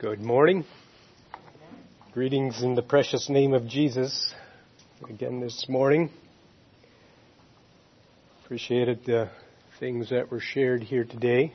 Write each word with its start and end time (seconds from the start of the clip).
Good 0.00 0.22
morning. 0.22 0.64
Greetings 2.14 2.62
in 2.62 2.74
the 2.74 2.80
precious 2.80 3.28
name 3.28 3.52
of 3.52 3.68
Jesus 3.68 4.32
again 5.06 5.40
this 5.40 5.66
morning. 5.68 6.08
Appreciated 8.42 9.04
the 9.04 9.28
things 9.78 10.08
that 10.08 10.30
were 10.30 10.40
shared 10.40 10.82
here 10.82 11.04
today. 11.04 11.52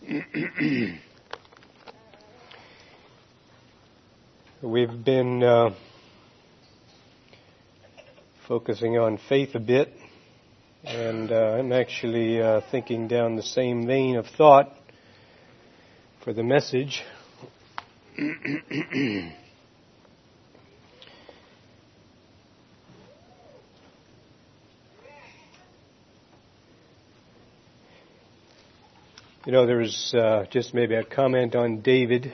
We've 4.62 5.04
been 5.04 5.42
uh, 5.42 5.74
focusing 8.48 8.96
on 8.96 9.18
faith 9.28 9.54
a 9.54 9.60
bit, 9.60 9.92
and 10.82 11.30
uh, 11.30 11.58
I'm 11.58 11.72
actually 11.72 12.40
uh, 12.40 12.62
thinking 12.70 13.06
down 13.06 13.36
the 13.36 13.42
same 13.42 13.86
vein 13.86 14.16
of 14.16 14.24
thought 14.38 14.72
for 16.26 16.32
the 16.32 16.42
message. 16.42 17.04
you 18.16 18.32
know, 29.46 29.66
there 29.66 29.76
was 29.76 30.12
uh, 30.18 30.46
just 30.50 30.74
maybe 30.74 30.96
a 30.96 31.04
comment 31.04 31.54
on 31.54 31.80
David. 31.80 32.32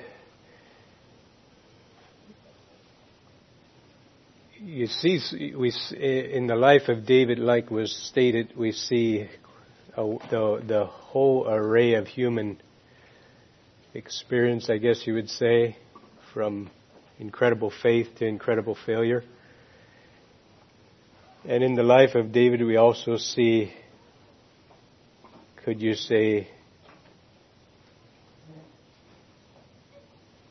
You 4.59 4.87
see, 4.87 5.53
we 5.55 5.71
in 5.95 6.47
the 6.47 6.57
life 6.57 6.89
of 6.89 7.05
David, 7.05 7.39
like 7.39 7.71
was 7.71 7.95
stated, 7.95 8.55
we 8.57 8.73
see 8.73 9.29
the 9.95 10.63
the 10.67 10.87
whole 10.87 11.47
array 11.47 11.93
of 11.93 12.07
human 12.07 12.59
experience, 13.95 14.71
I 14.71 14.79
guess 14.79 15.07
you 15.07 15.15
would 15.15 15.29
say, 15.29 15.77
from 16.33 16.71
incredible 17.19 17.71
faith 17.83 18.09
to 18.19 18.27
incredible 18.27 18.77
failure. 18.87 19.23
And 21.45 21.63
in 21.63 21.75
the 21.75 21.83
life 21.83 22.15
of 22.15 22.33
David, 22.33 22.63
we 22.63 22.77
also 22.77 23.17
see, 23.17 23.73
could 25.65 25.83
you 25.83 25.95
say, 25.95 26.49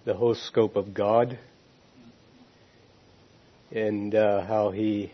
the 0.06 0.14
whole 0.14 0.36
scope 0.36 0.76
of 0.76 0.94
God 0.94 1.40
and 3.72 4.14
uh, 4.14 4.46
how 4.46 4.72
He 4.72 5.12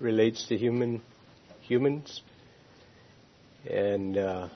relates 0.00 0.46
to 0.48 0.56
human 0.56 1.02
humans, 1.60 2.22
and 3.68 4.16
uh, 4.16 4.48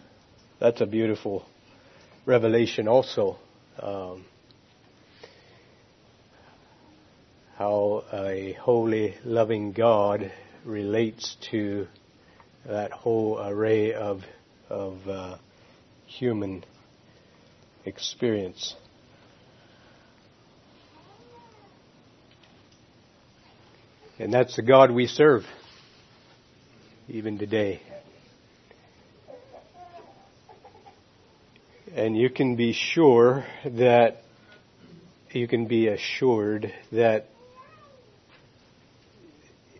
that's 0.58 0.80
a 0.80 0.86
beautiful 0.86 1.44
Revelation 2.24 2.86
also. 2.86 3.38
Um, 3.80 4.24
how 7.56 8.04
a 8.12 8.52
holy, 8.54 9.16
loving 9.24 9.72
God 9.72 10.32
relates 10.64 11.36
to 11.50 11.88
that 12.66 12.92
whole 12.92 13.40
array 13.40 13.92
of 13.92 14.22
of 14.70 15.06
uh, 15.08 15.36
human 16.06 16.64
experience. 17.84 18.74
And 24.18 24.32
that's 24.32 24.56
the 24.56 24.62
God 24.62 24.92
we 24.92 25.06
serve, 25.06 25.44
even 27.08 27.38
today. 27.38 27.82
And 31.94 32.16
you 32.16 32.30
can 32.30 32.56
be 32.56 32.72
sure 32.72 33.44
that, 33.66 34.22
you 35.30 35.46
can 35.46 35.66
be 35.66 35.88
assured 35.88 36.72
that 36.90 37.26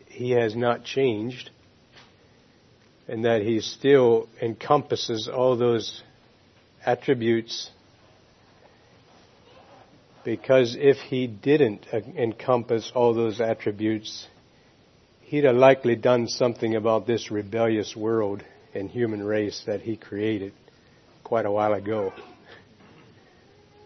He 0.09 0.33
has 0.33 0.55
not 0.55 0.85
changed 0.85 1.51
and 3.09 3.25
that 3.25 3.41
He 3.41 3.61
still 3.61 4.29
encompasses 4.43 5.27
all 5.27 5.57
those 5.57 6.03
attributes 6.85 7.71
because 10.25 10.77
if 10.79 10.99
he 10.99 11.27
didn't 11.27 11.87
encompass 11.93 12.93
all 12.95 13.13
those 13.13 13.41
attributes, 13.41 14.29
he'd 15.23 15.45
have 15.45 15.57
likely 15.57 15.97
done 15.97 16.29
something 16.29 16.77
about 16.77 17.07
this 17.07 17.31
rebellious 17.31 17.97
world 17.97 18.45
and 18.73 18.89
human 18.89 19.23
race 19.23 19.63
that 19.67 19.81
he 19.81 19.97
created 19.97 20.53
quite 21.33 21.47
a 21.47 21.51
while 21.51 21.73
ago. 21.73 22.13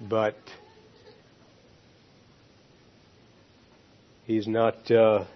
But 0.00 0.34
he's 4.24 4.48
not 4.48 4.90
uh, 4.90 5.26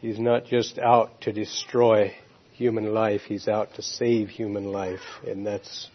he's 0.00 0.18
not 0.18 0.46
just 0.46 0.80
out 0.80 1.20
to 1.20 1.32
destroy 1.32 2.12
human 2.54 2.92
life. 2.92 3.20
He's 3.20 3.46
out 3.46 3.72
to 3.76 3.82
save 3.82 4.30
human 4.30 4.72
life, 4.72 4.98
and 5.24 5.46
that's 5.46 5.88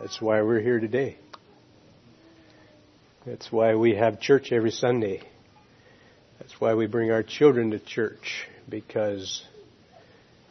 that's 0.00 0.20
why 0.20 0.42
we're 0.42 0.60
here 0.60 0.80
today. 0.80 1.18
That's 3.24 3.52
why 3.52 3.76
we 3.76 3.94
have 3.94 4.18
church 4.18 4.50
every 4.50 4.72
Sunday. 4.72 5.22
That's 6.40 6.60
why 6.60 6.74
we 6.74 6.88
bring 6.88 7.12
our 7.12 7.22
children 7.22 7.70
to 7.70 7.78
church 7.78 8.48
because 8.68 9.44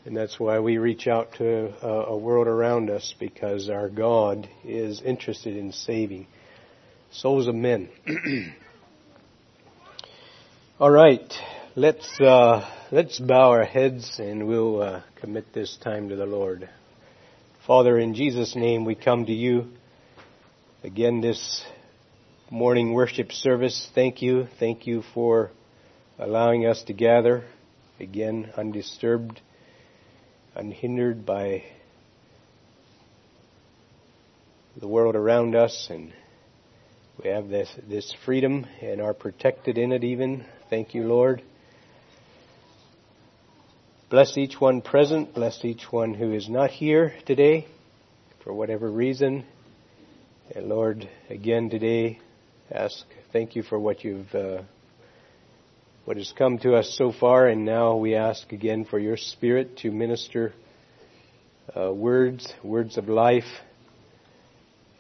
and 0.06 0.16
that's 0.16 0.40
why 0.40 0.60
we 0.60 0.78
reach 0.78 1.08
out 1.08 1.34
to 1.34 1.74
a, 1.84 2.12
a 2.12 2.18
world 2.18 2.48
around 2.48 2.92
us 2.92 3.16
because 3.20 3.70
our 3.72 3.90
God 3.90 4.48
is 4.64 5.02
interested 5.02 5.58
in 5.58 5.72
saving 5.72 6.28
souls 7.12 7.48
of 7.48 7.56
men. 7.56 7.90
All 10.80 10.92
right, 10.92 11.34
let's 11.76 12.22
uh, 12.22 12.70
let's 12.92 13.20
bow 13.20 13.50
our 13.50 13.64
heads 13.66 14.20
and 14.20 14.48
we'll 14.48 14.80
uh, 14.82 15.02
commit 15.22 15.52
this 15.54 15.76
time 15.84 16.10
to 16.10 16.16
the 16.16 16.28
Lord. 16.28 16.70
Father, 17.66 17.98
in 17.98 18.14
Jesus' 18.14 18.56
name, 18.56 18.86
we 18.86 18.94
come 18.94 19.26
to 19.26 19.34
you 19.34 19.70
again 20.84 21.22
this 21.22 21.66
morning 22.52 22.94
worship 22.94 23.32
service. 23.32 23.90
Thank 23.96 24.22
you, 24.22 24.48
thank 24.60 24.86
you 24.86 25.02
for 25.16 25.50
allowing 26.20 26.68
us 26.68 26.84
to 26.84 26.94
gather 26.94 27.44
again 28.00 28.52
undisturbed 28.56 29.42
unhindered 30.56 31.26
by 31.26 31.64
the 34.80 34.88
world 34.88 35.16
around 35.16 35.56
us 35.56 35.88
and 35.90 36.14
we 37.22 37.30
have 37.30 37.48
this, 37.48 37.70
this 37.88 38.14
freedom 38.26 38.66
and 38.82 39.02
are 39.02 39.14
protected 39.14 39.78
in 39.78 39.92
it 39.92 40.04
even. 40.04 40.46
Thank 40.70 40.94
you, 40.94 41.04
Lord. 41.04 41.42
Bless 44.10 44.38
each 44.38 44.60
one 44.60 44.82
present. 44.82 45.34
Bless 45.34 45.64
each 45.64 45.92
one 45.92 46.14
who 46.14 46.34
is 46.34 46.50
not 46.50 46.72
here 46.72 47.16
today 47.26 47.68
for 48.44 48.54
whatever 48.54 48.90
reason. 48.90 49.46
And 50.54 50.68
Lord, 50.68 51.10
again 51.30 51.70
today, 51.70 52.20
ask, 52.72 53.06
thank 53.34 53.56
you 53.56 53.64
for 53.64 53.80
what 53.80 54.04
you've 54.04 54.34
uh, 54.36 54.62
what 56.06 56.18
has 56.18 56.32
come 56.38 56.60
to 56.60 56.76
us 56.76 56.96
so 56.96 57.12
far, 57.12 57.48
and 57.48 57.66
now 57.66 57.96
we 57.96 58.14
ask 58.14 58.52
again 58.52 58.86
for 58.86 59.00
your 59.00 59.18
Spirit 59.18 59.78
to 59.78 59.90
minister 59.90 60.54
uh, 61.76 61.92
words, 61.92 62.54
words 62.64 62.98
of 62.98 63.10
life, 63.10 63.44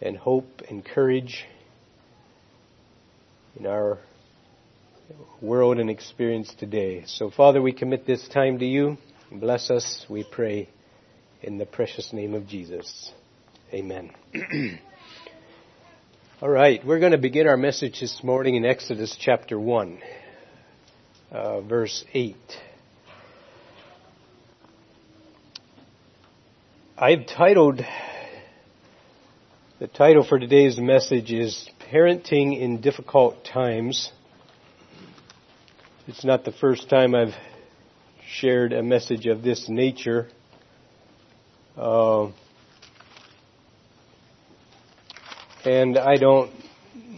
and 0.01 0.17
hope 0.17 0.63
and 0.67 0.83
courage 0.83 1.45
in 3.55 3.67
our 3.67 3.99
world 5.41 5.77
and 5.77 5.91
experience 5.91 6.51
today. 6.57 7.03
So, 7.05 7.29
Father, 7.29 7.61
we 7.61 7.71
commit 7.71 8.07
this 8.07 8.27
time 8.27 8.57
to 8.57 8.65
you. 8.65 8.97
Bless 9.31 9.69
us, 9.69 10.07
we 10.09 10.23
pray, 10.23 10.69
in 11.43 11.59
the 11.59 11.67
precious 11.67 12.13
name 12.13 12.33
of 12.33 12.47
Jesus. 12.47 13.11
Amen. 13.71 14.09
All 16.41 16.49
right, 16.49 16.83
we're 16.83 16.99
going 16.99 17.11
to 17.11 17.19
begin 17.19 17.47
our 17.47 17.57
message 17.57 17.99
this 17.99 18.23
morning 18.23 18.55
in 18.55 18.65
Exodus 18.65 19.15
chapter 19.19 19.59
1 19.59 19.99
uh, 21.31 21.61
verse 21.61 22.03
8. 22.13 22.35
I've 26.97 27.27
titled, 27.27 27.81
the 29.79 29.87
title 29.87 30.23
for 30.23 30.39
today's 30.39 30.77
message 30.77 31.31
is 31.31 31.69
Parenting 31.91 32.59
in 32.59 32.79
Difficult 32.81 33.43
Times. 33.43 34.11
It's 36.07 36.23
not 36.23 36.45
the 36.45 36.51
first 36.51 36.89
time 36.89 37.15
I've 37.15 37.35
shared 38.27 38.73
a 38.73 38.83
message 38.83 39.25
of 39.25 39.41
this 39.41 39.67
nature. 39.67 40.29
Uh, 41.75 42.31
and 45.65 45.97
I 45.97 46.15
don't 46.15 46.51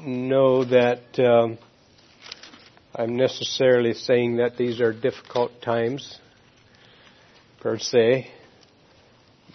know 0.05 0.63
that 0.63 1.19
um, 1.19 1.57
I'm 2.95 3.15
necessarily 3.15 3.93
saying 3.93 4.37
that 4.37 4.57
these 4.57 4.79
are 4.81 4.93
difficult 4.93 5.61
times, 5.61 6.19
per 7.59 7.77
se, 7.77 8.31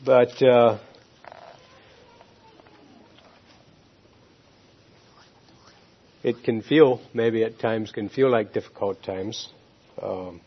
but 0.05 0.40
uh, 0.43 0.79
it 6.23 6.44
can 6.44 6.62
feel, 6.62 7.00
maybe 7.14 7.43
at 7.43 7.58
times, 7.58 7.90
can 7.90 8.08
feel 8.08 8.31
like 8.31 8.52
difficult 8.52 9.02
times. 9.02 9.49
Um, 10.00 10.40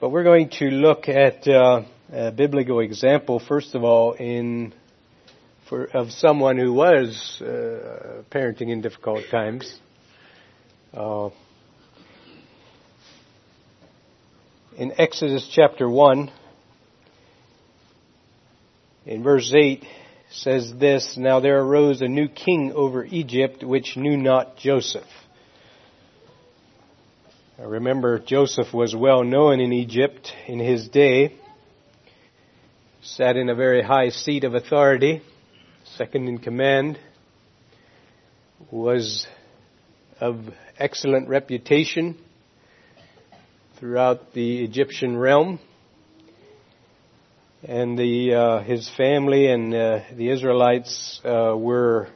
but 0.00 0.10
we're 0.10 0.24
going 0.24 0.50
to 0.50 0.66
look 0.66 1.08
at 1.08 1.48
uh, 1.48 1.82
a 2.12 2.30
biblical 2.32 2.80
example, 2.80 3.40
first 3.40 3.74
of 3.74 3.82
all, 3.82 4.12
in 4.12 4.74
for, 5.68 5.84
of 5.86 6.12
someone 6.12 6.58
who 6.58 6.72
was 6.72 7.40
uh, 7.40 8.22
parenting 8.30 8.70
in 8.70 8.82
difficult 8.82 9.24
times. 9.30 9.80
Uh, 10.94 11.30
in 14.76 14.92
Exodus 14.96 15.50
chapter 15.52 15.90
one, 15.90 16.30
in 19.04 19.24
verse 19.24 19.52
eight, 19.56 19.84
says 20.30 20.72
this, 20.78 21.16
Now 21.16 21.40
there 21.40 21.60
arose 21.60 22.00
a 22.00 22.06
new 22.06 22.28
king 22.28 22.72
over 22.76 23.04
Egypt 23.04 23.64
which 23.64 23.96
knew 23.96 24.16
not 24.16 24.56
Joseph. 24.56 25.02
Now 27.58 27.66
remember, 27.66 28.20
Joseph 28.20 28.72
was 28.72 28.94
well 28.94 29.24
known 29.24 29.58
in 29.58 29.72
Egypt 29.72 30.32
in 30.46 30.60
his 30.60 30.88
day, 30.88 31.34
sat 33.02 33.36
in 33.36 33.48
a 33.48 33.56
very 33.56 33.82
high 33.82 34.10
seat 34.10 34.44
of 34.44 34.54
authority, 34.54 35.22
second 35.96 36.28
in 36.28 36.38
command, 36.38 37.00
was 38.70 39.26
of 40.20 40.54
excellent 40.78 41.28
reputation 41.28 42.16
throughout 43.78 44.32
the 44.32 44.64
Egyptian 44.64 45.16
realm 45.16 45.60
and 47.62 47.98
the 47.98 48.34
uh, 48.34 48.62
his 48.62 48.90
family 48.96 49.46
and 49.50 49.74
uh, 49.74 50.00
the 50.14 50.30
Israelites 50.30 51.20
uh, 51.24 51.54
were 51.56 52.08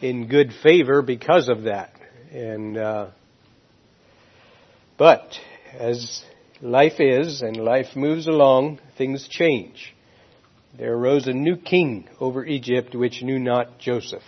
in 0.00 0.28
good 0.28 0.52
favor 0.62 1.02
because 1.02 1.48
of 1.48 1.62
that. 1.62 1.92
And 2.32 2.76
uh, 2.76 3.08
but 4.96 5.34
as 5.72 6.22
life 6.60 7.00
is 7.00 7.42
and 7.42 7.56
life 7.56 7.96
moves 7.96 8.26
along, 8.26 8.80
things 8.96 9.26
change. 9.28 9.94
There 10.78 10.94
arose 10.94 11.26
a 11.26 11.32
new 11.32 11.56
king 11.56 12.08
over 12.20 12.44
Egypt 12.44 12.94
which 12.94 13.22
knew 13.22 13.38
not 13.38 13.78
Joseph. 13.78 14.22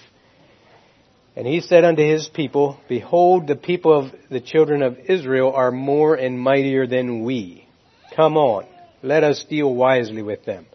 And 1.34 1.46
he 1.46 1.61
said 1.61 1.84
unto 1.84 2.02
his 2.02 2.29
people, 2.29 2.79
Behold, 2.88 3.46
the 3.46 3.56
people 3.56 3.99
of 3.99 4.12
the 4.31 4.40
children 4.40 4.82
of 4.82 4.99
Israel 5.08 5.52
are 5.55 5.70
more 5.70 6.14
and 6.14 6.38
mightier 6.38 6.87
than 6.87 7.25
we. 7.25 7.67
Come 8.14 8.37
on. 8.37 8.67
Let 9.02 9.25
us 9.25 9.44
deal 9.49 9.75
wisely 9.75 10.23
with 10.23 10.44
them. 10.44 10.67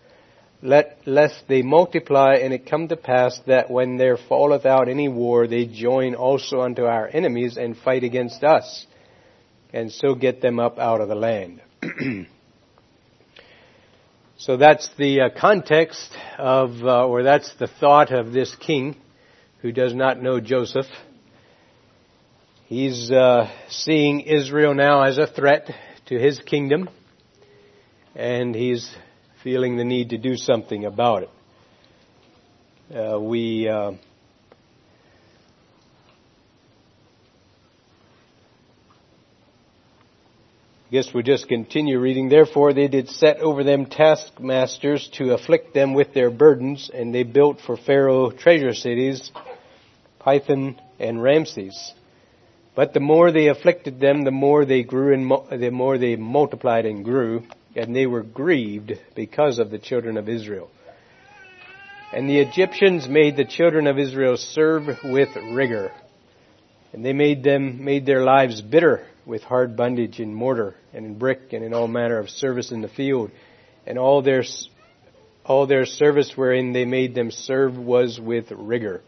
Let, 0.63 0.97
lest 1.05 1.43
they 1.47 1.61
multiply 1.61 2.37
and 2.41 2.51
it 2.51 2.65
come 2.65 2.87
to 2.87 2.97
pass 2.97 3.39
that 3.45 3.69
when 3.69 3.97
there 3.97 4.17
falleth 4.17 4.65
out 4.65 4.89
any 4.89 5.07
war, 5.07 5.47
they 5.47 5.65
join 5.65 6.15
also 6.15 6.61
unto 6.61 6.85
our 6.85 7.07
enemies 7.07 7.57
and 7.57 7.77
fight 7.77 8.03
against 8.03 8.43
us, 8.43 8.87
and 9.71 9.91
so 9.91 10.15
get 10.15 10.41
them 10.41 10.59
up 10.59 10.79
out 10.79 10.99
of 10.99 11.09
the 11.09 11.15
land. 11.15 11.61
so 14.37 14.57
that's 14.57 14.89
the 14.97 15.21
uh, 15.21 15.29
context 15.39 16.11
of, 16.39 16.71
uh, 16.83 17.05
or 17.05 17.21
that's 17.21 17.53
the 17.59 17.67
thought 17.67 18.11
of 18.11 18.31
this 18.31 18.55
king 18.55 18.95
who 19.61 19.71
does 19.71 19.93
not 19.93 20.21
know 20.21 20.39
Joseph. 20.39 20.85
He's 22.65 23.11
uh, 23.11 23.49
seeing 23.69 24.21
Israel 24.21 24.73
now 24.73 25.03
as 25.03 25.17
a 25.17 25.27
threat 25.27 25.69
to 26.07 26.19
his 26.19 26.39
kingdom 26.39 26.89
and 28.15 28.55
he's 28.55 28.93
feeling 29.43 29.77
the 29.77 29.83
need 29.83 30.09
to 30.09 30.17
do 30.17 30.35
something 30.35 30.85
about 30.85 31.23
it. 31.23 31.29
Uh, 32.93 33.19
we 33.19 33.69
I 40.87 40.89
guess 40.89 41.13
we'll 41.13 41.23
just 41.23 41.49
continue 41.49 41.99
reading. 41.99 42.29
Therefore 42.29 42.71
they 42.71 42.87
did 42.87 43.09
set 43.09 43.41
over 43.41 43.65
them 43.65 43.87
taskmasters 43.87 45.09
to 45.15 45.33
afflict 45.33 45.73
them 45.73 45.93
with 45.93 46.13
their 46.13 46.31
burdens, 46.31 46.89
and 46.93 47.13
they 47.13 47.23
built 47.23 47.59
for 47.59 47.75
Pharaoh 47.75 48.31
treasure 48.31 48.73
cities, 48.73 49.29
Pithom 50.21 50.79
and 50.97 51.21
Ramses. 51.21 51.93
But 52.73 52.93
the 52.93 53.01
more 53.01 53.33
they 53.33 53.49
afflicted 53.49 53.99
them, 53.99 54.23
the 54.23 54.31
more 54.31 54.63
they 54.63 54.83
grew 54.83 55.13
and 55.13 55.61
the 55.61 55.71
more 55.71 55.97
they 55.97 56.15
multiplied 56.15 56.85
and 56.85 57.03
grew 57.03 57.43
and 57.75 57.93
they 57.93 58.05
were 58.05 58.23
grieved 58.23 58.93
because 59.13 59.59
of 59.59 59.69
the 59.69 59.79
children 59.79 60.15
of 60.15 60.29
Israel. 60.29 60.69
And 62.13 62.29
the 62.29 62.39
Egyptians 62.39 63.09
made 63.09 63.35
the 63.35 63.43
children 63.43 63.87
of 63.87 63.99
Israel 63.99 64.37
serve 64.37 64.87
with 65.03 65.35
rigor. 65.35 65.91
And 66.93 67.03
they 67.03 67.11
made 67.11 67.43
them, 67.43 67.83
made 67.83 68.05
their 68.05 68.23
lives 68.23 68.61
bitter 68.61 69.05
with 69.27 69.43
hard 69.43 69.75
bondage 69.75 70.19
in 70.19 70.33
mortar 70.33 70.75
and 70.93 71.05
in 71.05 71.19
brick 71.19 71.53
and 71.53 71.63
in 71.63 71.73
all 71.73 71.87
manner 71.87 72.17
of 72.17 72.29
service 72.29 72.71
in 72.71 72.81
the 72.81 72.87
field. 72.87 73.29
And 73.85 73.99
all 73.99 74.23
their, 74.23 74.43
all 75.45 75.67
their 75.67 75.85
service 75.85 76.31
wherein 76.35 76.73
they 76.73 76.85
made 76.85 77.13
them 77.13 77.29
serve 77.29 77.77
was 77.77 78.19
with 78.19 78.51
rigor. 78.51 79.01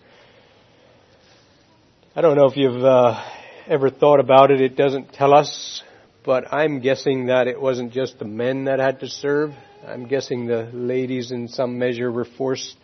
I 2.15 2.21
don't 2.21 2.35
know 2.35 2.45
if 2.45 2.57
you've 2.57 2.83
uh, 2.83 3.23
ever 3.67 3.89
thought 3.89 4.19
about 4.19 4.51
it. 4.51 4.61
It 4.61 4.75
doesn't 4.75 5.13
tell 5.13 5.33
us 5.33 5.81
but 6.29 6.53
I'm 6.53 6.79
guessing 6.79 7.27
that 7.27 7.47
it 7.47 7.59
wasn't 7.59 7.93
just 7.93 8.19
the 8.19 8.25
men 8.25 8.65
that 8.65 8.79
had 8.79 8.99
to 8.99 9.07
serve. 9.07 9.51
I'm 9.87 10.07
guessing 10.07 10.45
the 10.45 10.69
ladies 10.73 11.31
in 11.31 11.47
some 11.47 11.79
measure 11.79 12.11
were 12.11 12.25
forced 12.25 12.75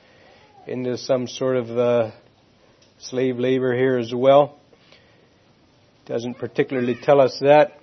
into 0.65 0.97
some 0.97 1.27
sort 1.27 1.57
of 1.57 1.77
uh, 1.77 2.11
slave 2.97 3.37
labor 3.37 3.75
here 3.75 3.97
as 3.97 4.13
well. 4.15 4.57
Doesn't 6.05 6.35
particularly 6.35 6.95
tell 7.01 7.19
us 7.19 7.39
that. 7.41 7.79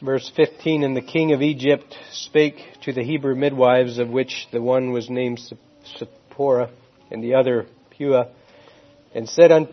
Verse 0.00 0.30
15, 0.36 0.84
And 0.84 0.96
the 0.96 1.02
king 1.02 1.32
of 1.32 1.42
Egypt 1.42 1.96
spake 2.12 2.62
to 2.84 2.92
the 2.92 3.02
Hebrew 3.02 3.34
midwives, 3.34 3.98
of 3.98 4.08
which 4.08 4.46
the 4.52 4.62
one 4.62 4.92
was 4.92 5.10
named 5.10 5.40
Shiphrah, 5.98 6.70
and 7.10 7.22
the 7.22 7.34
other 7.34 7.66
Puah, 7.90 8.28
and 9.14 9.28
said, 9.28 9.50
and, 9.50 9.68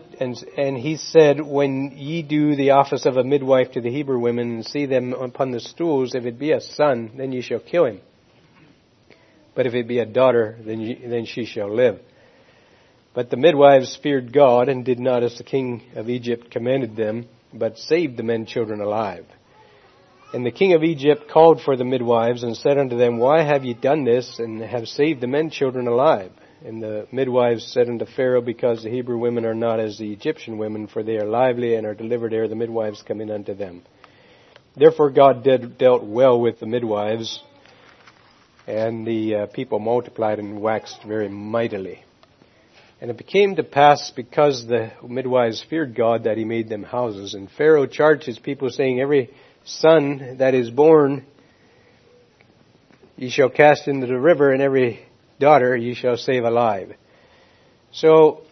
and 0.58 0.76
he 0.76 0.96
said, 0.96 1.40
when 1.40 1.92
ye 1.96 2.22
do 2.22 2.56
the 2.56 2.70
office 2.70 3.06
of 3.06 3.16
a 3.16 3.22
midwife 3.22 3.72
to 3.72 3.80
the 3.80 3.90
Hebrew 3.90 4.18
women 4.18 4.56
and 4.56 4.66
see 4.66 4.86
them 4.86 5.12
upon 5.12 5.52
the 5.52 5.60
stools, 5.60 6.16
if 6.16 6.24
it 6.24 6.36
be 6.36 6.50
a 6.50 6.60
son, 6.60 7.12
then 7.16 7.30
ye 7.30 7.42
shall 7.42 7.60
kill 7.60 7.86
him. 7.86 8.00
But 9.54 9.66
if 9.66 9.74
it 9.74 9.86
be 9.86 10.00
a 10.00 10.06
daughter, 10.06 10.58
then, 10.66 10.80
ye, 10.80 11.06
then 11.06 11.26
she 11.26 11.44
shall 11.44 11.72
live. 11.72 12.00
But 13.12 13.30
the 13.30 13.36
midwives 13.36 13.98
feared 14.00 14.32
God 14.32 14.68
and 14.68 14.84
did 14.84 15.00
not 15.00 15.22
as 15.22 15.36
the 15.36 15.44
king 15.44 15.82
of 15.96 16.08
Egypt 16.08 16.50
commanded 16.50 16.94
them, 16.94 17.26
but 17.52 17.78
saved 17.78 18.16
the 18.16 18.22
men 18.22 18.46
children 18.46 18.80
alive. 18.80 19.26
And 20.32 20.46
the 20.46 20.52
king 20.52 20.74
of 20.74 20.84
Egypt 20.84 21.28
called 21.28 21.60
for 21.60 21.76
the 21.76 21.84
midwives 21.84 22.44
and 22.44 22.56
said 22.56 22.78
unto 22.78 22.96
them, 22.96 23.18
Why 23.18 23.42
have 23.42 23.64
ye 23.64 23.74
done 23.74 24.04
this 24.04 24.38
and 24.38 24.60
have 24.60 24.86
saved 24.86 25.20
the 25.20 25.26
men 25.26 25.50
children 25.50 25.88
alive? 25.88 26.30
And 26.64 26.80
the 26.80 27.08
midwives 27.10 27.66
said 27.66 27.88
unto 27.88 28.04
Pharaoh, 28.04 28.42
Because 28.42 28.84
the 28.84 28.90
Hebrew 28.90 29.18
women 29.18 29.44
are 29.44 29.54
not 29.54 29.80
as 29.80 29.98
the 29.98 30.12
Egyptian 30.12 30.56
women, 30.56 30.86
for 30.86 31.02
they 31.02 31.16
are 31.16 31.26
lively 31.26 31.74
and 31.74 31.84
are 31.84 31.94
delivered 31.94 32.32
ere 32.32 32.46
the 32.46 32.54
midwives 32.54 33.02
come 33.02 33.20
in 33.20 33.30
unto 33.30 33.54
them. 33.54 33.82
Therefore 34.76 35.10
God 35.10 35.42
did, 35.42 35.78
dealt 35.78 36.04
well 36.04 36.40
with 36.40 36.60
the 36.60 36.66
midwives, 36.66 37.42
and 38.68 39.04
the 39.04 39.34
uh, 39.34 39.46
people 39.46 39.80
multiplied 39.80 40.38
and 40.38 40.60
waxed 40.60 41.02
very 41.02 41.28
mightily. 41.28 42.04
And 43.00 43.10
it 43.10 43.16
became 43.16 43.56
to 43.56 43.62
pass, 43.62 44.12
because 44.14 44.66
the 44.66 44.92
midwives 45.02 45.64
feared 45.68 45.94
God, 45.94 46.24
that 46.24 46.36
he 46.36 46.44
made 46.44 46.68
them 46.68 46.82
houses. 46.82 47.34
And 47.34 47.50
Pharaoh 47.50 47.86
charged 47.86 48.24
his 48.24 48.38
people, 48.38 48.68
saying, 48.68 49.00
Every 49.00 49.30
son 49.64 50.36
that 50.38 50.54
is 50.54 50.70
born 50.70 51.24
ye 53.16 53.30
shall 53.30 53.50
cast 53.50 53.88
into 53.88 54.06
the 54.06 54.18
river, 54.18 54.50
and 54.50 54.62
every 54.62 55.00
daughter 55.38 55.76
ye 55.76 55.94
shall 55.94 56.16
save 56.16 56.44
alive. 56.44 56.94
So 57.92 58.42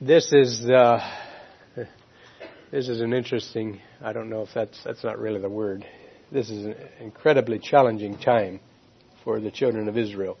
this 0.00 0.32
is 0.32 0.68
uh, 0.68 1.00
this 2.70 2.88
is 2.88 3.00
an 3.00 3.12
interesting. 3.12 3.80
I 4.02 4.12
don't 4.12 4.28
know 4.28 4.42
if 4.42 4.48
that's 4.54 4.82
that's 4.84 5.04
not 5.04 5.18
really 5.18 5.40
the 5.40 5.48
word. 5.48 5.86
This 6.32 6.50
is 6.50 6.66
an 6.66 6.76
incredibly 7.00 7.58
challenging 7.58 8.18
time 8.18 8.60
for 9.22 9.40
the 9.40 9.50
children 9.50 9.88
of 9.88 9.96
Israel. 9.96 10.36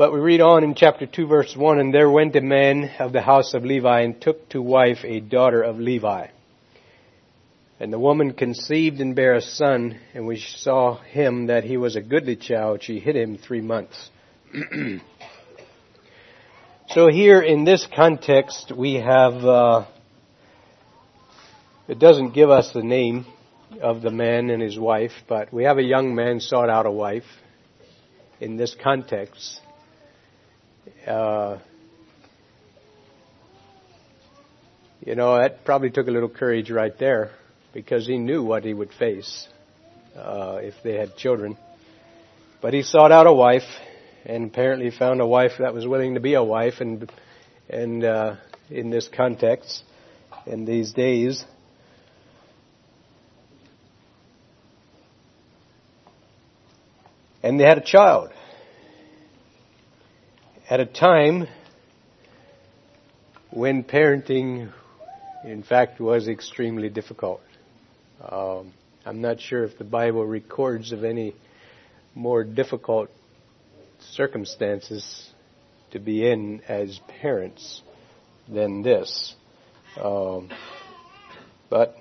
But 0.00 0.14
we 0.14 0.20
read 0.20 0.40
on 0.40 0.64
in 0.64 0.74
chapter 0.74 1.04
2 1.04 1.26
verse 1.26 1.54
1, 1.54 1.78
and 1.78 1.92
there 1.92 2.08
went 2.08 2.34
a 2.34 2.40
man 2.40 2.90
of 2.98 3.12
the 3.12 3.20
house 3.20 3.52
of 3.52 3.66
Levi 3.66 4.00
and 4.00 4.18
took 4.18 4.48
to 4.48 4.62
wife 4.62 5.04
a 5.04 5.20
daughter 5.20 5.60
of 5.60 5.78
Levi. 5.78 6.28
And 7.78 7.92
the 7.92 7.98
woman 7.98 8.32
conceived 8.32 9.02
and 9.02 9.14
bare 9.14 9.34
a 9.34 9.42
son, 9.42 10.00
and 10.14 10.26
we 10.26 10.40
saw 10.40 10.96
him 11.02 11.48
that 11.48 11.64
he 11.64 11.76
was 11.76 11.96
a 11.96 12.00
goodly 12.00 12.36
child. 12.36 12.82
She 12.82 12.98
hid 12.98 13.14
him 13.14 13.36
three 13.36 13.60
months. 13.60 14.08
so 16.88 17.10
here 17.10 17.42
in 17.42 17.64
this 17.64 17.86
context, 17.94 18.72
we 18.74 18.94
have, 18.94 19.34
uh, 19.44 19.84
it 21.88 21.98
doesn't 21.98 22.30
give 22.30 22.48
us 22.48 22.72
the 22.72 22.82
name 22.82 23.26
of 23.82 24.00
the 24.00 24.10
man 24.10 24.48
and 24.48 24.62
his 24.62 24.78
wife, 24.78 25.12
but 25.28 25.52
we 25.52 25.64
have 25.64 25.76
a 25.76 25.84
young 25.84 26.14
man 26.14 26.40
sought 26.40 26.70
out 26.70 26.86
a 26.86 26.90
wife 26.90 27.26
in 28.40 28.56
this 28.56 28.74
context. 28.82 29.60
Uh, 31.06 31.58
You 35.02 35.14
know, 35.14 35.38
that 35.38 35.64
probably 35.64 35.90
took 35.90 36.08
a 36.08 36.10
little 36.10 36.28
courage 36.28 36.70
right 36.70 36.96
there 36.98 37.30
because 37.72 38.06
he 38.06 38.18
knew 38.18 38.42
what 38.42 38.64
he 38.64 38.74
would 38.74 38.92
face 38.92 39.48
uh, 40.14 40.58
if 40.60 40.74
they 40.84 40.94
had 40.94 41.16
children. 41.16 41.56
But 42.60 42.74
he 42.74 42.82
sought 42.82 43.10
out 43.10 43.26
a 43.26 43.32
wife, 43.32 43.62
and 44.26 44.44
apparently 44.44 44.90
found 44.90 45.22
a 45.22 45.26
wife 45.26 45.52
that 45.58 45.72
was 45.72 45.86
willing 45.86 46.14
to 46.14 46.20
be 46.20 46.34
a 46.34 46.44
wife, 46.44 46.74
and 46.80 47.10
and 47.70 48.04
uh, 48.04 48.36
in 48.68 48.90
this 48.90 49.08
context, 49.08 49.82
in 50.46 50.66
these 50.66 50.92
days. 50.92 51.42
And 57.42 57.58
they 57.58 57.64
had 57.64 57.78
a 57.78 57.84
child. 57.84 58.32
At 60.70 60.78
a 60.78 60.86
time 60.86 61.48
when 63.50 63.82
parenting, 63.82 64.72
in 65.44 65.64
fact, 65.64 65.98
was 65.98 66.28
extremely 66.28 66.88
difficult. 66.88 67.40
Um, 68.22 68.72
I'm 69.04 69.20
not 69.20 69.40
sure 69.40 69.64
if 69.64 69.78
the 69.78 69.84
Bible 69.84 70.24
records 70.24 70.92
of 70.92 71.02
any 71.02 71.34
more 72.14 72.44
difficult 72.44 73.10
circumstances 74.12 75.28
to 75.90 75.98
be 75.98 76.30
in 76.30 76.60
as 76.68 77.00
parents 77.20 77.82
than 78.48 78.82
this. 78.82 79.34
Um, 80.00 80.50
but 81.68 81.96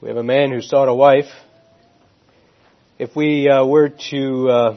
we 0.00 0.06
have 0.10 0.16
a 0.16 0.22
man 0.22 0.52
who 0.52 0.60
sought 0.60 0.88
a 0.88 0.94
wife. 0.94 1.32
If 3.00 3.16
we 3.16 3.48
uh, 3.48 3.66
were 3.66 3.88
to 4.12 4.48
uh, 4.48 4.76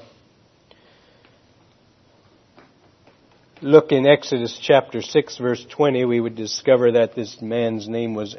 look 3.61 3.91
in 3.91 4.05
Exodus 4.05 4.59
chapter 4.61 5.01
6 5.01 5.37
verse 5.37 5.65
20, 5.69 6.05
we 6.05 6.19
would 6.19 6.35
discover 6.35 6.93
that 6.93 7.15
this 7.15 7.41
man's 7.41 7.87
name 7.87 8.13
was 8.13 8.35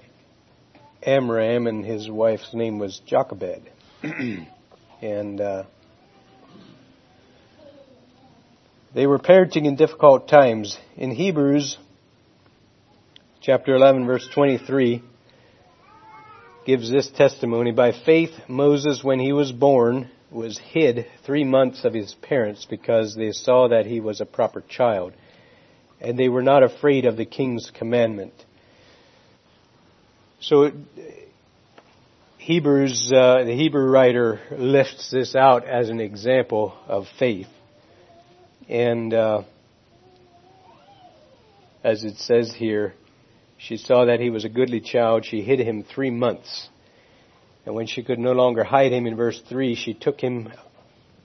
Amram 1.02 1.66
and 1.66 1.84
his 1.84 2.10
wife's 2.10 2.52
name 2.54 2.78
was 2.78 3.00
Jochebed. 3.06 3.70
and 5.02 5.40
uh, 5.40 5.64
they 8.94 9.06
were 9.06 9.18
parenting 9.18 9.66
in 9.66 9.76
difficult 9.76 10.28
times. 10.28 10.78
In 10.96 11.10
Hebrews 11.10 11.78
chapter 13.40 13.74
11 13.74 14.06
verse 14.06 14.28
23 14.32 15.02
gives 16.66 16.90
this 16.90 17.10
testimony. 17.10 17.72
By 17.72 17.92
faith, 17.92 18.30
Moses, 18.46 19.02
when 19.02 19.18
he 19.18 19.32
was 19.32 19.52
born, 19.52 20.10
was 20.30 20.58
hid 20.58 21.06
three 21.24 21.44
months 21.44 21.84
of 21.84 21.94
his 21.94 22.14
parents 22.14 22.66
because 22.68 23.14
they 23.14 23.32
saw 23.32 23.68
that 23.68 23.86
he 23.86 24.00
was 24.00 24.20
a 24.20 24.26
proper 24.26 24.60
child. 24.60 25.12
And 26.00 26.18
they 26.18 26.28
were 26.28 26.42
not 26.42 26.62
afraid 26.62 27.06
of 27.06 27.16
the 27.16 27.24
king's 27.24 27.70
commandment. 27.74 28.34
So 30.40 30.70
Hebrews, 32.38 33.12
uh, 33.12 33.44
the 33.44 33.54
Hebrew 33.54 33.90
writer 33.90 34.40
lifts 34.50 35.10
this 35.10 35.34
out 35.34 35.66
as 35.66 35.88
an 35.88 36.00
example 36.00 36.72
of 36.86 37.06
faith. 37.18 37.48
And 38.68 39.12
uh, 39.12 39.42
as 41.82 42.04
it 42.04 42.16
says 42.16 42.54
here, 42.54 42.94
she 43.56 43.76
saw 43.76 44.04
that 44.04 44.20
he 44.20 44.30
was 44.30 44.44
a 44.44 44.48
goodly 44.48 44.80
child. 44.80 45.24
She 45.24 45.42
hid 45.42 45.58
him 45.58 45.82
three 45.82 46.10
months. 46.10 46.68
And 47.68 47.74
when 47.74 47.86
she 47.86 48.02
could 48.02 48.18
no 48.18 48.32
longer 48.32 48.64
hide 48.64 48.92
him 48.92 49.06
in 49.06 49.14
verse 49.14 49.38
3, 49.46 49.74
she 49.74 49.92
took 49.92 50.18
him, 50.22 50.50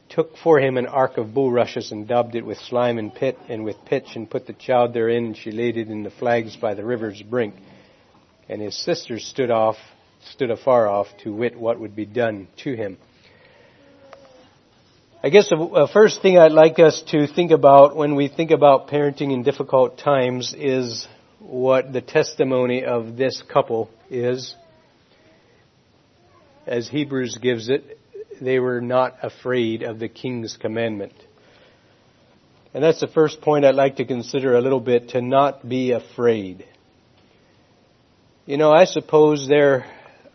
took 0.10 0.36
for 0.36 0.60
him 0.60 0.76
an 0.76 0.88
ark 0.88 1.16
of 1.16 1.34
bulrushes 1.34 1.94
and 1.94 2.06
daubed 2.06 2.36
it 2.36 2.46
with 2.46 2.58
slime 2.58 2.98
and 2.98 3.16
pit 3.16 3.38
and 3.48 3.64
with 3.64 3.78
pitch 3.86 4.18
and 4.18 4.30
put 4.30 4.46
the 4.46 4.52
child 4.52 4.94
therein 4.94 5.28
and 5.28 5.38
she 5.38 5.52
laid 5.52 5.78
it 5.78 5.88
in 5.88 6.04
the 6.04 6.10
flags 6.10 6.58
by 6.58 6.74
the 6.74 6.84
river's 6.84 7.22
brink 7.22 7.56
and 8.50 8.62
his 8.62 8.76
sisters 8.76 9.26
stood 9.26 9.52
off, 9.52 9.78
stood 10.32 10.52
afar 10.52 10.86
off 10.86 11.08
to 11.24 11.34
wit 11.34 11.58
what 11.58 11.80
would 11.80 11.96
be 11.96 12.06
done 12.06 12.50
to 12.58 12.76
him. 12.76 12.98
I 15.24 15.30
guess 15.30 15.48
the 15.48 15.56
uh, 15.56 15.88
first 15.94 16.22
thing 16.22 16.38
I'd 16.38 16.52
like 16.52 16.78
us 16.78 17.02
to 17.12 17.26
think 17.26 17.52
about 17.52 17.96
when 17.96 18.16
we 18.16 18.28
think 18.28 18.52
about 18.52 18.90
parenting 18.90 19.32
in 19.32 19.44
difficult 19.44 19.98
times 19.98 20.54
is 20.58 21.08
what 21.40 21.94
the 21.94 22.02
testimony 22.02 22.84
of 22.84 23.16
this 23.16 23.42
couple 23.44 23.90
is. 24.10 24.58
As 26.66 26.88
Hebrews 26.88 27.38
gives 27.42 27.70
it, 27.70 28.00
they 28.40 28.60
were 28.60 28.82
not 28.82 29.18
afraid 29.22 29.84
of 29.84 30.00
the 30.00 30.08
king's 30.08 30.58
commandment. 30.58 31.14
And 32.74 32.84
that's 32.84 33.00
the 33.00 33.08
first 33.08 33.42
point 33.42 33.66
I'd 33.66 33.76
like 33.76 33.98
to 33.98 34.06
consider 34.06 34.56
a 34.56 34.62
little 34.62 34.80
bit, 34.80 35.10
to 35.10 35.22
not 35.22 35.68
be 35.68 35.92
afraid. 35.92 36.66
You 38.46 38.58
know, 38.58 38.72
I 38.72 38.86
suppose 38.86 39.48
there 39.48 39.86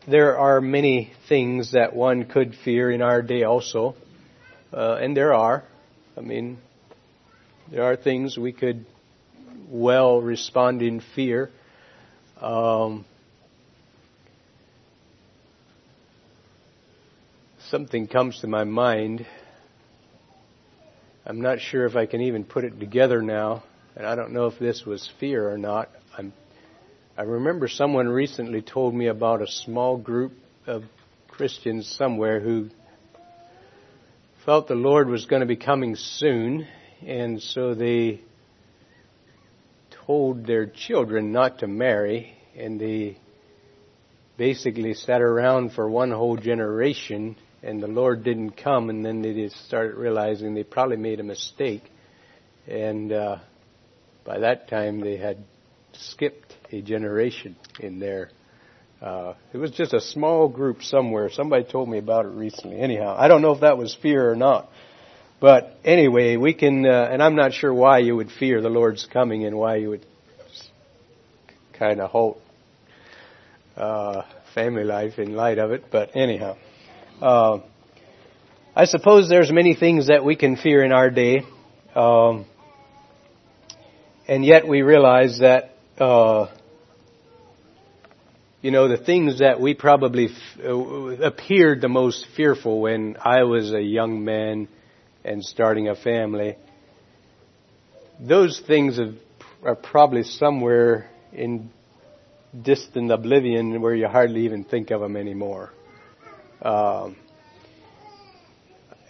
there 0.06 0.38
are 0.38 0.60
many 0.60 1.12
things 1.28 1.72
that 1.72 1.94
one 1.94 2.24
could 2.24 2.54
fear 2.64 2.90
in 2.90 3.02
our 3.02 3.20
day 3.20 3.42
also, 3.42 3.94
uh, 4.72 4.94
and 4.94 5.16
there 5.16 5.34
are. 5.34 5.64
I 6.16 6.20
mean, 6.20 6.58
there 7.70 7.82
are 7.82 7.96
things 7.96 8.38
we 8.38 8.52
could 8.52 8.86
well 9.68 10.22
respond 10.22 10.80
in 10.80 11.02
fear. 11.14 11.50
Um, 12.40 13.04
something 17.70 18.06
comes 18.06 18.40
to 18.40 18.46
my 18.46 18.64
mind. 18.64 19.26
I'm 21.26 21.40
not 21.40 21.60
sure 21.60 21.84
if 21.84 21.96
I 21.96 22.06
can 22.06 22.22
even 22.22 22.44
put 22.44 22.64
it 22.64 22.80
together 22.80 23.20
now, 23.20 23.62
and 23.94 24.06
I 24.06 24.14
don't 24.14 24.32
know 24.32 24.46
if 24.46 24.58
this 24.58 24.84
was 24.86 25.08
fear 25.20 25.50
or 25.50 25.58
not. 25.58 25.90
I'm 26.16 26.32
I 27.18 27.22
remember 27.22 27.66
someone 27.66 28.06
recently 28.06 28.62
told 28.62 28.94
me 28.94 29.08
about 29.08 29.42
a 29.42 29.48
small 29.48 29.96
group 29.96 30.34
of 30.68 30.84
Christians 31.26 31.88
somewhere 31.98 32.38
who 32.38 32.68
felt 34.46 34.68
the 34.68 34.76
Lord 34.76 35.08
was 35.08 35.26
going 35.26 35.40
to 35.40 35.46
be 35.46 35.56
coming 35.56 35.96
soon, 35.96 36.64
and 37.04 37.42
so 37.42 37.74
they 37.74 38.20
told 40.06 40.46
their 40.46 40.66
children 40.66 41.32
not 41.32 41.58
to 41.58 41.66
marry, 41.66 42.36
and 42.56 42.80
they 42.80 43.18
basically 44.36 44.94
sat 44.94 45.20
around 45.20 45.72
for 45.72 45.90
one 45.90 46.12
whole 46.12 46.36
generation, 46.36 47.34
and 47.62 47.82
the 47.82 47.88
Lord 47.88 48.24
didn't 48.24 48.52
come, 48.52 48.90
and 48.90 49.04
then 49.04 49.22
they 49.22 49.34
just 49.34 49.66
started 49.66 49.96
realizing 49.96 50.54
they 50.54 50.64
probably 50.64 50.96
made 50.96 51.20
a 51.20 51.24
mistake, 51.24 51.82
and 52.66 53.12
uh, 53.12 53.38
by 54.24 54.38
that 54.40 54.68
time 54.68 55.00
they 55.00 55.16
had 55.16 55.38
skipped 55.92 56.54
a 56.70 56.80
generation 56.82 57.56
in 57.80 57.98
there. 57.98 58.30
Uh, 59.00 59.34
it 59.52 59.58
was 59.58 59.70
just 59.70 59.92
a 59.92 60.00
small 60.00 60.48
group 60.48 60.82
somewhere. 60.82 61.30
Somebody 61.30 61.64
told 61.64 61.88
me 61.88 61.98
about 61.98 62.26
it 62.26 62.30
recently. 62.30 62.80
Anyhow, 62.80 63.14
I 63.16 63.28
don't 63.28 63.42
know 63.42 63.52
if 63.52 63.60
that 63.60 63.78
was 63.78 63.94
fear 63.94 64.30
or 64.30 64.36
not. 64.36 64.68
But 65.40 65.76
anyway, 65.84 66.36
we 66.36 66.52
can, 66.52 66.84
uh, 66.84 67.08
and 67.10 67.22
I'm 67.22 67.36
not 67.36 67.52
sure 67.52 67.72
why 67.72 67.98
you 67.98 68.16
would 68.16 68.30
fear 68.30 68.60
the 68.60 68.68
Lord's 68.68 69.06
coming 69.06 69.44
and 69.44 69.56
why 69.56 69.76
you 69.76 69.90
would 69.90 70.04
kind 71.78 72.00
of 72.00 72.10
halt 72.10 72.40
uh, 73.76 74.22
family 74.52 74.82
life 74.82 75.20
in 75.20 75.36
light 75.36 75.58
of 75.58 75.70
it. 75.70 75.84
But 75.92 76.16
anyhow, 76.16 76.56
uh, 77.20 77.58
I 78.74 78.84
suppose 78.84 79.28
there's 79.28 79.50
many 79.50 79.74
things 79.74 80.08
that 80.08 80.24
we 80.24 80.36
can 80.36 80.56
fear 80.56 80.84
in 80.84 80.92
our 80.92 81.10
day, 81.10 81.42
um, 81.94 82.46
and 84.26 84.44
yet 84.44 84.68
we 84.68 84.82
realize 84.82 85.38
that 85.40 85.72
uh, 85.98 86.46
you 88.60 88.72
know, 88.72 88.88
the 88.88 88.96
things 88.96 89.38
that 89.38 89.60
we 89.60 89.74
probably 89.74 90.26
f- 90.26 90.64
uh, 90.64 90.76
appeared 91.22 91.80
the 91.80 91.88
most 91.88 92.26
fearful 92.36 92.80
when 92.80 93.16
I 93.20 93.44
was 93.44 93.72
a 93.72 93.80
young 93.80 94.24
man 94.24 94.68
and 95.24 95.44
starting 95.44 95.88
a 95.88 95.94
family, 95.94 96.56
those 98.20 98.60
things 98.66 98.98
have, 98.98 99.14
are 99.62 99.76
probably 99.76 100.24
somewhere 100.24 101.08
in 101.32 101.70
distant 102.60 103.12
oblivion 103.12 103.80
where 103.80 103.94
you 103.94 104.08
hardly 104.08 104.44
even 104.44 104.64
think 104.64 104.90
of 104.90 105.00
them 105.00 105.16
anymore. 105.16 105.70
Um, 106.62 107.16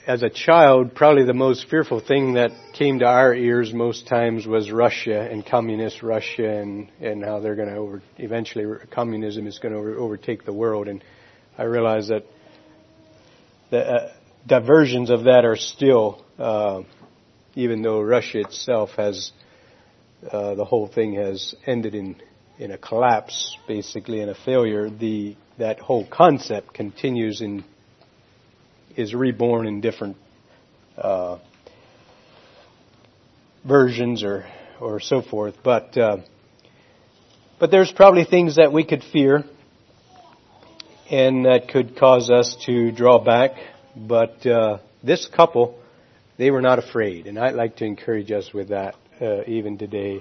as 0.06 0.22
a 0.22 0.30
child, 0.30 0.94
probably 0.94 1.24
the 1.24 1.34
most 1.34 1.68
fearful 1.68 2.00
thing 2.00 2.34
that 2.34 2.50
came 2.72 3.00
to 3.00 3.04
our 3.04 3.34
ears 3.34 3.74
most 3.74 4.06
times 4.06 4.46
was 4.46 4.72
Russia 4.72 5.20
and 5.20 5.44
communist 5.44 6.02
Russia 6.02 6.48
and, 6.48 6.90
and 6.98 7.22
how 7.22 7.40
they're 7.40 7.56
going 7.56 7.68
to 7.68 7.76
over, 7.76 8.02
eventually 8.16 8.64
communism 8.90 9.46
is 9.46 9.58
going 9.58 9.72
to 9.72 9.78
over, 9.78 9.98
overtake 9.98 10.46
the 10.46 10.52
world. 10.52 10.88
And 10.88 11.04
I 11.58 11.64
realize 11.64 12.08
that 12.08 12.24
the 13.70 13.80
uh, 13.80 14.12
diversions 14.46 15.10
of 15.10 15.24
that 15.24 15.44
are 15.44 15.56
still, 15.56 16.24
uh, 16.38 16.82
even 17.54 17.82
though 17.82 18.00
Russia 18.00 18.40
itself 18.40 18.90
has, 18.96 19.32
uh, 20.30 20.54
the 20.54 20.64
whole 20.64 20.88
thing 20.88 21.14
has 21.14 21.54
ended 21.66 21.94
in, 21.94 22.16
in 22.58 22.70
a 22.70 22.78
collapse, 22.78 23.58
basically, 23.66 24.20
in 24.20 24.30
a 24.30 24.34
failure, 24.34 24.88
the, 24.88 25.36
that 25.58 25.80
whole 25.80 26.06
concept 26.06 26.74
continues 26.74 27.40
and 27.40 27.64
is 28.96 29.14
reborn 29.14 29.66
in 29.66 29.80
different 29.80 30.16
uh, 30.96 31.38
versions 33.66 34.22
or 34.24 34.46
or 34.80 35.00
so 35.00 35.22
forth. 35.22 35.56
But 35.62 35.96
uh, 35.98 36.18
But 37.58 37.72
there's 37.72 37.90
probably 37.90 38.24
things 38.24 38.56
that 38.56 38.72
we 38.72 38.84
could 38.84 39.02
fear 39.02 39.42
and 41.10 41.44
that 41.44 41.68
could 41.68 41.96
cause 41.96 42.30
us 42.30 42.56
to 42.66 42.92
draw 42.92 43.18
back. 43.18 43.52
But 43.96 44.46
uh, 44.46 44.78
this 45.02 45.26
couple, 45.26 45.76
they 46.36 46.50
were 46.52 46.62
not 46.62 46.78
afraid, 46.78 47.26
and 47.26 47.36
I'd 47.36 47.56
like 47.56 47.76
to 47.76 47.84
encourage 47.84 48.30
us 48.30 48.52
with 48.52 48.68
that 48.68 48.94
uh, 49.20 49.42
even 49.46 49.76
today. 49.78 50.20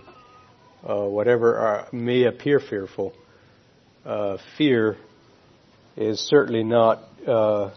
Uh, 0.84 1.06
whatever 1.06 1.58
are, 1.58 1.88
may 1.91 2.24
appear 2.24 2.60
fearful, 2.60 3.13
uh, 4.06 4.38
fear 4.58 4.98
is 5.98 6.20
certainly 6.20 6.63
not 6.63 7.04
uh, 7.27 7.72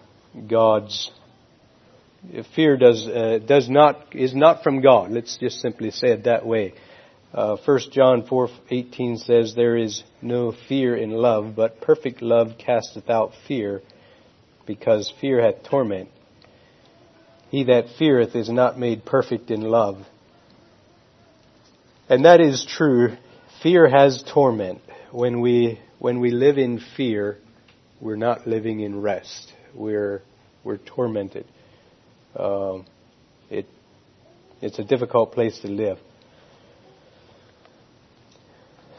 God's. 0.47 1.11
Fear 2.55 2.77
does 2.77 3.07
uh, 3.09 3.39
does 3.45 3.69
not 3.69 4.15
is 4.15 4.35
not 4.35 4.63
from 4.63 4.83
God. 4.83 5.11
Let's 5.11 5.39
just 5.39 5.61
simply 5.61 5.91
say 5.91 6.09
it 6.09 6.25
that 6.25 6.45
way. 6.45 6.75
Uh, 7.33 7.57
1 7.65 7.79
John 7.91 8.23
4:18 8.23 9.17
says, 9.17 9.55
"There 9.55 9.77
is 9.77 10.03
no 10.21 10.53
fear 10.53 10.95
in 10.95 11.13
love, 11.13 11.55
but 11.57 11.81
perfect 11.81 12.21
love 12.21 12.59
casteth 12.59 13.09
out 13.09 13.33
fear, 13.49 13.83
because 14.67 15.13
fear 15.21 15.41
hath 15.41 15.63
torment. 15.63 16.11
He 17.51 17.65
that 17.65 17.89
feareth 17.99 18.37
is 18.37 18.51
not 18.51 18.79
made 18.79 19.07
perfect 19.07 19.51
in 19.51 19.63
love." 19.63 20.07
And 22.11 22.25
that 22.27 22.41
is 22.41 22.65
true. 22.65 23.17
Fear 23.63 23.89
has 23.89 24.23
torment. 24.25 24.83
When 25.11 25.41
we 25.41 25.81
when 25.99 26.21
we 26.21 26.33
live 26.33 26.59
in 26.59 26.81
fear, 26.97 27.39
we're 28.01 28.17
not 28.17 28.47
living 28.47 28.81
in 28.81 29.01
rest. 29.01 29.53
We're 29.75 30.23
we're 30.65 30.79
tormented. 30.79 31.47
Um, 32.37 32.87
it 33.51 33.67
it's 34.61 34.79
a 34.79 34.85
difficult 34.85 35.33
place 35.33 35.59
to 35.61 35.69
live. 35.69 35.99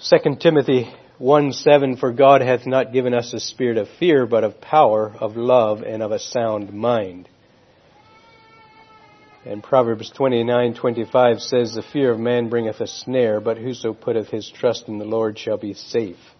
2 0.09 0.35
Timothy 0.39 0.91
1 1.19 1.53
7 1.53 1.97
For 1.97 2.11
God 2.11 2.41
hath 2.41 2.65
not 2.65 2.93
given 2.93 3.13
us 3.13 3.33
a 3.33 3.39
spirit 3.39 3.77
of 3.77 3.87
fear, 3.99 4.25
but 4.25 4.43
of 4.43 4.59
power, 4.59 5.13
of 5.19 5.35
love, 5.37 5.83
and 5.83 6.01
of 6.01 6.11
a 6.11 6.19
sound 6.19 6.73
mind. 6.73 7.29
And 9.45 9.63
Proverbs 9.63 10.11
29:25 10.11 11.41
says, 11.41 11.73
The 11.73 11.81
fear 11.81 12.11
of 12.11 12.19
man 12.19 12.49
bringeth 12.49 12.79
a 12.79 12.87
snare, 12.87 13.39
but 13.39 13.57
whoso 13.57 13.93
putteth 13.93 14.29
his 14.29 14.49
trust 14.49 14.87
in 14.87 14.99
the 14.99 15.05
Lord 15.05 15.37
shall 15.37 15.57
be 15.57 15.73
safe. 15.73 16.30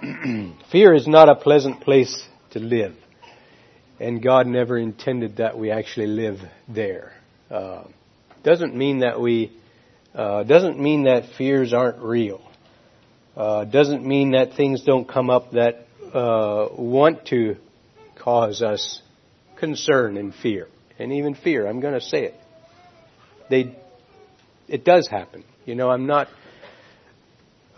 fear 0.72 0.94
is 0.94 1.06
not 1.06 1.28
a 1.28 1.34
pleasant 1.34 1.80
place 1.80 2.26
to 2.50 2.58
live. 2.58 2.94
And 4.00 4.22
God 4.22 4.46
never 4.46 4.78
intended 4.78 5.38
that 5.38 5.58
we 5.58 5.70
actually 5.70 6.06
live 6.06 6.38
there. 6.68 7.12
Uh, 7.50 7.84
doesn't 8.44 8.74
mean 8.74 9.00
that 9.00 9.20
we 9.20 9.52
uh, 10.14 10.42
doesn't 10.44 10.78
mean 10.78 11.04
that 11.04 11.24
fears 11.36 11.72
aren't 11.72 11.98
real. 11.98 12.40
Uh, 13.36 13.64
doesn't 13.64 14.04
mean 14.04 14.32
that 14.32 14.54
things 14.54 14.82
don't 14.82 15.08
come 15.08 15.30
up 15.30 15.52
that 15.52 15.86
uh, 16.12 16.68
want 16.76 17.26
to 17.26 17.56
cause 18.16 18.62
us 18.62 19.00
concern 19.56 20.16
and 20.16 20.34
fear, 20.34 20.68
and 20.98 21.12
even 21.12 21.34
fear. 21.34 21.66
I'm 21.66 21.80
going 21.80 21.94
to 21.94 22.00
say 22.00 22.24
it. 22.24 22.34
They, 23.50 23.76
it 24.66 24.84
does 24.84 25.08
happen. 25.08 25.44
You 25.66 25.74
know, 25.74 25.90
I'm 25.90 26.06
not. 26.06 26.28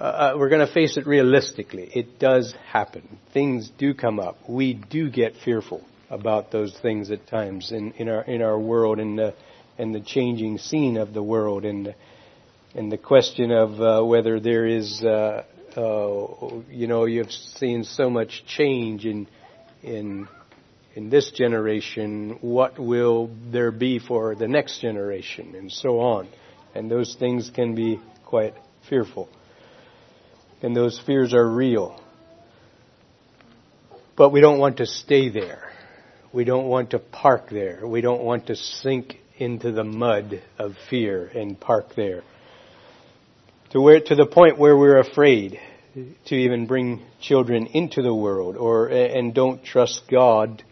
Uh, 0.01 0.05
uh 0.05 0.35
we're 0.39 0.49
going 0.49 0.67
to 0.67 0.73
face 0.73 0.97
it 0.97 1.07
realistically. 1.07 1.91
It 1.95 2.19
does 2.19 2.55
happen. 2.73 3.19
Things 3.33 3.71
do 3.79 3.95
come 3.95 4.19
up. 4.19 4.37
We 4.49 4.75
do 4.75 5.11
get 5.11 5.35
fearful 5.45 5.85
about 6.09 6.51
those 6.51 6.77
things 6.81 7.11
at 7.11 7.27
times 7.29 7.71
in, 7.71 7.93
in 7.93 8.09
our 8.09 8.23
in 8.23 8.43
our 8.43 8.59
world 8.59 8.99
and 8.99 9.19
the 9.19 9.35
and 9.79 9.95
the 9.95 10.01
changing 10.01 10.59
scene 10.59 10.97
of 10.97 11.15
the 11.15 11.23
world 11.23 11.65
and 11.65 11.95
and 12.75 12.91
the 12.91 12.99
question 12.99 13.51
of 13.51 13.81
uh, 13.81 14.05
whether 14.05 14.39
there 14.39 14.67
is, 14.67 15.03
uh, 15.03 15.45
uh, 15.77 16.61
you 16.71 16.87
know, 16.87 17.05
you've 17.05 17.33
seen 17.33 17.85
so 17.85 18.09
much 18.09 18.45
change 18.47 19.07
in 19.07 19.27
in 19.83 20.29
in 20.95 21.11
this 21.11 21.31
generation. 21.33 22.39
What 22.41 22.79
will 22.79 23.31
there 23.51 23.71
be 23.71 23.99
for 23.99 24.35
the 24.35 24.49
next 24.49 24.81
generation, 24.81 25.55
and 25.57 25.71
so 25.71 26.01
on? 26.01 26.29
And 26.75 26.91
those 26.91 27.17
things 27.19 27.51
can 27.51 27.75
be 27.75 28.01
quite 28.25 28.55
fearful, 28.89 29.29
and 30.63 30.77
those 30.77 31.01
fears 31.07 31.35
are 31.35 31.49
real. 31.49 32.01
But 34.17 34.31
we 34.31 34.41
don't 34.41 34.59
want 34.59 34.79
to 34.79 34.87
stay 34.87 35.29
there. 35.29 35.73
We 36.33 36.45
don't 36.45 36.67
want 36.67 36.91
to 36.91 36.99
park 36.99 37.51
there. 37.51 37.87
We 37.87 38.01
don't 38.01 38.23
want 38.23 38.47
to 38.49 38.57
sink 38.57 39.19
into 39.39 39.73
the 39.73 39.85
mud 39.85 40.43
of 40.59 40.75
fear 40.89 41.27
and 41.27 41.59
park 41.59 41.95
there 41.97 42.23
to 43.71 43.81
where 43.81 44.01
to 44.01 44.15
the 44.15 44.27
point 44.27 44.59
where 44.59 44.77
we're 44.77 44.99
afraid 44.99 45.59
to 46.27 46.35
even 46.35 46.67
bring 46.67 47.03
children 47.21 47.67
into 47.67 48.03
the 48.03 48.15
world 48.15 48.57
or 48.57 48.89
and 48.89 49.33
don't 49.33 49.65
trust 49.65 50.03
God 50.11 50.63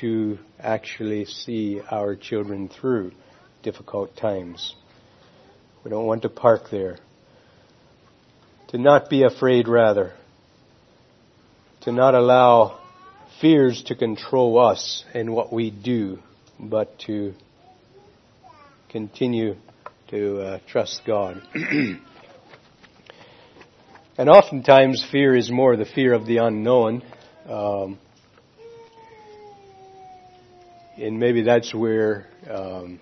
to 0.00 0.38
actually 0.58 1.24
see 1.24 1.80
our 1.90 2.16
children 2.16 2.68
through 2.68 3.12
difficult 3.62 4.16
times. 4.16 4.74
We 5.84 5.90
don't 5.90 6.06
want 6.06 6.22
to 6.22 6.28
park 6.28 6.70
there. 6.70 6.98
To 8.72 8.78
not 8.78 9.10
be 9.10 9.22
afraid 9.22 9.68
rather. 9.68 10.14
To 11.82 11.92
not 11.92 12.14
allow 12.14 12.80
fears 13.38 13.82
to 13.88 13.94
control 13.94 14.58
us 14.58 15.04
and 15.12 15.34
what 15.34 15.52
we 15.52 15.70
do, 15.70 16.20
but 16.58 16.98
to 17.00 17.34
continue 18.88 19.56
to 20.08 20.40
uh, 20.40 20.58
trust 20.66 21.02
God. 21.06 21.42
and 21.54 22.00
oftentimes, 24.30 25.06
fear 25.12 25.36
is 25.36 25.50
more 25.50 25.76
the 25.76 25.84
fear 25.84 26.14
of 26.14 26.24
the 26.24 26.38
unknown. 26.38 27.02
Um, 27.46 27.98
and 30.96 31.20
maybe 31.20 31.42
that's 31.42 31.74
where 31.74 32.26
um, 32.50 33.00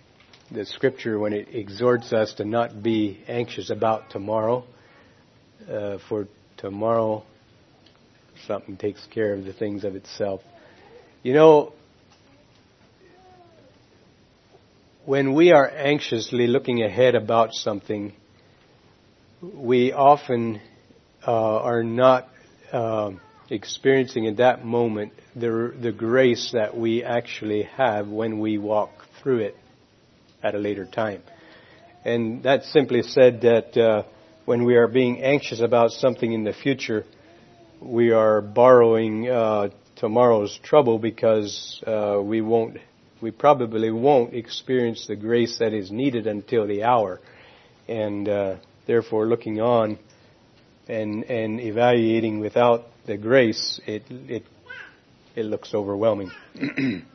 the 0.51 0.67
scripture, 0.67 1.17
when 1.17 1.33
it 1.33 1.55
exhorts 1.55 2.13
us 2.13 2.35
to 2.35 2.45
not 2.45 2.83
be 2.83 3.23
anxious 3.29 3.71
about 3.71 4.11
tomorrow, 4.11 4.65
uh, 5.69 5.99
for 6.09 6.29
tomorrow 6.57 7.25
something 8.47 8.77
takes 8.77 9.07
care 9.13 9.35
of 9.35 9.45
the 9.45 9.53
things 9.53 9.85
of 9.85 9.95
itself. 9.95 10.41
You 11.23 11.35
know, 11.35 11.73
when 15.05 15.35
we 15.35 15.53
are 15.53 15.69
anxiously 15.69 16.47
looking 16.47 16.83
ahead 16.83 17.15
about 17.15 17.53
something, 17.53 18.13
we 19.43 19.93
often 19.93 20.61
uh, 21.27 21.33
are 21.33 21.83
not 21.83 22.29
uh, 22.73 23.13
experiencing 23.51 24.25
in 24.25 24.37
that 24.37 24.65
moment 24.65 25.13
the 25.35 25.75
the 25.81 25.93
grace 25.93 26.51
that 26.53 26.77
we 26.77 27.03
actually 27.03 27.63
have 27.63 28.09
when 28.09 28.39
we 28.39 28.59
walk 28.59 28.91
through 29.23 29.39
it 29.39 29.57
at 30.43 30.55
a 30.55 30.59
later 30.59 30.87
time. 30.87 31.23
And 32.05 32.45
that 32.45 32.65
simply 32.65 33.03
said 33.03 33.43
that 33.43 33.77
uh, 33.77 34.03
when 34.51 34.65
we 34.65 34.75
are 34.75 34.89
being 34.89 35.23
anxious 35.23 35.61
about 35.61 35.93
something 35.93 36.33
in 36.33 36.43
the 36.43 36.53
future, 36.53 37.05
we 37.81 38.11
are 38.11 38.41
borrowing 38.41 39.31
uh, 39.31 39.69
tomorrow's 39.95 40.59
trouble 40.65 40.99
because 40.99 41.81
uh, 41.87 42.21
we 42.21 42.41
won't 42.41 42.77
we 43.23 43.31
probably 43.31 43.93
won't 43.93 44.35
experience 44.35 45.07
the 45.07 45.15
grace 45.15 45.61
that 45.61 45.73
is 45.73 45.93
needed 45.93 46.27
until 46.27 46.67
the 46.67 46.83
hour. 46.83 47.21
And 47.87 48.29
uh, 48.29 48.57
therefore, 48.89 49.27
looking 49.27 49.61
on 49.61 50.01
and, 50.89 51.23
and 51.31 51.61
evaluating 51.61 52.41
without 52.41 52.87
the 53.07 53.17
grace, 53.17 53.81
it, 53.87 54.03
it, 54.11 54.43
it 55.37 55.45
looks 55.45 55.73
overwhelming. 55.75 56.33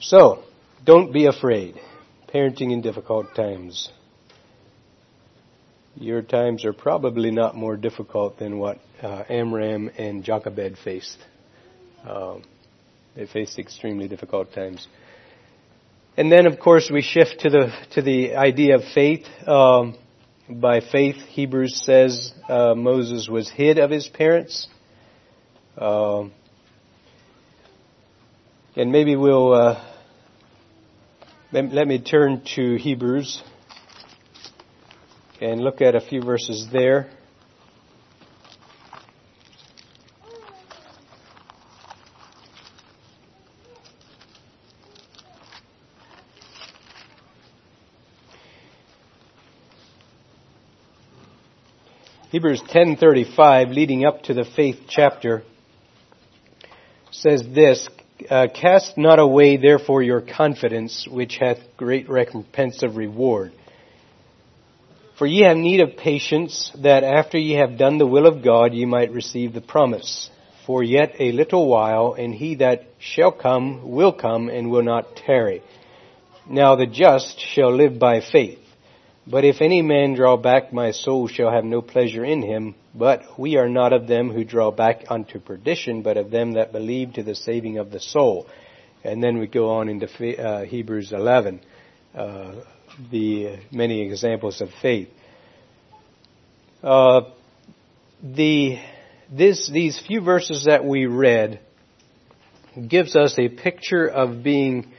so, 0.00 0.42
don't 0.84 1.12
be 1.12 1.26
afraid. 1.26 1.80
Parenting 2.26 2.72
in 2.72 2.82
difficult 2.82 3.36
times. 3.36 3.88
Your 6.00 6.22
times 6.22 6.64
are 6.64 6.72
probably 6.72 7.32
not 7.32 7.56
more 7.56 7.76
difficult 7.76 8.38
than 8.38 8.58
what 8.60 8.78
uh, 9.02 9.24
Amram 9.28 9.90
and 9.98 10.22
Jochebed 10.22 10.78
faced. 10.78 11.18
Um, 12.08 12.44
they 13.16 13.26
faced 13.26 13.58
extremely 13.58 14.06
difficult 14.06 14.52
times. 14.52 14.86
And 16.16 16.30
then, 16.30 16.46
of 16.46 16.60
course, 16.60 16.88
we 16.92 17.02
shift 17.02 17.40
to 17.40 17.50
the 17.50 17.72
to 17.94 18.02
the 18.02 18.36
idea 18.36 18.76
of 18.76 18.82
faith. 18.94 19.26
Um, 19.44 19.96
by 20.48 20.80
faith, 20.80 21.16
Hebrews 21.16 21.82
says 21.84 22.32
uh, 22.48 22.74
Moses 22.76 23.28
was 23.28 23.50
hid 23.50 23.78
of 23.78 23.90
his 23.90 24.06
parents. 24.06 24.68
Um, 25.76 26.32
and 28.76 28.92
maybe 28.92 29.16
we'll 29.16 29.52
uh, 29.52 29.84
let, 31.50 31.72
let 31.72 31.88
me 31.88 31.98
turn 31.98 32.42
to 32.54 32.76
Hebrews 32.76 33.42
and 35.40 35.60
look 35.60 35.80
at 35.80 35.94
a 35.94 36.00
few 36.00 36.22
verses 36.22 36.68
there. 36.72 37.08
Hebrews 52.30 52.60
10:35 52.68 53.74
leading 53.74 54.04
up 54.04 54.22
to 54.24 54.34
the 54.34 54.44
faith 54.44 54.80
chapter 54.86 55.44
says 57.10 57.42
this 57.54 57.88
uh, 58.28 58.48
cast 58.54 58.98
not 58.98 59.18
away 59.18 59.56
therefore 59.56 60.02
your 60.02 60.20
confidence 60.20 61.08
which 61.10 61.38
hath 61.40 61.58
great 61.78 62.08
recompense 62.10 62.82
of 62.82 62.96
reward 62.96 63.52
for 65.18 65.26
ye 65.26 65.42
have 65.42 65.56
need 65.56 65.80
of 65.80 65.96
patience 65.96 66.70
that 66.78 67.02
after 67.04 67.38
ye 67.38 67.54
have 67.54 67.78
done 67.78 67.98
the 67.98 68.06
will 68.06 68.26
of 68.26 68.42
God 68.42 68.72
ye 68.72 68.84
might 68.84 69.12
receive 69.12 69.52
the 69.52 69.60
promise 69.60 70.30
for 70.66 70.82
yet 70.82 71.14
a 71.18 71.32
little 71.32 71.66
while 71.66 72.14
and 72.18 72.34
he 72.34 72.54
that 72.56 72.84
shall 72.98 73.32
come 73.32 73.90
will 73.90 74.12
come 74.12 74.48
and 74.48 74.70
will 74.70 74.82
not 74.82 75.16
tarry 75.16 75.62
now 76.48 76.76
the 76.76 76.86
just 76.86 77.38
shall 77.40 77.74
live 77.74 77.98
by 77.98 78.20
faith 78.20 78.58
but 79.30 79.44
if 79.44 79.60
any 79.60 79.82
man 79.82 80.14
draw 80.14 80.38
back, 80.38 80.72
my 80.72 80.90
soul 80.90 81.28
shall 81.28 81.50
have 81.50 81.64
no 81.64 81.82
pleasure 81.82 82.24
in 82.24 82.40
him. 82.40 82.74
But 82.94 83.38
we 83.38 83.56
are 83.56 83.68
not 83.68 83.92
of 83.92 84.06
them 84.06 84.30
who 84.30 84.42
draw 84.42 84.70
back 84.70 85.04
unto 85.10 85.38
perdition, 85.38 86.00
but 86.00 86.16
of 86.16 86.30
them 86.30 86.52
that 86.52 86.72
believe 86.72 87.12
to 87.14 87.22
the 87.22 87.34
saving 87.34 87.76
of 87.76 87.90
the 87.90 88.00
soul. 88.00 88.46
And 89.04 89.22
then 89.22 89.38
we 89.38 89.46
go 89.46 89.70
on 89.70 89.90
into 89.90 90.08
uh, 90.42 90.64
Hebrews 90.64 91.12
11, 91.12 91.60
uh, 92.14 92.52
the 93.10 93.58
many 93.70 94.02
examples 94.02 94.60
of 94.60 94.68
faith. 94.82 95.08
Uh, 96.82 97.22
the 98.22 98.78
this 99.30 99.70
these 99.70 100.00
few 100.06 100.20
verses 100.20 100.64
that 100.66 100.84
we 100.84 101.06
read 101.06 101.60
gives 102.88 103.16
us 103.16 103.34
a 103.38 103.48
picture 103.48 104.06
of 104.06 104.42
being 104.42 104.92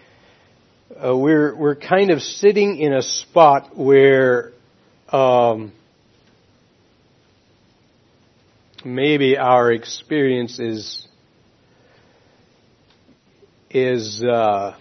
uh, 0.96 1.16
we're 1.16 1.56
we're 1.56 1.76
kind 1.76 2.12
of 2.12 2.22
sitting 2.22 2.78
in 2.78 2.94
a 2.94 3.02
spot 3.02 3.78
where 3.78 4.52
um, 5.10 5.72
maybe 8.84 9.38
our 9.38 9.72
experience 9.72 10.60
is 10.60 11.08
is 13.70 14.24
uh, 14.24 14.76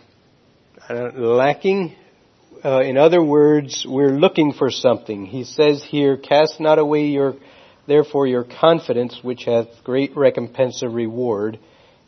lacking. 0.89 1.95
Uh, 2.65 2.81
in 2.81 2.97
other 2.97 3.23
words, 3.23 3.87
we're 3.89 4.19
looking 4.19 4.53
for 4.53 4.71
something. 4.71 5.27
He 5.27 5.45
says 5.45 5.85
here, 5.85 6.17
"Cast 6.17 6.59
not 6.61 6.79
away 6.79 7.07
your, 7.07 7.37
therefore 7.87 8.27
your 8.27 8.45
confidence, 8.45 9.21
which 9.23 9.45
hath 9.45 9.69
great 9.85 10.17
recompense 10.17 10.83
of 10.83 10.95
reward." 10.95 11.59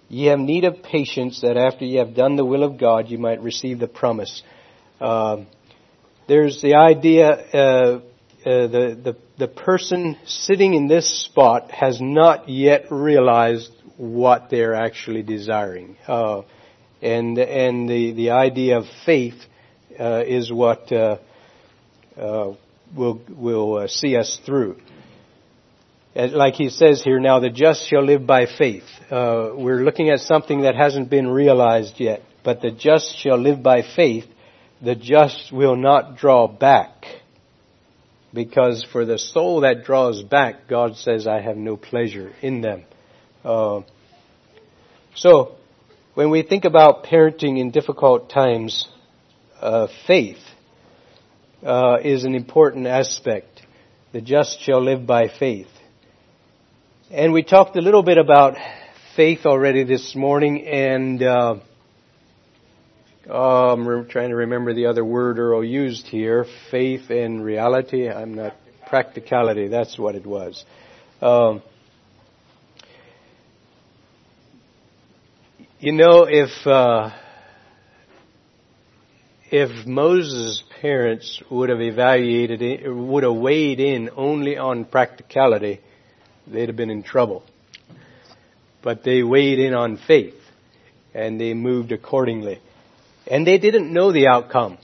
Ye 0.08 0.26
have 0.26 0.40
need 0.40 0.64
of 0.64 0.82
patience 0.82 1.42
that 1.42 1.56
after 1.56 1.84
ye 1.84 1.96
have 1.96 2.14
done 2.14 2.34
the 2.34 2.44
will 2.44 2.64
of 2.64 2.78
God, 2.78 3.08
you 3.08 3.18
might 3.18 3.40
receive 3.42 3.78
the 3.78 3.86
promise. 3.86 4.42
Uh, 5.00 5.44
there's 6.26 6.60
the 6.62 6.74
idea, 6.74 7.30
uh, 7.30 7.56
uh, 7.56 8.00
the, 8.44 8.98
the, 9.04 9.16
the 9.38 9.46
person 9.46 10.16
sitting 10.26 10.74
in 10.74 10.88
this 10.88 11.24
spot 11.24 11.70
has 11.70 12.00
not 12.00 12.48
yet 12.48 12.86
realized 12.90 13.70
what 13.96 14.50
they're 14.50 14.74
actually 14.74 15.22
desiring. 15.22 15.96
Uh, 16.08 16.42
and, 17.00 17.38
and 17.38 17.88
the, 17.88 18.12
the 18.12 18.30
idea 18.30 18.78
of 18.78 18.86
faith, 19.06 19.40
uh, 19.98 20.22
is 20.26 20.52
what, 20.52 20.90
uh, 20.92 21.18
will, 22.16 23.20
will 23.28 23.88
see 23.88 24.16
us 24.16 24.40
through 24.44 24.76
like 26.14 26.54
he 26.54 26.70
says 26.70 27.02
here, 27.02 27.20
now 27.20 27.40
the 27.40 27.50
just 27.50 27.88
shall 27.88 28.04
live 28.04 28.26
by 28.26 28.46
faith. 28.46 28.84
Uh, 29.10 29.50
we're 29.54 29.82
looking 29.82 30.10
at 30.10 30.20
something 30.20 30.62
that 30.62 30.74
hasn't 30.74 31.10
been 31.10 31.28
realized 31.28 31.94
yet, 31.98 32.22
but 32.44 32.60
the 32.60 32.70
just 32.70 33.16
shall 33.18 33.38
live 33.38 33.62
by 33.62 33.82
faith. 33.82 34.24
The 34.82 34.94
just 34.94 35.52
will 35.52 35.76
not 35.76 36.16
draw 36.16 36.46
back. 36.48 37.04
Because 38.32 38.86
for 38.92 39.04
the 39.04 39.18
soul 39.18 39.60
that 39.60 39.84
draws 39.84 40.22
back, 40.22 40.68
God 40.68 40.96
says, 40.96 41.26
I 41.26 41.40
have 41.40 41.56
no 41.56 41.76
pleasure 41.76 42.32
in 42.40 42.60
them. 42.60 42.84
Uh, 43.44 43.80
so, 45.14 45.56
when 46.14 46.30
we 46.30 46.42
think 46.42 46.64
about 46.64 47.04
parenting 47.04 47.58
in 47.58 47.72
difficult 47.72 48.30
times, 48.30 48.86
uh, 49.60 49.88
faith 50.06 50.38
uh, 51.62 51.98
is 52.02 52.24
an 52.24 52.34
important 52.34 52.86
aspect. 52.86 53.62
The 54.12 54.20
just 54.20 54.60
shall 54.62 54.82
live 54.82 55.06
by 55.06 55.28
faith. 55.28 55.68
And 57.10 57.32
we 57.32 57.42
talked 57.42 57.76
a 57.76 57.80
little 57.80 58.02
bit 58.02 58.18
about 58.18 58.56
faith 59.16 59.44
already 59.44 59.84
this 59.84 60.14
morning, 60.14 60.66
and 60.66 61.22
uh, 61.22 61.56
I'm 63.28 64.08
trying 64.08 64.30
to 64.30 64.36
remember 64.36 64.72
the 64.72 64.86
other 64.86 65.04
word 65.04 65.38
Earl 65.38 65.64
used 65.64 66.06
here. 66.06 66.46
Faith 66.70 67.10
and 67.10 67.44
reality. 67.44 68.08
I'm 68.08 68.34
not 68.34 68.56
practicality. 68.88 69.68
That's 69.68 69.98
what 69.98 70.14
it 70.14 70.26
was. 70.26 70.64
Um, 71.20 71.62
you 75.78 75.92
know, 75.92 76.26
if 76.28 76.50
uh, 76.66 77.10
if 79.50 79.86
Moses' 79.86 80.62
parents 80.80 81.42
would 81.50 81.70
have 81.70 81.80
evaluated, 81.80 82.86
would 82.86 83.24
have 83.24 83.34
weighed 83.34 83.80
in 83.80 84.10
only 84.16 84.56
on 84.56 84.84
practicality 84.84 85.80
they'd 86.46 86.68
have 86.68 86.76
been 86.76 86.90
in 86.90 87.02
trouble. 87.02 87.42
But 88.82 89.02
they 89.02 89.22
weighed 89.22 89.58
in 89.58 89.74
on 89.74 89.98
faith 89.98 90.34
and 91.14 91.40
they 91.40 91.54
moved 91.54 91.92
accordingly. 91.92 92.60
And 93.26 93.46
they 93.46 93.58
didn't 93.58 93.92
know 93.92 94.12
the 94.12 94.28
outcome. 94.28 94.78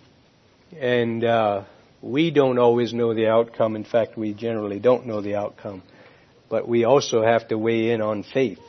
And 0.79 1.25
uh, 1.25 1.65
we 2.03 2.31
don't 2.31 2.59
always 2.59 2.93
know 2.93 3.15
the 3.15 3.29
outcome. 3.29 3.77
In 3.77 3.85
fact, 3.85 4.19
we 4.19 4.35
generally 4.35 4.81
don't 4.81 5.07
know 5.07 5.21
the 5.21 5.37
outcome. 5.37 5.83
But 6.49 6.69
we 6.69 6.85
also 6.85 7.23
have 7.23 7.49
to 7.49 7.59
weigh 7.59 7.91
in 7.91 8.01
on 8.01 8.25
faith. 8.25 8.61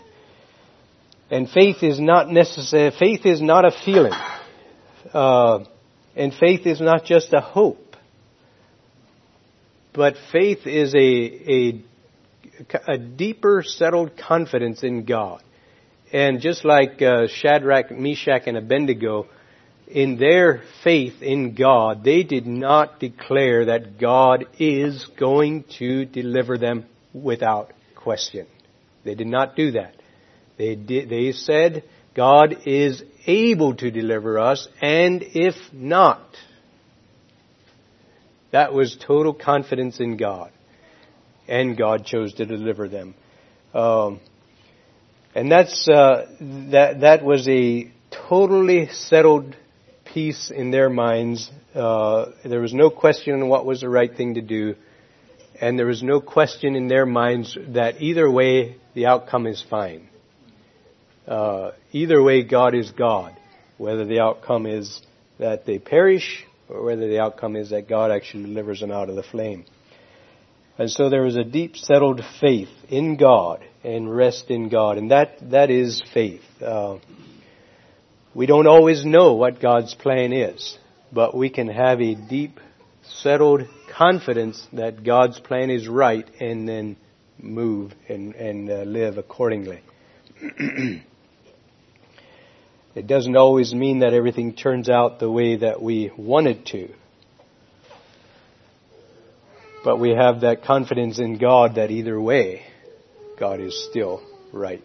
And 1.29 1.49
faith 1.49 1.83
is 1.83 1.99
not 1.99 2.29
necessary. 2.29 2.91
Faith 2.97 3.25
is 3.25 3.41
not 3.41 3.65
a 3.65 3.71
feeling. 3.83 4.13
Uh, 5.13 5.65
and 6.17 6.33
faith 6.33 6.65
is 6.65 6.81
not 6.81 7.05
just 7.05 7.33
a 7.33 7.41
hope. 7.41 7.95
But 9.93 10.15
faith 10.31 10.67
is 10.67 10.93
a, 10.93 10.99
a 10.99 11.81
a 12.87 12.97
deeper 12.97 13.63
settled 13.63 14.17
confidence 14.17 14.83
in 14.83 15.05
God. 15.05 15.43
And 16.11 16.41
just 16.41 16.65
like 16.65 17.01
uh, 17.01 17.27
Shadrach, 17.27 17.91
Meshach, 17.91 18.43
and 18.47 18.57
Abednego, 18.57 19.27
in 19.87 20.17
their 20.17 20.63
faith 20.83 21.21
in 21.21 21.53
God, 21.53 22.03
they 22.03 22.23
did 22.23 22.47
not 22.47 22.99
declare 22.99 23.65
that 23.65 23.99
God 23.99 24.45
is 24.59 25.05
going 25.19 25.65
to 25.79 26.05
deliver 26.05 26.57
them 26.57 26.85
without 27.13 27.71
question. 27.95 28.47
They 29.03 29.15
did 29.15 29.27
not 29.27 29.55
do 29.55 29.71
that. 29.71 29.95
They 30.57 30.75
did, 30.75 31.09
they 31.09 31.31
said, 31.31 31.83
God 32.15 32.57
is 32.65 33.03
able 33.27 33.75
to 33.75 33.91
deliver 33.91 34.39
us, 34.39 34.67
and 34.81 35.21
if 35.21 35.55
not, 35.73 36.25
that 38.51 38.73
was 38.73 38.95
total 38.95 39.33
confidence 39.33 39.99
in 39.99 40.17
God 40.17 40.51
and 41.47 41.77
God 41.77 42.05
chose 42.05 42.33
to 42.35 42.45
deliver 42.45 42.87
them. 42.87 43.13
Um, 43.73 44.19
and 45.35 45.51
that's 45.51 45.87
uh, 45.87 46.25
that 46.71 47.01
that 47.01 47.23
was 47.23 47.47
a 47.47 47.91
totally 48.29 48.87
settled 48.87 49.55
peace 50.05 50.49
in 50.49 50.71
their 50.71 50.89
minds. 50.89 51.51
Uh, 51.75 52.31
there 52.43 52.61
was 52.61 52.73
no 52.73 52.89
question 52.89 53.41
on 53.41 53.47
what 53.47 53.65
was 53.65 53.81
the 53.81 53.89
right 53.89 54.15
thing 54.15 54.35
to 54.35 54.41
do, 54.41 54.75
and 55.61 55.77
there 55.77 55.85
was 55.85 56.01
no 56.01 56.19
question 56.21 56.75
in 56.75 56.87
their 56.87 57.05
minds 57.05 57.57
that 57.69 58.01
either 58.01 58.29
way 58.29 58.77
the 58.95 59.05
outcome 59.05 59.45
is 59.45 59.63
fine. 59.69 60.09
Uh, 61.27 61.71
either 61.91 62.21
way, 62.23 62.43
God 62.43 62.73
is 62.73 62.91
God. 62.91 63.37
Whether 63.77 64.05
the 64.05 64.19
outcome 64.21 64.65
is 64.65 65.01
that 65.39 65.65
they 65.65 65.77
perish 65.77 66.45
or 66.69 66.83
whether 66.83 67.07
the 67.07 67.19
outcome 67.19 67.55
is 67.55 67.69
that 67.69 67.87
God 67.87 68.11
actually 68.11 68.43
delivers 68.43 68.79
them 68.79 68.91
out 68.91 69.09
of 69.09 69.15
the 69.15 69.23
flame. 69.23 69.65
And 70.77 70.89
so 70.89 71.09
there 71.09 71.25
is 71.25 71.35
a 71.35 71.43
deep 71.43 71.75
settled 71.75 72.21
faith 72.39 72.69
in 72.89 73.17
God 73.17 73.65
and 73.83 74.13
rest 74.13 74.49
in 74.49 74.69
God. 74.69 74.97
And 74.97 75.11
that, 75.11 75.37
that 75.49 75.71
is 75.71 76.03
faith. 76.13 76.43
Uh, 76.61 76.97
we 78.33 78.45
don't 78.45 78.67
always 78.67 79.03
know 79.03 79.33
what 79.33 79.59
God's 79.59 79.95
plan 79.95 80.33
is, 80.33 80.77
but 81.11 81.35
we 81.35 81.49
can 81.49 81.67
have 81.67 81.99
a 81.99 82.13
deep 82.13 82.59
settled 83.21 83.63
confidence 83.91 84.67
that 84.73 85.03
God's 85.03 85.39
plan 85.39 85.71
is 85.71 85.87
right 85.87 86.29
and 86.39 86.69
then 86.69 86.97
move 87.39 87.93
and, 88.07 88.35
and 88.35 88.69
uh, 88.69 88.83
live 88.83 89.17
accordingly. 89.17 89.81
it 92.97 93.05
doesn't 93.05 93.37
always 93.37 93.75
mean 93.75 93.99
that 93.99 94.15
everything 94.15 94.55
turns 94.55 94.89
out 94.89 95.19
the 95.19 95.29
way 95.29 95.57
that 95.57 95.79
we 95.79 96.11
want 96.17 96.47
it 96.47 96.65
to. 96.65 96.89
But 99.83 99.97
we 99.99 100.15
have 100.15 100.41
that 100.41 100.63
confidence 100.63 101.19
in 101.19 101.37
God 101.37 101.75
that 101.75 101.91
either 101.91 102.19
way, 102.19 102.63
God 103.39 103.59
is 103.59 103.87
still 103.87 104.23
right. 104.51 104.81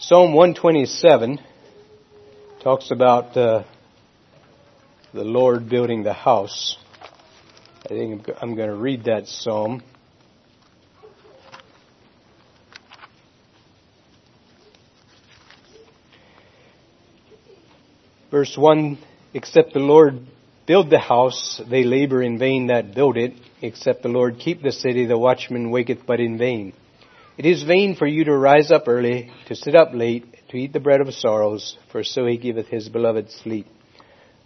Psalm 0.00 0.34
127 0.34 1.38
talks 2.64 2.90
about 2.90 3.36
uh, 3.36 3.62
the 5.14 5.22
Lord 5.22 5.68
building 5.68 6.02
the 6.02 6.12
house. 6.12 6.76
I 7.84 7.90
think 7.90 8.28
I'm 8.42 8.56
going 8.56 8.70
to 8.70 8.74
read 8.74 9.04
that 9.04 9.28
psalm. 9.28 9.84
Verse 18.36 18.54
1 18.54 18.98
Except 19.32 19.72
the 19.72 19.78
Lord 19.78 20.20
build 20.66 20.90
the 20.90 20.98
house, 20.98 21.58
they 21.70 21.84
labor 21.84 22.22
in 22.22 22.38
vain 22.38 22.66
that 22.66 22.94
build 22.94 23.16
it. 23.16 23.32
Except 23.62 24.02
the 24.02 24.10
Lord 24.10 24.38
keep 24.38 24.60
the 24.60 24.72
city, 24.72 25.06
the 25.06 25.16
watchman 25.16 25.70
waketh 25.70 26.00
but 26.06 26.20
in 26.20 26.36
vain. 26.36 26.74
It 27.38 27.46
is 27.46 27.62
vain 27.62 27.96
for 27.96 28.06
you 28.06 28.24
to 28.24 28.36
rise 28.36 28.70
up 28.70 28.88
early, 28.88 29.32
to 29.46 29.54
sit 29.54 29.74
up 29.74 29.94
late, 29.94 30.26
to 30.50 30.58
eat 30.58 30.74
the 30.74 30.80
bread 30.80 31.00
of 31.00 31.14
sorrows, 31.14 31.78
for 31.90 32.04
so 32.04 32.26
he 32.26 32.36
giveth 32.36 32.66
his 32.66 32.90
beloved 32.90 33.30
sleep. 33.30 33.68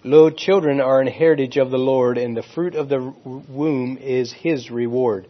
Lo, 0.04 0.30
children 0.30 0.80
are 0.80 1.00
an 1.00 1.08
heritage 1.08 1.56
of 1.56 1.72
the 1.72 1.76
Lord, 1.76 2.16
and 2.16 2.36
the 2.36 2.44
fruit 2.54 2.76
of 2.76 2.88
the 2.88 3.12
womb 3.24 3.98
is 4.00 4.32
his 4.32 4.70
reward. 4.70 5.26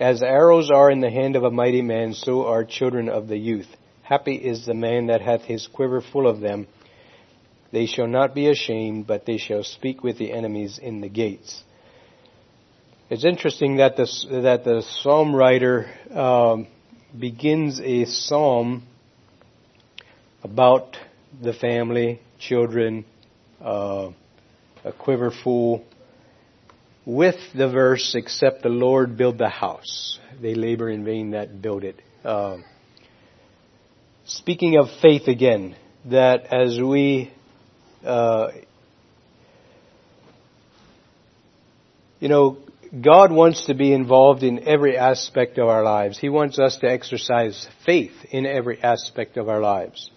As 0.00 0.20
arrows 0.20 0.68
are 0.68 0.90
in 0.90 0.98
the 0.98 1.12
hand 1.12 1.36
of 1.36 1.44
a 1.44 1.50
mighty 1.52 1.82
man, 1.82 2.14
so 2.14 2.48
are 2.48 2.64
children 2.64 3.08
of 3.08 3.28
the 3.28 3.38
youth. 3.38 3.68
Happy 4.02 4.34
is 4.34 4.66
the 4.66 4.74
man 4.74 5.06
that 5.06 5.20
hath 5.20 5.42
his 5.42 5.68
quiver 5.68 6.00
full 6.00 6.26
of 6.26 6.40
them. 6.40 6.66
They 7.74 7.86
shall 7.86 8.06
not 8.06 8.36
be 8.36 8.48
ashamed, 8.48 9.08
but 9.08 9.26
they 9.26 9.36
shall 9.36 9.64
speak 9.64 10.04
with 10.04 10.16
the 10.16 10.32
enemies 10.32 10.78
in 10.80 11.00
the 11.00 11.08
gates. 11.08 11.60
It's 13.10 13.24
interesting 13.24 13.78
that 13.78 13.96
the, 13.96 14.06
that 14.42 14.62
the 14.62 14.82
psalm 14.82 15.34
writer 15.34 15.90
um, 16.12 16.68
begins 17.18 17.80
a 17.80 18.04
psalm 18.04 18.84
about 20.44 20.96
the 21.42 21.52
family, 21.52 22.20
children, 22.38 23.04
uh, 23.60 24.10
a 24.84 24.92
quiver 24.92 25.32
full, 25.32 25.84
with 27.04 27.40
the 27.56 27.68
verse, 27.68 28.14
except 28.14 28.62
the 28.62 28.68
Lord 28.68 29.16
build 29.16 29.36
the 29.36 29.48
house. 29.48 30.20
They 30.40 30.54
labor 30.54 30.88
in 30.90 31.04
vain 31.04 31.32
that 31.32 31.60
build 31.60 31.82
it. 31.82 32.00
Uh, 32.24 32.58
speaking 34.26 34.78
of 34.78 34.86
faith 35.02 35.26
again, 35.26 35.74
that 36.04 36.52
as 36.52 36.78
we 36.78 37.32
uh, 38.04 38.52
you 42.20 42.28
know, 42.28 42.58
God 43.00 43.32
wants 43.32 43.66
to 43.66 43.74
be 43.74 43.92
involved 43.92 44.42
in 44.42 44.68
every 44.68 44.96
aspect 44.96 45.58
of 45.58 45.68
our 45.68 45.82
lives. 45.82 46.18
He 46.18 46.28
wants 46.28 46.58
us 46.58 46.76
to 46.78 46.90
exercise 46.90 47.68
faith 47.84 48.12
in 48.30 48.46
every 48.46 48.80
aspect 48.82 49.36
of 49.36 49.48
our 49.48 49.60
lives. 49.60 50.10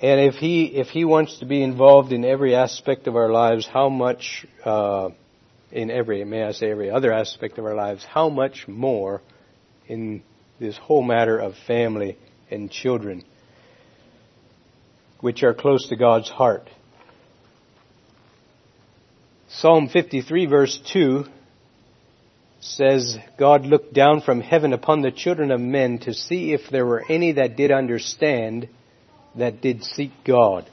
And 0.00 0.20
if 0.20 0.34
he 0.34 0.64
if 0.64 0.88
he 0.88 1.04
wants 1.04 1.38
to 1.38 1.46
be 1.46 1.62
involved 1.62 2.12
in 2.12 2.24
every 2.24 2.54
aspect 2.54 3.06
of 3.06 3.16
our 3.16 3.30
lives, 3.30 3.66
how 3.66 3.88
much 3.88 4.46
uh, 4.64 5.10
in 5.72 5.90
every 5.90 6.24
may 6.24 6.42
I 6.42 6.52
say 6.52 6.70
every 6.70 6.90
other 6.90 7.12
aspect 7.12 7.58
of 7.58 7.64
our 7.64 7.74
lives, 7.74 8.04
how 8.04 8.28
much 8.28 8.66
more 8.68 9.22
in 9.88 10.22
this 10.58 10.76
whole 10.76 11.02
matter 11.02 11.38
of 11.38 11.54
family 11.66 12.18
and 12.50 12.70
children 12.70 13.24
which 15.20 15.42
are 15.42 15.54
close 15.54 15.88
to 15.88 15.96
God's 15.96 16.28
heart. 16.28 16.68
Psalm 19.48 19.88
53 19.88 20.46
verse 20.46 20.80
2 20.92 21.24
says, 22.60 23.16
God 23.38 23.64
looked 23.64 23.94
down 23.94 24.20
from 24.20 24.40
heaven 24.40 24.72
upon 24.72 25.02
the 25.02 25.12
children 25.12 25.50
of 25.50 25.60
men 25.60 25.98
to 26.00 26.14
see 26.14 26.52
if 26.52 26.62
there 26.70 26.84
were 26.84 27.04
any 27.08 27.32
that 27.32 27.56
did 27.56 27.70
understand, 27.70 28.68
that 29.36 29.60
did 29.60 29.84
seek 29.84 30.12
God. 30.24 30.68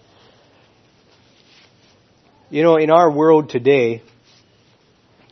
You 2.49 2.63
know, 2.63 2.77
in 2.77 2.89
our 2.89 3.11
world 3.11 3.49
today, 3.49 4.01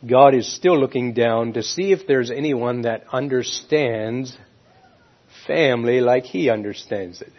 God 0.08 0.34
is 0.34 0.52
still 0.52 0.78
looking 0.78 1.14
down 1.14 1.54
to 1.54 1.62
see 1.62 1.92
if 1.92 2.06
there's 2.06 2.30
anyone 2.30 2.82
that 2.82 3.04
understands 3.12 4.36
family 5.46 6.00
like 6.00 6.24
He 6.24 6.48
understands 6.48 7.20
it 7.20 7.32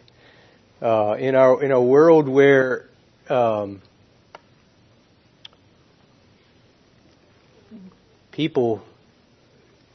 uh, 0.84 1.15
in 1.17 1.34
our 1.34 1.63
in 1.63 1.72
a 1.72 1.82
world 1.82 2.28
where 2.28 2.86
um, 3.30 3.82
people 8.34 8.84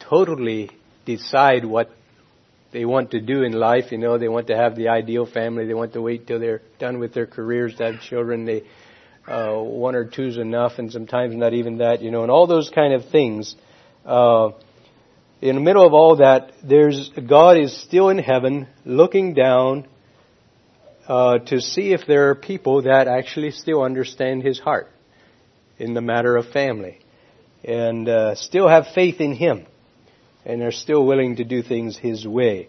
totally 0.00 0.70
decide 1.04 1.66
what 1.66 1.90
they 2.72 2.86
want 2.86 3.10
to 3.10 3.20
do 3.20 3.42
in 3.42 3.52
life. 3.52 3.92
You 3.92 3.98
know, 3.98 4.16
they 4.16 4.28
want 4.28 4.46
to 4.46 4.56
have 4.56 4.76
the 4.76 4.88
ideal 4.88 5.26
family. 5.26 5.66
They 5.66 5.74
want 5.74 5.92
to 5.92 6.00
wait 6.00 6.26
till 6.26 6.40
they're 6.40 6.62
done 6.78 6.98
with 6.98 7.12
their 7.12 7.26
careers 7.26 7.74
to 7.76 7.92
have 7.92 8.00
children. 8.00 8.46
They 8.46 8.62
uh, 9.26 9.58
one 9.58 9.94
or 9.94 10.06
two's 10.06 10.38
enough, 10.38 10.78
and 10.78 10.90
sometimes 10.90 11.36
not 11.36 11.52
even 11.52 11.78
that. 11.78 12.00
You 12.00 12.10
know, 12.10 12.22
and 12.22 12.30
all 12.30 12.46
those 12.46 12.70
kind 12.74 12.94
of 12.94 13.10
things. 13.10 13.54
Uh, 14.06 14.52
in 15.42 15.54
the 15.54 15.60
middle 15.60 15.86
of 15.86 15.92
all 15.92 16.16
that, 16.16 16.52
there's 16.64 17.10
God 17.28 17.58
is 17.58 17.78
still 17.82 18.08
in 18.08 18.18
heaven, 18.18 18.68
looking 18.86 19.34
down, 19.34 19.86
uh, 21.08 21.38
to 21.38 21.60
see 21.60 21.92
if 21.92 22.02
there 22.06 22.30
are 22.30 22.34
people 22.34 22.82
that 22.82 23.08
actually 23.08 23.50
still 23.50 23.82
understand 23.82 24.42
his 24.42 24.60
heart 24.60 24.90
in 25.78 25.94
the 25.94 26.02
matter 26.02 26.36
of 26.36 26.46
family 26.50 26.98
and 27.64 28.08
uh, 28.08 28.34
still 28.34 28.68
have 28.68 28.86
faith 28.94 29.20
in 29.20 29.34
him 29.34 29.66
and 30.44 30.62
are 30.62 30.72
still 30.72 31.06
willing 31.06 31.36
to 31.36 31.44
do 31.44 31.62
things 31.62 31.96
his 31.96 32.26
way. 32.26 32.68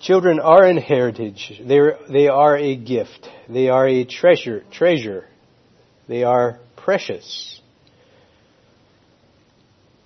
Children 0.00 0.40
are 0.40 0.64
an 0.64 0.76
heritage. 0.76 1.60
They're, 1.64 1.98
they 2.10 2.28
are 2.28 2.56
a 2.56 2.76
gift. 2.76 3.28
They 3.48 3.68
are 3.68 3.86
a 3.88 4.04
treasure, 4.04 4.62
treasure. 4.70 5.26
They 6.08 6.22
are 6.22 6.58
precious. 6.76 7.60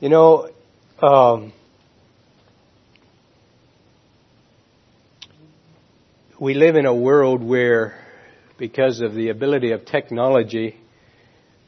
You 0.00 0.08
know, 0.10 0.50
um, 1.02 1.52
we 6.40 6.54
live 6.54 6.74
in 6.74 6.86
a 6.86 6.94
world 6.94 7.42
where, 7.42 8.02
because 8.56 9.00
of 9.00 9.12
the 9.12 9.28
ability 9.28 9.72
of 9.72 9.84
technology, 9.84 10.74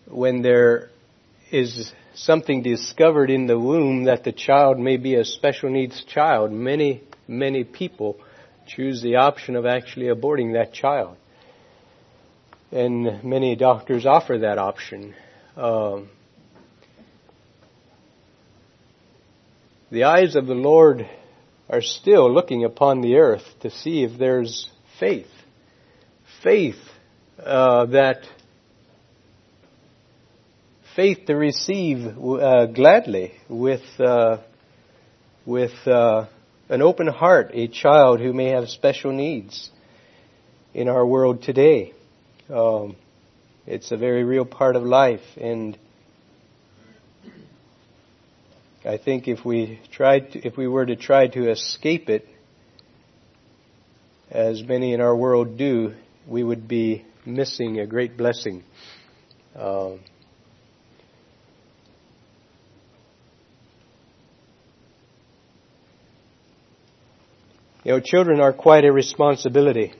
when 0.06 0.40
there 0.40 0.88
is 1.50 1.92
something 2.14 2.62
discovered 2.62 3.28
in 3.28 3.46
the 3.46 3.58
womb 3.58 4.04
that 4.04 4.24
the 4.24 4.32
child 4.32 4.78
may 4.78 4.96
be 4.96 5.16
a 5.16 5.26
special 5.26 5.68
needs 5.68 6.02
child, 6.06 6.52
many, 6.52 7.02
many 7.28 7.64
people 7.64 8.18
choose 8.66 9.02
the 9.02 9.16
option 9.16 9.56
of 9.56 9.66
actually 9.66 10.06
aborting 10.06 10.54
that 10.54 10.72
child. 10.72 11.18
And 12.70 13.22
many 13.22 13.54
doctors 13.56 14.06
offer 14.06 14.38
that 14.38 14.56
option. 14.56 15.14
Um, 15.54 16.08
the 19.90 20.04
eyes 20.04 20.34
of 20.34 20.46
the 20.46 20.54
Lord 20.54 21.06
are 21.72 21.80
still 21.80 22.30
looking 22.30 22.64
upon 22.64 23.00
the 23.00 23.16
earth 23.16 23.46
to 23.60 23.70
see 23.70 24.04
if 24.04 24.18
there's 24.18 24.70
faith. 25.00 25.30
Faith 26.42 26.76
uh, 27.42 27.86
that 27.86 28.24
faith 30.94 31.24
to 31.26 31.34
receive 31.34 32.06
uh, 32.06 32.66
gladly 32.66 33.32
with 33.48 33.80
uh, 33.98 34.36
with 35.46 35.72
uh, 35.86 36.26
an 36.68 36.82
open 36.82 37.06
heart 37.06 37.52
a 37.54 37.68
child 37.68 38.20
who 38.20 38.34
may 38.34 38.48
have 38.48 38.68
special 38.68 39.10
needs 39.10 39.70
in 40.74 40.88
our 40.88 41.06
world 41.06 41.42
today. 41.42 41.94
Um, 42.50 42.96
it's 43.66 43.90
a 43.92 43.96
very 43.96 44.24
real 44.24 44.44
part 44.44 44.76
of 44.76 44.82
life, 44.82 45.24
and 45.40 45.78
I 48.84 48.96
think 48.96 49.28
if 49.28 49.44
we 49.44 49.78
tried, 49.92 50.32
to, 50.32 50.44
if 50.44 50.56
we 50.56 50.66
were 50.66 50.84
to 50.84 50.96
try 50.96 51.28
to 51.28 51.50
escape 51.50 52.10
it, 52.10 52.28
as 54.28 54.62
many 54.64 54.92
in 54.92 55.00
our 55.00 55.14
world 55.14 55.56
do, 55.56 55.94
we 56.26 56.42
would 56.42 56.66
be 56.66 57.04
missing 57.24 57.78
a 57.78 57.86
great 57.86 58.16
blessing. 58.16 58.64
Uh, 59.54 59.96
you 67.84 67.92
know, 67.92 68.00
children 68.00 68.40
are 68.40 68.52
quite 68.52 68.84
a 68.84 68.90
responsibility. 68.90 69.92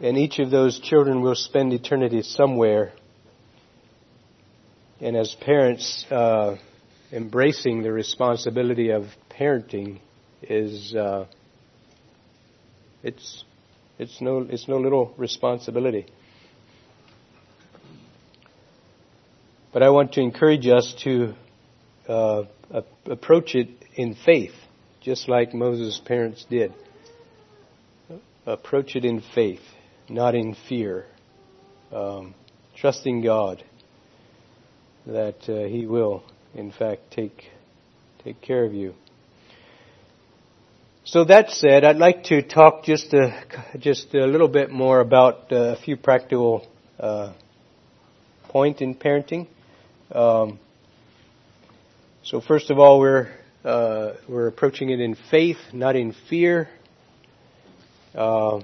And 0.00 0.18
each 0.18 0.40
of 0.40 0.50
those 0.50 0.78
children 0.78 1.22
will 1.22 1.34
spend 1.34 1.72
eternity 1.72 2.20
somewhere 2.20 2.92
and 5.00 5.16
as 5.16 5.34
parents, 5.34 6.06
uh, 6.10 6.56
embracing 7.12 7.82
the 7.82 7.92
responsibility 7.92 8.90
of 8.90 9.04
parenting 9.30 10.00
is 10.42 10.94
uh, 10.94 11.26
it's 13.02 13.44
it's 13.98 14.20
no 14.20 14.46
it's 14.48 14.68
no 14.68 14.78
little 14.78 15.14
responsibility. 15.18 16.06
But 19.72 19.82
I 19.82 19.90
want 19.90 20.12
to 20.14 20.22
encourage 20.22 20.66
us 20.66 20.94
to 21.04 21.34
uh, 22.08 22.44
approach 23.04 23.54
it 23.54 23.68
in 23.94 24.14
faith, 24.14 24.54
just 25.02 25.28
like 25.28 25.52
Moses' 25.52 26.00
parents 26.02 26.46
did. 26.48 26.72
approach 28.46 28.96
it 28.96 29.04
in 29.04 29.22
faith, 29.34 29.60
not 30.08 30.34
in 30.34 30.56
fear, 30.68 31.04
um, 31.92 32.34
trusting 32.74 33.20
God 33.22 33.62
that 35.06 35.48
uh, 35.48 35.66
He 35.68 35.86
will, 35.86 36.22
in 36.54 36.72
fact, 36.72 37.10
take 37.10 37.50
take 38.24 38.40
care 38.40 38.64
of 38.64 38.74
you. 38.74 38.94
So 41.04 41.24
that 41.24 41.50
said, 41.50 41.84
I'd 41.84 41.98
like 41.98 42.24
to 42.24 42.42
talk 42.42 42.82
just 42.82 43.14
a, 43.14 43.44
just 43.78 44.12
a 44.12 44.26
little 44.26 44.48
bit 44.48 44.70
more 44.70 44.98
about 44.98 45.52
uh, 45.52 45.74
a 45.74 45.76
few 45.76 45.96
practical 45.96 46.66
uh, 46.98 47.32
point 48.48 48.80
in 48.80 48.96
parenting. 48.96 49.46
Um, 50.10 50.58
so 52.24 52.40
first 52.40 52.70
of 52.72 52.80
all, 52.80 52.98
we're 52.98 53.28
uh, 53.64 54.14
we're 54.28 54.48
approaching 54.48 54.90
it 54.90 54.98
in 55.00 55.16
faith, 55.30 55.58
not 55.72 55.94
in 55.94 56.12
fear. 56.28 56.68
Uh, 58.12 58.62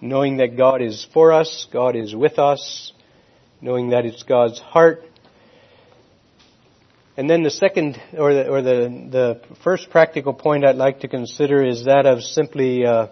knowing 0.00 0.36
that 0.36 0.56
God 0.56 0.82
is 0.82 1.06
for 1.12 1.32
us, 1.32 1.66
God 1.72 1.96
is 1.96 2.14
with 2.14 2.38
us, 2.38 2.92
knowing 3.62 3.90
that 3.90 4.04
it's 4.04 4.24
God's 4.24 4.58
heart. 4.58 5.04
And 7.16 7.30
then 7.30 7.44
the 7.44 7.50
second, 7.50 8.00
or 8.18 8.34
the, 8.34 8.48
or 8.48 8.60
the, 8.60 9.08
the 9.10 9.56
first 9.62 9.88
practical 9.90 10.34
point 10.34 10.64
I'd 10.64 10.76
like 10.76 11.00
to 11.00 11.08
consider 11.08 11.64
is 11.64 11.84
that 11.84 12.04
of 12.04 12.22
simply, 12.22 12.84
uh, 12.84 13.08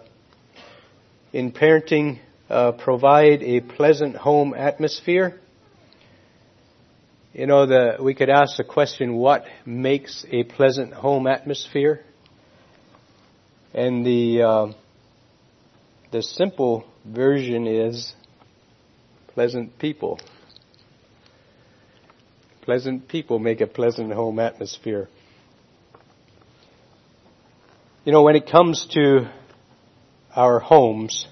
in 1.31 1.53
parenting, 1.53 2.19
uh, 2.49 2.73
provide 2.73 3.41
a 3.43 3.61
pleasant 3.61 4.17
home 4.17 4.53
atmosphere. 4.53 5.39
You 7.31 7.47
know, 7.47 7.65
the, 7.65 7.97
we 8.01 8.13
could 8.13 8.29
ask 8.29 8.57
the 8.57 8.65
question, 8.65 9.15
what 9.15 9.45
makes 9.65 10.25
a 10.29 10.43
pleasant 10.43 10.93
home 10.93 11.27
atmosphere? 11.27 12.03
And 13.73 14.05
the, 14.05 14.41
uh, 14.41 14.73
the 16.11 16.21
simple 16.21 16.83
version 17.05 17.67
is 17.67 18.13
pleasant 19.27 19.79
people. 19.79 20.19
Pleasant 22.71 23.09
people 23.09 23.37
make 23.37 23.59
a 23.59 23.67
pleasant 23.67 24.13
home 24.13 24.39
atmosphere. 24.39 25.09
You 28.05 28.13
know, 28.13 28.23
when 28.23 28.37
it 28.37 28.49
comes 28.49 28.87
to 28.93 29.29
our 30.33 30.59
homes, 30.59 31.27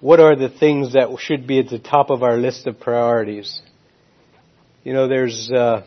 what 0.00 0.20
are 0.20 0.36
the 0.36 0.48
things 0.48 0.92
that 0.92 1.08
should 1.18 1.48
be 1.48 1.58
at 1.58 1.70
the 1.70 1.80
top 1.80 2.10
of 2.10 2.22
our 2.22 2.36
list 2.36 2.68
of 2.68 2.78
priorities? 2.78 3.60
You 4.84 4.92
know, 4.92 5.08
there's 5.08 5.50
uh, 5.50 5.84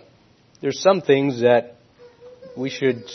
there's 0.60 0.82
some 0.82 1.00
things 1.00 1.40
that 1.40 1.78
we 2.58 2.70
should 2.70 3.06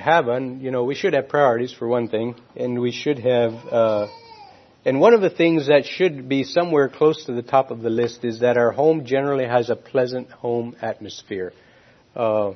have 0.00 0.28
on, 0.28 0.60
you 0.60 0.70
know, 0.70 0.84
we 0.84 0.94
should 0.94 1.12
have 1.14 1.28
priorities 1.28 1.72
for 1.76 1.88
one 1.88 2.06
thing, 2.06 2.36
and 2.54 2.80
we 2.80 2.92
should 2.92 3.18
have, 3.18 3.52
uh, 3.68 4.06
and 4.86 5.00
one 5.00 5.12
of 5.12 5.20
the 5.20 5.28
things 5.28 5.66
that 5.66 5.84
should 5.84 6.28
be 6.28 6.44
somewhere 6.44 6.88
close 6.88 7.26
to 7.26 7.32
the 7.32 7.42
top 7.42 7.70
of 7.70 7.82
the 7.82 7.90
list 7.90 8.24
is 8.24 8.40
that 8.40 8.56
our 8.56 8.72
home 8.72 9.04
generally 9.04 9.44
has 9.44 9.68
a 9.68 9.76
pleasant 9.76 10.30
home 10.30 10.74
atmosphere. 10.80 11.52
Uh, 12.14 12.52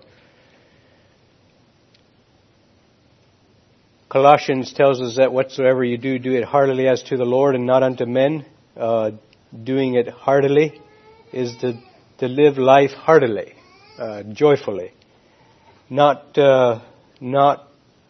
Colossians 4.09 4.73
tells 4.73 5.03
us 5.03 5.17
that 5.19 5.33
whatsoever 5.33 5.85
you 5.85 5.99
do, 5.99 6.19
do 6.19 6.33
it 6.33 6.45
heartily 6.45 6.89
as 6.89 7.03
to 7.03 7.19
the 7.19 7.25
Lord 7.27 7.55
and 7.55 7.67
not 7.67 7.83
unto 7.83 8.07
men. 8.07 8.47
Uh, 8.75 9.11
doing 9.63 9.95
it 9.95 10.09
heartily 10.09 10.81
is 11.33 11.57
to, 11.59 11.79
to 12.19 12.29
live 12.29 12.57
life 12.57 12.93
heartily, 12.93 13.53
uh, 13.99 14.23
joyfully 14.23 14.93
not 15.91 16.39
uh, 16.39 16.81
not 17.21 17.69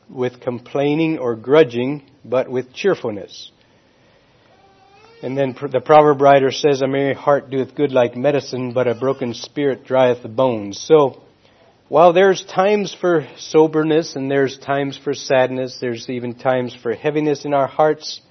with 0.09 0.41
complaining 0.41 1.19
or 1.19 1.35
grudging, 1.35 2.03
but 2.25 2.49
with 2.49 2.73
cheerfulness. 2.73 3.51
And 5.23 5.37
then 5.37 5.55
the 5.71 5.81
proverb 5.81 6.23
writer 6.23 6.51
says, 6.51 6.81
"A 6.81 6.87
merry 6.87 7.15
heart 7.15 7.51
doeth 7.51 7.75
good 7.75 7.93
like 7.93 8.17
medicine, 8.17 8.73
but 8.73 8.89
a 8.89 8.95
broken 8.95 9.35
spirit 9.35 9.85
drieth 9.85 10.23
the 10.23 10.29
bones." 10.29 10.79
So, 10.81 11.21
while 11.89 12.13
there's 12.13 12.43
times 12.43 12.95
for 12.95 13.27
soberness 13.37 14.17
and 14.17 14.31
there's 14.31 14.57
times 14.59 14.97
for 14.97 15.13
sadness, 15.13 15.79
there's 15.79 16.09
even 16.09 16.35
times 16.35 16.75
for 16.75 16.95
heaviness 16.95 17.45
in 17.45 17.53
our 17.53 17.67
hearts, 17.67 18.23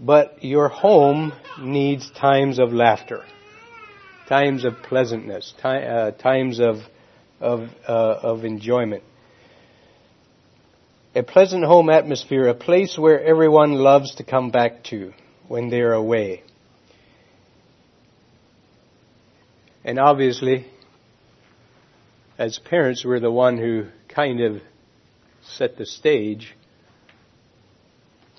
but 0.00 0.42
your 0.42 0.68
home 0.68 1.32
needs 1.60 2.10
times 2.10 2.58
of 2.58 2.72
laughter, 2.72 3.22
times 4.28 4.64
of 4.64 4.82
pleasantness, 4.82 5.54
uh, 5.62 6.10
times 6.12 6.58
of 6.58 6.78
of, 7.40 7.68
uh, 7.86 8.18
of 8.22 8.44
enjoyment. 8.44 9.02
A 11.14 11.22
pleasant 11.22 11.64
home 11.64 11.90
atmosphere, 11.90 12.46
a 12.46 12.54
place 12.54 12.96
where 12.96 13.20
everyone 13.22 13.74
loves 13.74 14.14
to 14.14 14.24
come 14.24 14.50
back 14.50 14.84
to 14.84 15.12
when 15.52 15.68
they're 15.68 15.92
away. 15.92 16.42
And 19.84 19.98
obviously, 19.98 20.66
as 22.38 22.58
parents, 22.58 23.04
we're 23.04 23.20
the 23.20 23.30
one 23.30 23.58
who 23.58 23.88
kind 24.08 24.40
of 24.40 24.62
set 25.42 25.76
the 25.76 25.84
stage, 25.84 26.54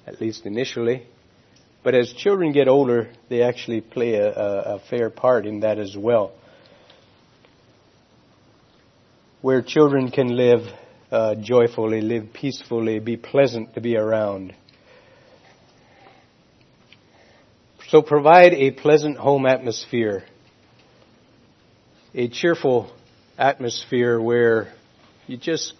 at 0.07 0.19
least 0.19 0.47
initially. 0.47 1.05
But 1.83 1.93
as 1.93 2.11
children 2.13 2.51
get 2.51 2.67
older, 2.67 3.11
they 3.29 3.43
actually 3.43 3.81
play 3.81 4.15
a, 4.15 4.31
a, 4.31 4.79
fair 4.89 5.11
part 5.11 5.45
in 5.45 5.59
that 5.59 5.77
as 5.77 5.95
well 5.95 6.31
where 9.41 9.61
children 9.61 10.09
can 10.09 10.29
live 10.35 10.61
uh, 11.11 11.35
joyfully, 11.35 12.01
live 12.01 12.33
peacefully, 12.33 12.97
be 12.97 13.17
pleasant 13.17 13.75
to 13.75 13.81
be 13.81 13.97
around. 13.97 14.55
So 17.93 18.01
provide 18.01 18.53
a 18.55 18.71
pleasant 18.71 19.17
home 19.17 19.45
atmosphere, 19.45 20.23
a 22.15 22.27
cheerful 22.27 22.91
atmosphere 23.37 24.19
where 24.19 24.73
you 25.27 25.37
just 25.37 25.75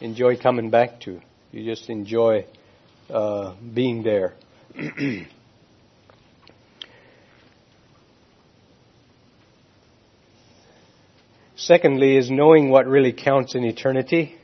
enjoy 0.00 0.36
coming 0.36 0.70
back 0.70 1.00
to. 1.00 1.20
You 1.50 1.64
just 1.64 1.90
enjoy 1.90 2.46
uh, 3.12 3.56
being 3.74 4.04
there. 4.04 4.34
Secondly, 11.56 12.18
is 12.18 12.30
knowing 12.30 12.70
what 12.70 12.86
really 12.86 13.12
counts 13.12 13.56
in 13.56 13.64
eternity. 13.64 14.36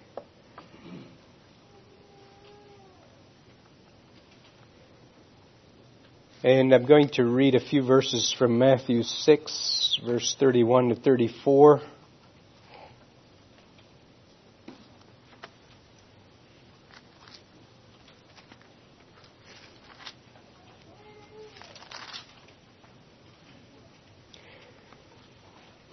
And 6.46 6.72
I'm 6.72 6.86
going 6.86 7.08
to 7.14 7.24
read 7.24 7.56
a 7.56 7.60
few 7.60 7.82
verses 7.82 8.32
from 8.38 8.56
Matthew 8.56 9.02
6, 9.02 10.00
verse 10.06 10.36
31 10.38 10.90
to 10.90 10.94
34. 10.94 11.80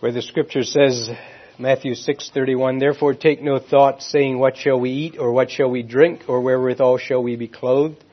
where 0.01 0.11
the 0.11 0.21
scripture 0.21 0.61
says, 0.61 1.09
Matthew 1.57 1.93
6:31, 1.93 2.79
therefore 2.79 3.15
take 3.15 3.41
no 3.41 3.57
thought 3.57 4.03
saying 4.03 4.37
what 4.37 4.57
shall 4.57 4.79
we 4.79 4.91
eat 4.91 5.17
or 5.17 5.31
what 5.31 5.49
shall 5.49 5.71
we 5.71 5.81
drink 5.81 6.25
or 6.27 6.41
wherewithal 6.41 6.99
shall 6.99 7.23
we 7.23 7.37
be 7.37 7.47
clothed 7.47 8.03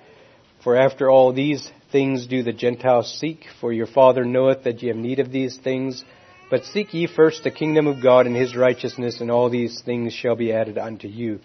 for 0.65 0.77
after 0.77 1.11
all 1.11 1.35
these 1.35 1.71
things 1.91 2.27
do 2.27 2.43
the 2.43 2.53
Gentiles 2.53 3.19
seek 3.19 3.45
for 3.61 3.73
your 3.73 3.87
father 3.87 4.25
knoweth 4.25 4.65
that 4.65 4.83
ye 4.83 4.89
have 4.89 4.97
need 4.97 5.19
of 5.19 5.31
these 5.31 5.59
things. 5.59 6.05
But 6.51 6.65
seek 6.65 6.93
ye 6.93 7.07
first 7.07 7.45
the 7.45 7.51
kingdom 7.51 7.87
of 7.87 8.03
God 8.03 8.27
and 8.27 8.35
his 8.35 8.57
righteousness 8.57 9.21
and 9.21 9.31
all 9.31 9.51
these 9.51 9.81
things 9.83 10.13
shall 10.13 10.37
be 10.37 10.53
added 10.53 10.79
unto 10.79 11.07
you. 11.07 11.41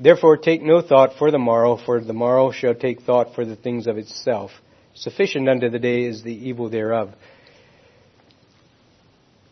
Therefore 0.00 0.36
take 0.36 0.62
no 0.62 0.80
thought 0.80 1.14
for 1.18 1.30
the 1.30 1.38
morrow 1.38 1.76
for 1.76 2.00
the 2.00 2.12
morrow 2.12 2.52
shall 2.52 2.74
take 2.74 3.02
thought 3.02 3.34
for 3.34 3.44
the 3.44 3.56
things 3.56 3.86
of 3.86 3.98
itself. 3.98 4.50
Sufficient 4.94 5.48
unto 5.48 5.70
the 5.70 5.78
day 5.78 6.02
is 6.04 6.22
the 6.22 6.34
evil 6.34 6.68
thereof. 6.68 7.14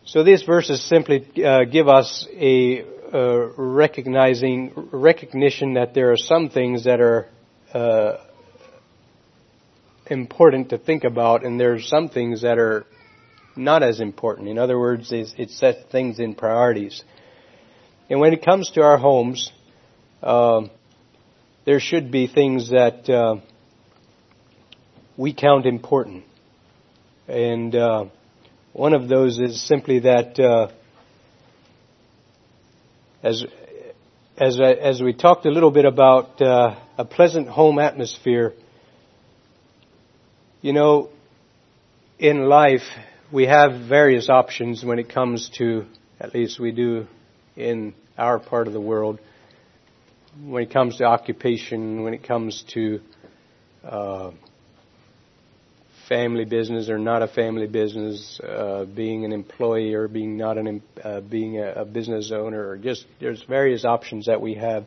So 0.05 0.23
these 0.23 0.43
verses 0.43 0.87
simply 0.89 1.27
uh, 1.45 1.65
give 1.65 1.89
us 1.89 2.29
a 2.33 2.85
uh, 3.13 3.49
recognizing 3.57 4.73
recognition 4.93 5.75
that 5.75 5.95
there 5.95 6.13
are 6.13 6.17
some 6.17 6.49
things 6.49 6.85
that 6.85 7.01
are 7.01 7.29
uh, 7.73 8.19
important 10.11 10.71
to 10.71 10.79
think 10.79 11.05
about, 11.05 11.45
and 11.45 11.59
there 11.59 11.75
are 11.75 11.81
some 11.81 12.09
things 12.09 12.43
that 12.43 12.59
are 12.59 12.85
not 13.57 13.83
as 13.83 14.01
important. 14.01 14.49
In 14.49 14.59
other 14.59 14.79
words, 14.79 15.13
it 15.13 15.51
sets 15.51 15.79
things 15.91 16.19
in 16.19 16.35
priorities. 16.35 17.03
And 18.09 18.21
when 18.21 18.33
it 18.33 18.45
comes 18.45 18.71
to 18.73 18.83
our 18.83 18.99
homes, 18.99 19.51
um, 20.23 20.71
there 21.65 21.81
should 21.81 22.11
be 22.11 22.27
things 22.27 22.71
that 22.71 23.09
uh, 23.11 23.37
we 25.17 25.35
count 25.35 25.67
important, 25.67 26.25
and 27.27 27.75
uh, 27.75 28.05
one 28.73 28.93
of 28.93 29.09
those 29.09 29.41
is 29.41 29.61
simply 29.67 30.01
that 30.01 30.39
uh, 30.39 30.69
as 33.23 33.45
as 34.39 34.61
as 34.61 35.03
we 35.03 35.13
talked 35.15 35.47
a 35.47 35.51
little 35.51 35.71
bit 35.71 35.87
about 35.87 36.41
uh, 36.41 36.79
a 36.99 37.05
pleasant 37.05 37.49
home 37.49 37.79
atmosphere, 37.79 38.53
you 40.63 40.73
know, 40.73 41.11
in 42.19 42.49
life 42.49 42.83
we 43.33 43.47
have 43.47 43.89
various 43.89 44.29
options 44.29 44.85
when 44.85 44.99
it 44.99 45.09
comes 45.09 45.51
to, 45.59 45.85
at 46.21 46.35
least 46.35 46.59
we 46.59 46.73
do 46.73 47.07
in 47.57 47.95
our 48.17 48.39
part 48.39 48.67
of 48.67 48.73
the 48.73 48.81
world, 48.81 49.19
when 50.45 50.63
it 50.63 50.73
comes 50.73 50.97
to 50.97 51.05
occupation, 51.05 52.03
when 52.03 52.15
it 52.15 52.23
comes 52.23 52.65
to 52.69 53.01
uh, 53.85 54.31
family 56.09 56.45
business 56.45 56.89
or 56.89 56.99
not 56.99 57.23
a 57.23 57.29
family 57.29 57.67
business, 57.67 58.41
uh, 58.41 58.85
being 58.85 59.25
an 59.25 59.33
employee 59.33 59.95
or 59.95 60.09
being 60.09 60.37
not 60.37 60.57
an 60.59 60.83
uh, 61.03 61.21
being 61.21 61.59
a, 61.59 61.73
a, 61.73 61.85
business 61.85 62.31
owner, 62.33 62.69
or 62.69 62.77
just 62.77 63.07
there's 63.21 63.43
various 63.43 63.85
options 63.85 64.27
that 64.27 64.41
we 64.41 64.55
have, 64.55 64.87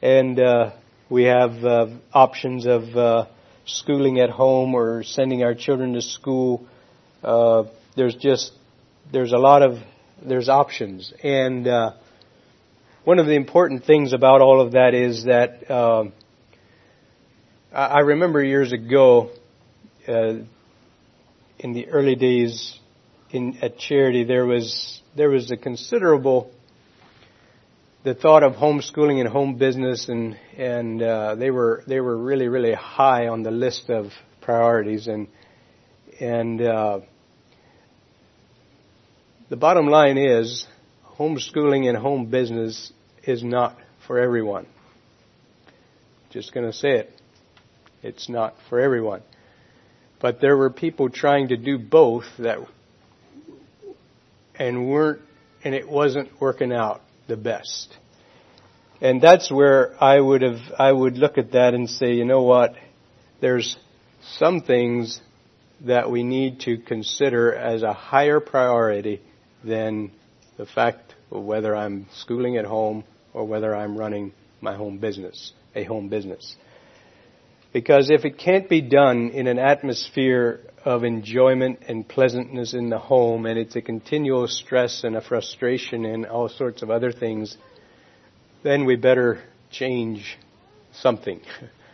and 0.00 0.38
uh, 0.38 0.70
we 1.10 1.24
have 1.24 1.64
uh, 1.64 1.86
options 2.12 2.66
of 2.66 2.84
uh, 2.96 3.26
schooling 3.64 4.20
at 4.20 4.30
home 4.30 4.74
or 4.74 5.02
sending 5.02 5.42
our 5.42 5.54
children 5.54 5.94
to 5.94 6.02
school. 6.02 6.66
Uh, 7.22 7.64
there's 7.96 8.14
just 8.14 8.52
there's 9.12 9.32
a 9.32 9.38
lot 9.38 9.62
of 9.62 9.78
there's 10.24 10.48
options, 10.48 11.12
and 11.22 11.66
one 13.04 13.18
of 13.18 13.26
the 13.26 13.34
important 13.34 13.84
things 13.84 14.12
about 14.12 14.40
all 14.40 14.60
of 14.60 14.72
that 14.72 14.94
is 14.94 15.24
that 15.24 15.68
um, 15.70 16.12
I 17.72 18.00
remember 18.00 18.44
years 18.44 18.72
ago 18.72 19.30
uh, 20.06 20.34
in 21.58 21.72
the 21.72 21.88
early 21.88 22.14
days 22.14 22.78
in 23.30 23.58
at 23.62 23.78
charity 23.78 24.24
there 24.24 24.46
was 24.46 25.00
there 25.16 25.30
was 25.30 25.50
a 25.50 25.56
considerable 25.56 26.52
the 28.04 28.14
thought 28.14 28.42
of 28.42 28.54
homeschooling 28.54 29.20
and 29.20 29.28
home 29.28 29.56
business 29.56 30.08
and 30.08 30.36
and 30.56 31.02
uh, 31.02 31.34
they 31.36 31.50
were 31.50 31.84
they 31.86 32.00
were 32.00 32.16
really 32.16 32.48
really 32.48 32.74
high 32.74 33.28
on 33.28 33.42
the 33.42 33.50
list 33.50 33.90
of 33.90 34.10
priorities 34.40 35.06
and 35.06 35.28
and 36.20 36.60
uh, 36.60 37.00
the 39.48 39.56
bottom 39.56 39.86
line 39.86 40.18
is 40.18 40.66
homeschooling 41.16 41.88
and 41.88 41.96
home 41.96 42.26
business 42.26 42.92
is 43.24 43.44
not 43.44 43.76
for 44.06 44.18
everyone. 44.18 44.66
Just 46.30 46.52
going 46.52 46.66
to 46.66 46.72
say 46.72 46.98
it. 46.98 47.20
It's 48.02 48.28
not 48.28 48.54
for 48.68 48.80
everyone. 48.80 49.22
But 50.20 50.40
there 50.40 50.56
were 50.56 50.70
people 50.70 51.10
trying 51.10 51.48
to 51.48 51.56
do 51.56 51.78
both 51.78 52.24
that 52.38 52.58
and 54.56 54.88
weren't 54.88 55.20
and 55.62 55.74
it 55.74 55.88
wasn't 55.88 56.40
working 56.40 56.72
out 56.72 57.02
the 57.26 57.36
best. 57.36 57.96
And 59.00 59.20
that's 59.20 59.50
where 59.50 59.94
I 60.02 60.20
would 60.20 60.42
have 60.42 60.60
I 60.78 60.92
would 60.92 61.18
look 61.18 61.38
at 61.38 61.52
that 61.52 61.74
and 61.74 61.90
say, 61.90 62.14
you 62.14 62.24
know 62.24 62.42
what? 62.42 62.74
There's 63.40 63.76
some 64.38 64.60
things 64.62 65.20
that 65.80 66.10
we 66.10 66.22
need 66.22 66.60
to 66.60 66.78
consider 66.78 67.52
as 67.52 67.82
a 67.82 67.92
higher 67.92 68.38
priority 68.38 69.20
than 69.64 70.12
the 70.56 70.66
fact 70.66 71.14
of 71.30 71.42
whether 71.42 71.74
I'm 71.74 72.06
schooling 72.14 72.56
at 72.56 72.64
home 72.64 73.04
or 73.34 73.44
whether 73.44 73.74
I'm 73.74 73.96
running 73.96 74.32
my 74.60 74.76
home 74.76 74.98
business, 74.98 75.52
a 75.74 75.82
home 75.82 76.08
business. 76.08 76.54
Because 77.72 78.10
if 78.10 78.24
it 78.24 78.38
can't 78.38 78.68
be 78.68 78.82
done 78.82 79.30
in 79.30 79.46
an 79.46 79.58
atmosphere 79.58 80.60
of 80.84 81.04
enjoyment 81.04 81.80
and 81.88 82.06
pleasantness 82.06 82.74
in 82.74 82.90
the 82.90 82.98
home, 82.98 83.46
and 83.46 83.58
it's 83.58 83.76
a 83.76 83.80
continual 83.80 84.46
stress 84.46 85.04
and 85.04 85.16
a 85.16 85.22
frustration 85.22 86.04
and 86.04 86.26
all 86.26 86.48
sorts 86.48 86.82
of 86.82 86.90
other 86.90 87.12
things, 87.12 87.56
then 88.62 88.84
we 88.84 88.96
better 88.96 89.42
change 89.70 90.36
something. 90.92 91.40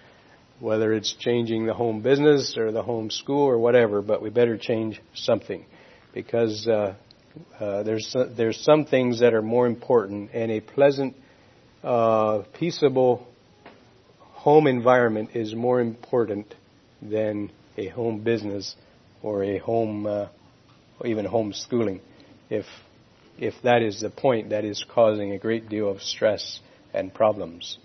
Whether 0.60 0.92
it's 0.92 1.12
changing 1.12 1.66
the 1.66 1.74
home 1.74 2.02
business 2.02 2.56
or 2.56 2.72
the 2.72 2.82
home 2.82 3.10
school 3.10 3.46
or 3.46 3.58
whatever, 3.58 4.02
but 4.02 4.20
we 4.20 4.30
better 4.30 4.58
change 4.58 5.00
something. 5.14 5.64
Because 6.12 6.66
uh, 6.66 6.96
uh, 7.60 7.84
there's, 7.84 8.16
there's 8.36 8.60
some 8.64 8.84
things 8.84 9.20
that 9.20 9.34
are 9.34 9.42
more 9.42 9.68
important, 9.68 10.30
and 10.32 10.50
a 10.50 10.60
pleasant, 10.60 11.14
uh, 11.84 12.42
peaceable 12.58 13.28
home 14.38 14.68
environment 14.68 15.30
is 15.34 15.54
more 15.54 15.80
important 15.80 16.54
than 17.02 17.50
a 17.76 17.88
home 17.88 18.20
business 18.20 18.76
or 19.20 19.42
a 19.42 19.58
home, 19.58 20.06
uh, 20.06 20.28
or 21.00 21.06
even 21.06 21.26
homeschooling. 21.26 22.00
If 22.48 22.64
if 23.38 23.54
that 23.62 23.82
is 23.82 24.00
the 24.00 24.10
point 24.10 24.50
that 24.50 24.64
is 24.64 24.84
causing 24.88 25.32
a 25.32 25.38
great 25.38 25.68
deal 25.68 25.88
of 25.88 26.02
stress 26.02 26.60
and 26.92 27.14
problems. 27.14 27.78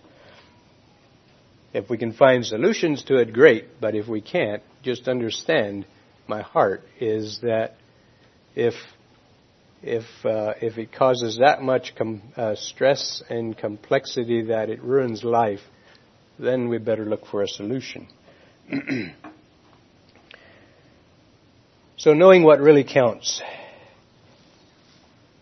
If 1.74 1.90
we 1.90 1.98
can 1.98 2.14
find 2.14 2.46
solutions 2.46 3.04
to 3.06 3.18
it, 3.18 3.34
great. 3.34 3.66
But 3.80 3.96
if 3.96 4.08
we 4.08 4.22
can't, 4.22 4.64
just 4.84 5.08
understand 5.08 5.86
my 6.28 6.42
heart 6.42 6.82
is 7.00 7.40
that 7.42 7.76
if 8.56 8.74
if 9.82 10.06
uh, 10.24 10.54
if 10.62 10.78
it 10.78 10.92
causes 10.92 11.40
that 11.40 11.62
much 11.62 11.94
com- 11.96 12.22
uh, 12.38 12.56
stress 12.56 13.24
and 13.30 13.58
complexity 13.58 14.44
that 14.44 14.70
it 14.70 14.82
ruins 14.82 15.24
life, 15.24 15.62
then 16.40 16.70
we 16.70 16.78
better 16.78 17.06
look 17.06 17.26
for 17.26 17.42
a 17.42 17.48
solution. 17.48 18.08
so 21.98 22.14
knowing 22.14 22.44
what 22.44 22.60
really 22.60 22.84
counts. 22.84 23.42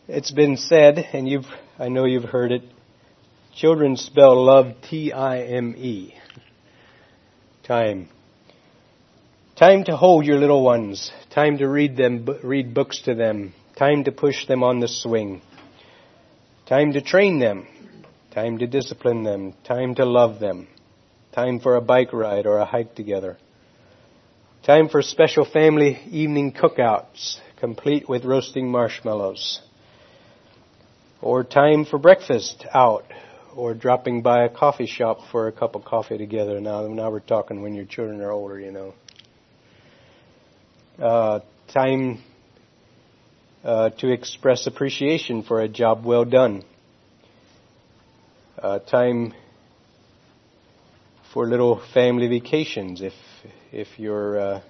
It's 0.07 0.31
been 0.31 0.57
said, 0.57 0.97
and 1.13 1.27
you've, 1.27 1.45
I 1.79 1.87
know 1.89 2.05
you've 2.05 2.25
heard 2.25 2.51
it, 2.51 2.63
children 3.55 3.95
spell 3.95 4.43
love 4.43 4.73
T-I-M-E. 4.89 6.15
Time. 7.63 8.09
Time 9.55 9.83
to 9.85 9.95
hold 9.95 10.25
your 10.25 10.37
little 10.37 10.63
ones. 10.63 11.11
Time 11.29 11.59
to 11.59 11.67
read 11.67 11.95
them, 11.95 12.27
read 12.43 12.73
books 12.73 13.03
to 13.03 13.15
them. 13.15 13.53
Time 13.77 14.03
to 14.03 14.11
push 14.11 14.47
them 14.47 14.63
on 14.63 14.79
the 14.79 14.87
swing. 14.87 15.41
Time 16.65 16.93
to 16.93 17.01
train 17.01 17.39
them. 17.39 17.67
Time 18.31 18.57
to 18.57 18.67
discipline 18.67 19.23
them. 19.23 19.53
Time 19.63 19.95
to 19.95 20.05
love 20.05 20.39
them. 20.39 20.67
Time 21.33 21.61
for 21.61 21.75
a 21.75 21.81
bike 21.81 22.11
ride 22.11 22.45
or 22.45 22.57
a 22.57 22.65
hike 22.65 22.93
together. 22.93 23.37
Time 24.63 24.89
for 24.89 25.01
special 25.01 25.45
family 25.45 25.97
evening 26.11 26.51
cookouts, 26.51 27.39
complete 27.57 28.09
with 28.09 28.25
roasting 28.25 28.69
marshmallows. 28.69 29.61
Or 31.21 31.45
time 31.45 31.85
for 31.85 31.97
breakfast 31.97 32.65
out, 32.73 33.05
or 33.55 33.73
dropping 33.73 34.23
by 34.23 34.43
a 34.43 34.49
coffee 34.49 34.87
shop 34.87 35.19
for 35.31 35.47
a 35.47 35.53
cup 35.53 35.75
of 35.75 35.85
coffee 35.85 36.17
together. 36.17 36.59
Now, 36.59 36.87
now 36.87 37.09
we're 37.09 37.21
talking 37.21 37.61
when 37.61 37.75
your 37.75 37.85
children 37.85 38.19
are 38.19 38.31
older, 38.31 38.59
you 38.59 38.71
know. 38.71 38.93
Uh, 40.99 41.39
time 41.73 42.21
uh, 43.63 43.91
to 43.91 44.11
express 44.11 44.67
appreciation 44.67 45.43
for 45.43 45.61
a 45.61 45.69
job 45.69 46.03
well 46.03 46.25
done. 46.25 46.63
Uh, 48.61 48.79
time 48.79 49.33
for 51.33 51.47
little 51.47 51.81
family 51.93 52.27
vacations 52.27 53.01
if 53.01 53.13
if 53.71 53.87
your 53.97 54.39
uh, 54.39 54.61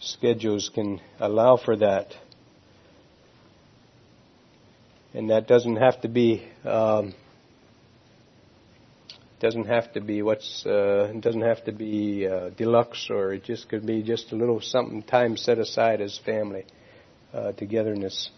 schedules 0.00 0.70
can 0.74 1.00
allow 1.20 1.56
for 1.56 1.76
that. 1.76 2.14
And 5.12 5.30
that 5.30 5.46
doesn't 5.46 5.76
have 5.76 6.00
to 6.00 6.08
be 6.08 6.44
um, 6.64 7.14
doesn't 9.40 9.66
have 9.66 9.92
to 9.92 10.00
be 10.00 10.22
what's 10.22 10.66
uh, 10.66 11.12
doesn't 11.20 11.42
have 11.42 11.64
to 11.64 11.72
be 11.72 12.26
uh, 12.26 12.50
deluxe 12.50 13.08
or 13.10 13.34
it 13.34 13.44
just 13.44 13.68
could 13.68 13.86
be 13.86 14.02
just 14.02 14.32
a 14.32 14.36
little 14.36 14.60
something 14.60 15.02
time 15.02 15.36
set 15.36 15.58
aside 15.58 16.00
as 16.00 16.18
family 16.18 16.64
uh, 17.32 17.52
togetherness. 17.52 18.30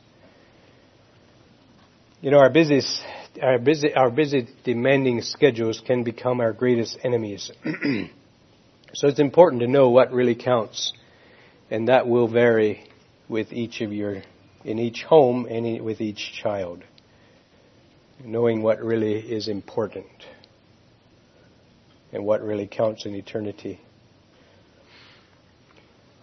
You 2.20 2.30
know, 2.30 2.38
our 2.38 2.50
busiest 2.50 3.02
our 3.43 3.59
busy, 3.59 3.95
our 3.95 4.11
busy, 4.11 4.49
demanding 4.64 5.22
schedules 5.22 5.82
can 5.84 6.05
become 6.05 6.41
our 6.41 6.53
greatest 6.53 6.99
enemies. 7.05 7.51
so 8.95 9.09
it's 9.09 9.20
important 9.20 9.62
to 9.62 9.68
know 9.68 9.91
what 9.91 10.12
really 10.12 10.34
counts, 10.34 10.93
and 11.70 11.89
that 11.89 12.07
will 12.07 12.28
vary 12.28 12.89
with 13.28 13.53
each 13.53 13.80
of 13.80 13.93
your, 13.93 14.22
in 14.64 14.78
each 14.78 15.03
home 15.03 15.47
and 15.47 15.82
with 15.82 16.01
each 16.01 16.32
child. 16.43 16.82
Knowing 18.24 18.62
what 18.62 18.82
really 18.82 19.14
is 19.18 19.47
important 19.49 20.07
and 22.12 22.24
what 22.24 22.43
really 22.43 22.66
counts 22.66 23.05
in 23.05 23.14
eternity. 23.14 23.80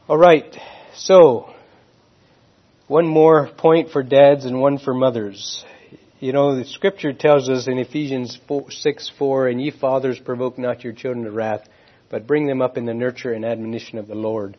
All 0.07 0.17
right, 0.17 0.57
so 0.95 1.53
one 2.87 3.07
more 3.07 3.49
point 3.57 3.91
for 3.91 4.03
dads 4.03 4.45
and 4.45 4.59
one 4.59 4.77
for 4.77 4.93
mothers. 4.93 5.63
You 6.23 6.31
know, 6.31 6.55
the 6.55 6.63
scripture 6.63 7.11
tells 7.11 7.49
us 7.49 7.67
in 7.67 7.77
Ephesians 7.77 8.39
4, 8.47 8.71
6 8.71 9.11
4, 9.19 9.49
and 9.49 9.61
ye 9.61 9.71
fathers 9.71 10.17
provoke 10.17 10.57
not 10.57 10.81
your 10.81 10.93
children 10.93 11.25
to 11.25 11.31
wrath, 11.31 11.67
but 12.09 12.27
bring 12.27 12.47
them 12.47 12.61
up 12.61 12.77
in 12.77 12.85
the 12.85 12.93
nurture 12.93 13.33
and 13.33 13.43
admonition 13.43 13.97
of 13.97 14.07
the 14.07 14.15
Lord. 14.15 14.55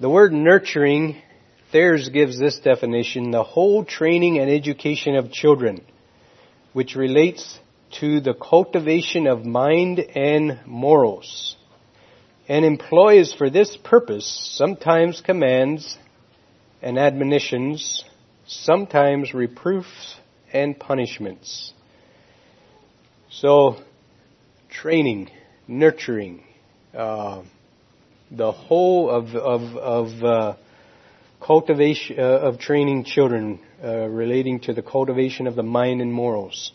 The 0.00 0.10
word 0.10 0.32
nurturing 0.32 1.22
Thayer's 1.70 2.08
gives 2.08 2.36
this 2.36 2.58
definition, 2.58 3.30
the 3.30 3.44
whole 3.44 3.84
training 3.84 4.40
and 4.40 4.50
education 4.50 5.14
of 5.14 5.30
children, 5.30 5.82
which 6.72 6.96
relates 6.96 7.56
to 8.00 8.20
the 8.20 8.34
cultivation 8.34 9.28
of 9.28 9.44
mind 9.44 10.00
and 10.00 10.58
morals, 10.66 11.54
and 12.48 12.64
employs 12.64 13.32
for 13.32 13.50
this 13.50 13.78
purpose 13.84 14.56
sometimes 14.56 15.20
commands 15.20 15.96
and 16.82 16.98
admonitions, 16.98 18.02
sometimes 18.48 19.32
reproofs 19.32 20.16
and 20.54 20.78
punishments. 20.78 21.72
So, 23.30 23.76
training, 24.70 25.30
nurturing, 25.68 26.44
uh, 26.94 27.42
the 28.30 28.52
whole 28.52 29.10
of 29.10 29.34
of, 29.34 29.76
of 29.76 30.24
uh, 30.24 30.56
cultivation 31.44 32.18
uh, 32.18 32.22
of 32.22 32.58
training 32.58 33.04
children 33.04 33.60
uh, 33.82 34.06
relating 34.08 34.60
to 34.60 34.72
the 34.72 34.82
cultivation 34.82 35.46
of 35.46 35.56
the 35.56 35.62
mind 35.62 36.00
and 36.00 36.12
morals, 36.12 36.72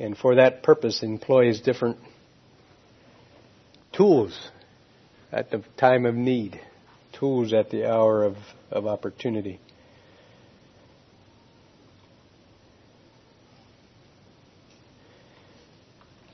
and 0.00 0.16
for 0.16 0.36
that 0.36 0.62
purpose 0.62 1.02
employs 1.02 1.60
different 1.60 1.98
tools 3.92 4.50
at 5.30 5.50
the 5.50 5.62
time 5.76 6.06
of 6.06 6.14
need, 6.14 6.58
tools 7.12 7.52
at 7.52 7.70
the 7.70 7.86
hour 7.86 8.24
of, 8.24 8.36
of 8.70 8.86
opportunity. 8.86 9.60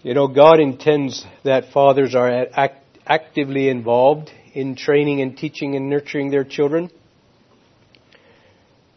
You 0.05 0.13
know, 0.13 0.29
God 0.29 0.61
intends 0.61 1.25
that 1.45 1.73
fathers 1.73 2.15
are 2.15 2.29
act- 2.53 2.99
actively 3.07 3.71
involved 3.71 4.31
in 4.53 4.77
training 4.77 5.23
and 5.23 5.35
teaching 5.35 5.77
and 5.77 5.89
nurturing 5.89 6.31
their 6.31 6.45
children. 6.45 6.91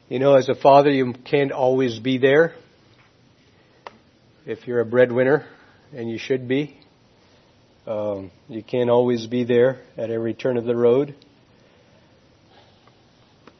You 0.10 0.20
know, 0.20 0.36
as 0.36 0.50
a 0.50 0.56
father, 0.56 0.90
you 0.90 1.14
can't 1.14 1.54
always 1.54 1.98
be 1.98 2.18
there. 2.18 2.56
If 4.46 4.68
you're 4.68 4.82
a 4.82 4.86
breadwinner, 4.86 5.46
and 5.94 6.10
you 6.10 6.18
should 6.18 6.46
be, 6.46 6.78
um, 7.86 8.30
you 8.50 8.62
can't 8.62 8.90
always 8.90 9.28
be 9.28 9.46
there 9.46 9.80
at 9.96 10.10
every 10.10 10.34
turn 10.34 10.58
of 10.58 10.66
the 10.66 10.76
road. 10.76 11.16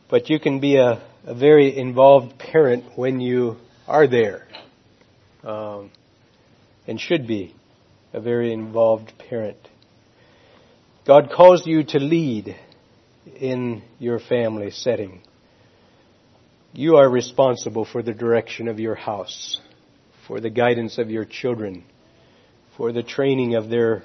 But 0.10 0.30
you 0.30 0.38
can 0.38 0.60
be 0.60 0.76
a, 0.76 1.02
a 1.26 1.34
very 1.34 1.78
involved 1.78 2.38
parent 2.38 2.84
when 2.98 3.22
you 3.22 3.56
are 3.88 4.06
there. 4.06 4.50
Um, 5.46 5.92
and 6.88 7.00
should 7.00 7.28
be 7.28 7.54
a 8.14 8.22
very 8.22 8.54
involved 8.54 9.14
parent. 9.30 9.58
God 11.06 11.30
calls 11.30 11.68
you 11.68 11.84
to 11.84 12.00
lead 12.00 12.56
in 13.40 13.84
your 14.00 14.20
family 14.20 14.72
setting. 14.72 15.22
You 16.74 16.96
are 16.98 17.10
responsible 17.10 17.86
for 17.86 18.02
the 18.02 18.14
direction 18.14 18.68
of 18.68 18.80
your 18.80 18.96
house, 18.96 19.60
for 20.28 20.40
the 20.40 20.50
guidance 20.50 20.98
of 20.98 21.10
your 21.10 21.26
children, 21.26 21.84
for 22.76 22.92
the 22.92 23.04
training 23.04 23.56
of 23.56 23.70
their, 23.70 24.04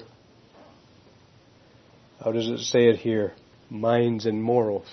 how 2.23 2.31
does 2.31 2.47
it 2.47 2.59
say 2.59 2.87
it 2.87 2.97
here, 2.97 3.33
minds 3.69 4.25
and 4.25 4.41
morals. 4.41 4.87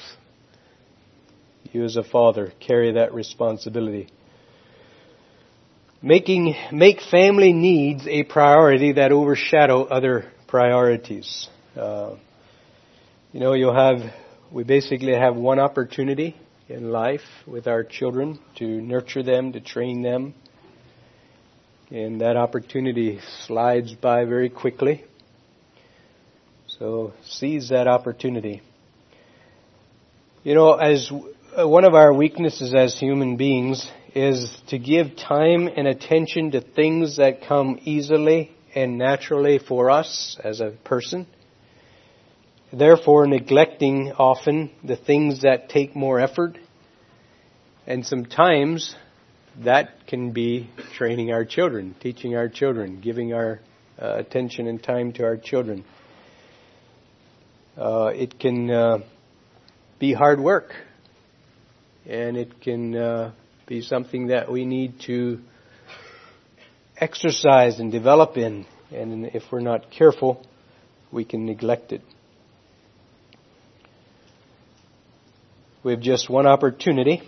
You 1.73 1.85
as 1.85 1.97
a 1.97 2.03
father 2.03 2.53
carry 2.59 2.93
that 2.93 3.15
responsibility. 3.15 4.09
Making, 6.03 6.55
make 6.73 7.03
family 7.11 7.53
needs 7.53 8.07
a 8.07 8.23
priority 8.23 8.93
that 8.93 9.13
overshadow 9.13 9.85
other 9.85 10.33
priorities. 10.47 11.47
Uh, 11.77 12.17
you 13.33 13.41
know, 13.41 13.53
you'll 13.53 13.75
have, 13.75 14.11
we 14.51 14.65
basically 14.65 15.13
have 15.13 15.37
one 15.37 15.59
opportunity 15.59 16.37
in 16.71 16.91
life 16.91 17.21
with 17.47 17.67
our 17.67 17.85
children 17.85 18.39
to 18.57 18.65
nurture 18.65 19.23
them, 19.23 19.53
to 19.53 19.61
train 19.61 20.01
them. 20.01 20.33
And 21.91 22.23
that 22.23 22.39
opportunity 22.39 23.21
slides 23.47 23.93
by 23.93 24.25
very 24.25 24.49
quickly. 24.49 25.05
So 26.67 27.13
seize 27.25 27.69
that 27.69 27.89
opportunity. 27.89 28.63
You 30.45 30.55
know, 30.55 30.73
as 30.73 31.13
one 31.59 31.85
of 31.85 31.93
our 31.93 32.11
weaknesses 32.11 32.73
as 32.75 32.99
human 32.99 33.37
beings 33.37 33.87
is 34.15 34.57
to 34.69 34.79
give 34.79 35.17
time 35.17 35.69
and 35.69 35.87
attention 35.87 36.51
to 36.53 36.61
things 36.61 37.17
that 37.17 37.43
come 37.47 37.79
easily 37.83 38.51
and 38.75 38.99
naturally 38.99 39.59
for 39.59 39.91
us 39.91 40.39
as 40.43 40.61
a 40.61 40.71
person. 40.85 41.27
Therefore, 42.73 43.27
neglecting 43.27 44.13
often 44.13 44.71
the 44.85 44.97
things 44.97 45.43
that 45.43 45.69
take 45.69 45.97
more 45.97 46.21
effort. 46.21 46.59
And 47.87 48.07
sometimes 48.07 48.95
that 49.65 50.07
can 50.07 50.33
be 50.33 50.71
training 50.97 51.33
our 51.33 51.45
children, 51.45 51.97
teaching 52.01 52.37
our 52.37 52.49
children, 52.49 53.01
giving 53.01 53.33
our 53.35 53.61
uh, 54.01 54.15
attention 54.19 54.69
and 54.69 54.83
time 54.83 55.13
to 55.15 55.25
our 55.25 55.37
children. 55.37 55.85
Uh, 57.77 58.13
it 58.15 58.39
can 58.39 58.71
uh, 58.71 58.99
be 59.99 60.13
hard 60.13 60.41
work, 60.41 60.73
and 62.07 62.37
it 62.37 62.61
can 62.61 62.97
uh, 62.97 63.33
be 63.71 63.81
something 63.81 64.27
that 64.27 64.51
we 64.51 64.65
need 64.65 64.99
to 64.99 65.39
exercise 66.97 67.79
and 67.79 67.93
develop 67.93 68.37
in. 68.37 68.67
And 68.91 69.27
if 69.27 69.45
we're 69.53 69.61
not 69.61 69.93
careful, 69.93 70.45
we 71.13 71.25
can 71.25 71.47
neglect 71.47 71.93
it. 71.93 72.03
We 75.85 75.93
have 75.93 76.01
just 76.01 76.29
one 76.29 76.49
opportunity 76.49 77.23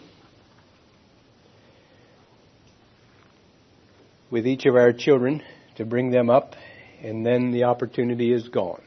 with 4.29 4.45
each 4.45 4.67
of 4.67 4.75
our 4.75 4.93
children 4.93 5.45
to 5.77 5.85
bring 5.85 6.11
them 6.11 6.29
up, 6.29 6.57
and 7.05 7.25
then 7.25 7.53
the 7.53 7.65
opportunity 7.65 8.33
is 8.33 8.49
gone. 8.49 8.83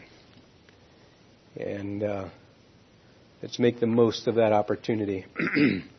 And 1.56 2.04
uh, 2.04 2.28
let's 3.42 3.60
make 3.60 3.80
the 3.80 3.88
most 3.88 4.28
of 4.28 4.36
that 4.36 4.52
opportunity. 4.52 5.26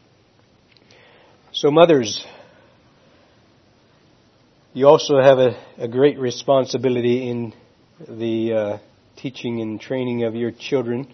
So, 1.57 1.71
mothers, 1.71 2.23
you 4.75 4.87
also 4.87 5.19
have 5.19 5.39
a, 5.39 5.59
a 5.79 5.89
great 5.89 6.19
responsibility 6.19 7.31
in 7.31 7.55
the 8.07 8.53
uh, 8.53 8.79
teaching 9.17 9.63
and 9.63 9.81
training 9.81 10.25
of 10.25 10.35
your 10.35 10.51
children. 10.51 11.11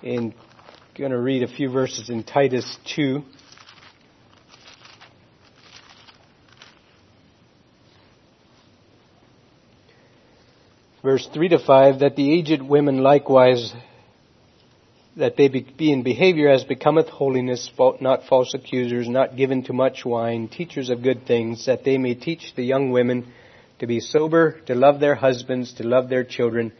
And 0.00 0.32
I'm 0.32 0.96
going 0.96 1.10
to 1.10 1.18
read 1.18 1.42
a 1.42 1.48
few 1.48 1.72
verses 1.72 2.08
in 2.08 2.22
Titus 2.22 2.78
2. 2.94 3.24
Verse 11.02 11.28
3 11.34 11.48
to 11.48 11.58
5 11.58 11.98
that 11.98 12.14
the 12.14 12.32
aged 12.32 12.62
women 12.62 12.98
likewise 12.98 13.72
that 15.16 15.36
they 15.36 15.48
be 15.48 15.92
in 15.92 16.02
behavior 16.02 16.48
as 16.48 16.64
becometh 16.64 17.08
holiness, 17.08 17.70
not 18.00 18.24
false 18.24 18.54
accusers, 18.54 19.08
not 19.08 19.36
given 19.36 19.62
to 19.64 19.72
much 19.72 20.04
wine, 20.04 20.48
teachers 20.48 20.88
of 20.88 21.02
good 21.02 21.26
things, 21.26 21.66
that 21.66 21.84
they 21.84 21.98
may 21.98 22.14
teach 22.14 22.54
the 22.56 22.64
young 22.64 22.90
women 22.90 23.30
to 23.78 23.86
be 23.86 24.00
sober, 24.00 24.60
to 24.66 24.74
love 24.74 25.00
their 25.00 25.14
husbands, 25.14 25.74
to 25.74 25.82
love 25.86 26.08
their 26.08 26.24
children, 26.24 26.72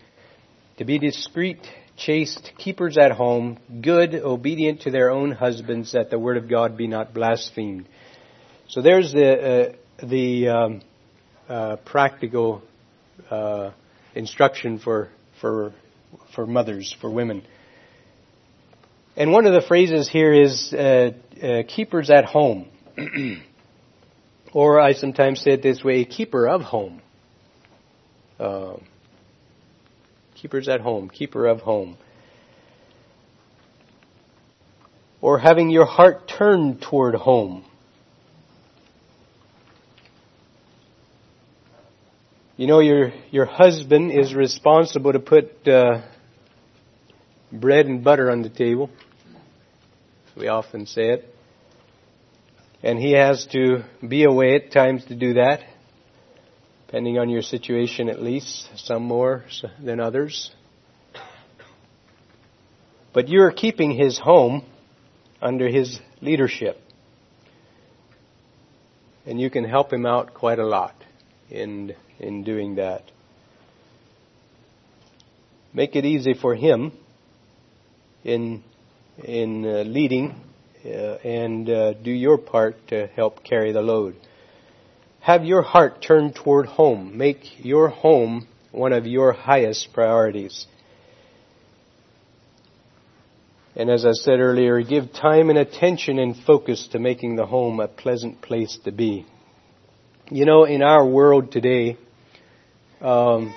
to 0.79 0.85
be 0.85 0.99
discreet, 0.99 1.59
chaste, 1.97 2.53
keepers 2.57 2.97
at 2.97 3.13
home, 3.13 3.59
good, 3.83 4.15
obedient 4.15 4.83
to 4.83 4.91
their 4.91 5.11
own 5.11 5.33
husbands, 5.33 5.93
that 5.93 6.11
the 6.11 6.19
word 6.19 6.37
of 6.37 6.49
God 6.49 6.77
be 6.77 6.87
not 6.87 7.13
blasphemed. 7.13 7.87
So 8.69 8.81
there's 8.81 9.13
the 9.13 9.73
uh, 10.03 10.07
the 10.07 10.49
um, 10.49 10.83
uh, 11.49 11.77
practical 11.85 12.63
uh, 13.31 13.73
instruction 14.15 14.79
for 14.79 15.11
for 15.41 15.75
for 16.35 16.47
mothers, 16.47 16.97
for 17.01 17.11
women. 17.11 17.43
And 19.15 19.31
one 19.31 19.47
of 19.47 19.53
the 19.53 19.61
phrases 19.61 20.09
here 20.09 20.33
is 20.33 20.73
uh, 20.73 21.11
uh, 21.43 21.63
keepers 21.69 22.09
at 22.11 22.25
home. 22.25 22.69
or 24.55 24.81
I 24.81 24.95
sometimes 24.95 25.41
say 25.43 25.53
it 25.53 25.63
this 25.63 25.85
way 25.85 26.05
keeper 26.05 26.49
of 26.49 26.63
home. 26.63 27.03
Uh, 28.39 28.77
keepers 30.35 30.69
at 30.69 30.81
home, 30.81 31.11
keeper 31.11 31.47
of 31.47 31.61
home. 31.61 31.99
Or 35.21 35.39
having 35.39 35.71
your 35.71 35.87
heart 35.87 36.27
turned 36.27 36.81
toward 36.81 37.15
home. 37.15 37.65
You 42.57 42.67
know, 42.67 42.81
your, 42.81 43.13
your 43.31 43.45
husband 43.45 44.13
is 44.13 44.35
responsible 44.35 45.13
to 45.13 45.21
put 45.21 45.67
uh, 45.69 46.03
bread 47.53 47.87
and 47.87 48.03
butter 48.03 48.31
on 48.31 48.43
the 48.43 48.49
table. 48.49 48.91
as 50.29 50.37
We 50.37 50.49
often 50.49 50.87
say 50.87 51.11
it. 51.11 51.29
And 52.83 52.99
he 52.99 53.13
has 53.13 53.47
to 53.53 53.85
be 54.07 54.25
away 54.25 54.57
at 54.57 54.73
times 54.73 55.05
to 55.05 55.15
do 55.15 55.35
that, 55.35 55.61
depending 56.87 57.19
on 57.19 57.29
your 57.29 57.43
situation 57.43 58.09
at 58.09 58.21
least, 58.21 58.69
some 58.77 59.03
more 59.05 59.45
than 59.81 60.01
others. 60.01 60.51
But 63.13 63.29
you 63.29 63.43
are 63.43 63.53
keeping 63.53 63.93
his 63.93 64.19
home 64.19 64.65
under 65.41 65.69
his 65.69 66.01
leadership. 66.21 66.79
And 69.27 69.41
you 69.41 69.51
can 69.51 69.65
help 69.65 69.93
him 69.93 70.07
out 70.07 70.35
quite 70.35 70.59
a 70.59 70.67
lot 70.67 70.97
in, 71.51 71.95
in 72.19 72.43
doing 72.43 72.77
that. 72.77 73.05
Make 75.73 75.95
it 75.95 76.05
easy 76.05 76.35
for 76.35 76.55
him 76.57 76.93
in, 78.25 78.63
in 79.23 79.67
uh, 79.67 79.83
leading 79.87 80.35
uh, 80.85 80.89
and 80.89 81.69
uh, 81.69 81.93
do 81.95 82.11
your 82.11 82.39
part 82.39 82.89
to 82.89 83.07
help 83.09 83.45
carry 83.45 83.73
the 83.73 83.83
load. 83.83 84.17
Have 85.21 85.45
your 85.45 85.63
heart 85.63 86.03
turned 86.03 86.35
toward 86.35 86.67
home. 86.67 87.17
Make 87.17 87.65
your 87.65 87.89
home 87.89 88.49
one 88.73 88.93
of 88.93 89.07
your 89.07 89.33
highest 89.33 89.93
priorities. 89.93 90.67
And 93.75 93.89
as 93.89 94.05
I 94.05 94.13
said 94.13 94.41
earlier, 94.41 94.83
give 94.83 95.13
time 95.13 95.49
and 95.49 95.59
attention 95.59 96.19
and 96.19 96.37
focus 96.37 96.89
to 96.93 96.99
making 96.99 97.37
the 97.37 97.47
home 97.47 97.81
a 97.81 97.89
pleasant 97.89 98.43
place 98.43 98.79
to 98.85 98.93
be. 98.93 99.25
You 100.31 100.45
know, 100.45 100.65
in 100.65 100.83
our 100.83 101.07
world 101.07 101.53
today, 101.53 101.97
um, 103.01 103.55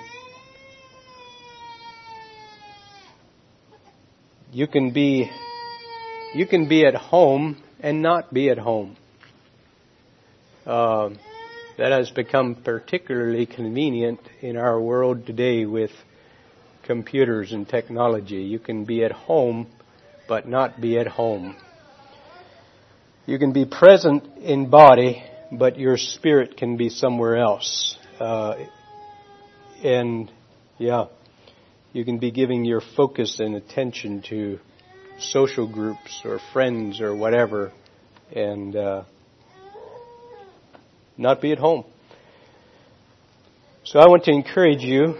you 4.56 4.66
can 4.66 4.90
be 4.90 5.30
you 6.34 6.46
can 6.46 6.66
be 6.66 6.86
at 6.86 6.94
home 6.94 7.62
and 7.78 8.00
not 8.00 8.32
be 8.32 8.48
at 8.48 8.56
home. 8.56 8.96
Um, 10.64 11.18
that 11.76 11.92
has 11.92 12.08
become 12.08 12.54
particularly 12.64 13.44
convenient 13.44 14.18
in 14.40 14.56
our 14.56 14.80
world 14.80 15.26
today 15.26 15.66
with 15.66 15.90
computers 16.84 17.52
and 17.52 17.68
technology. 17.68 18.36
You 18.36 18.58
can 18.58 18.86
be 18.86 19.04
at 19.04 19.12
home 19.12 19.66
but 20.26 20.48
not 20.48 20.80
be 20.80 20.98
at 20.98 21.06
home. 21.06 21.54
You 23.26 23.38
can 23.38 23.52
be 23.52 23.66
present 23.66 24.24
in 24.38 24.70
body, 24.70 25.22
but 25.52 25.78
your 25.78 25.98
spirit 25.98 26.56
can 26.56 26.78
be 26.78 26.88
somewhere 26.88 27.36
else. 27.36 27.98
Uh, 28.18 28.54
and 29.84 30.32
yeah, 30.78 31.08
you 31.96 32.04
can 32.04 32.18
be 32.18 32.30
giving 32.30 32.66
your 32.66 32.82
focus 32.94 33.40
and 33.40 33.54
attention 33.54 34.20
to 34.20 34.58
social 35.18 35.66
groups 35.66 36.20
or 36.26 36.38
friends 36.52 37.00
or 37.00 37.16
whatever, 37.16 37.72
and 38.30 38.76
uh, 38.76 39.04
not 41.16 41.40
be 41.40 41.52
at 41.52 41.58
home. 41.58 41.86
So 43.84 43.98
I 43.98 44.08
want 44.08 44.24
to 44.24 44.30
encourage 44.30 44.82
you 44.82 45.14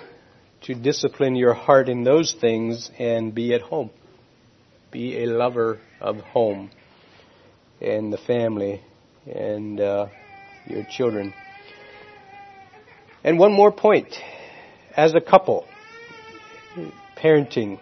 to 0.64 0.74
discipline 0.74 1.34
your 1.34 1.54
heart 1.54 1.88
in 1.88 2.04
those 2.04 2.36
things 2.38 2.90
and 2.98 3.34
be 3.34 3.54
at 3.54 3.62
home. 3.62 3.88
Be 4.90 5.22
a 5.22 5.26
lover 5.28 5.80
of 5.98 6.18
home 6.18 6.70
and 7.80 8.12
the 8.12 8.18
family 8.18 8.82
and 9.24 9.80
uh, 9.80 10.08
your 10.66 10.84
children. 10.90 11.32
And 13.24 13.38
one 13.38 13.54
more 13.54 13.72
point. 13.72 14.14
As 14.94 15.14
a 15.14 15.22
couple, 15.22 15.66
parenting, 17.16 17.80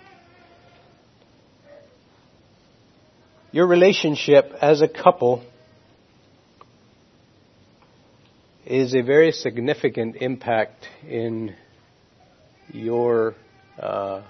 your 3.53 3.67
relationship 3.67 4.53
as 4.61 4.83
a 4.83 4.89
couple 4.89 5.45
is 8.67 8.95
a 8.95 9.03
very 9.03 9.33
significant 9.33 10.17
impact 10.17 10.89
in 11.07 11.55
your 12.73 13.35
uh, 13.79 14.23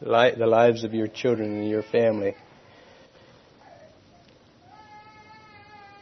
li- 0.00 0.34
the 0.36 0.46
lives 0.46 0.84
of 0.84 0.94
your 0.94 1.08
children 1.08 1.60
and 1.60 1.68
your 1.68 1.82
family. 1.82 2.34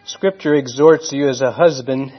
Scripture 0.04 0.54
exhorts 0.54 1.12
you 1.12 1.28
as 1.28 1.42
a 1.42 1.52
husband, 1.52 2.12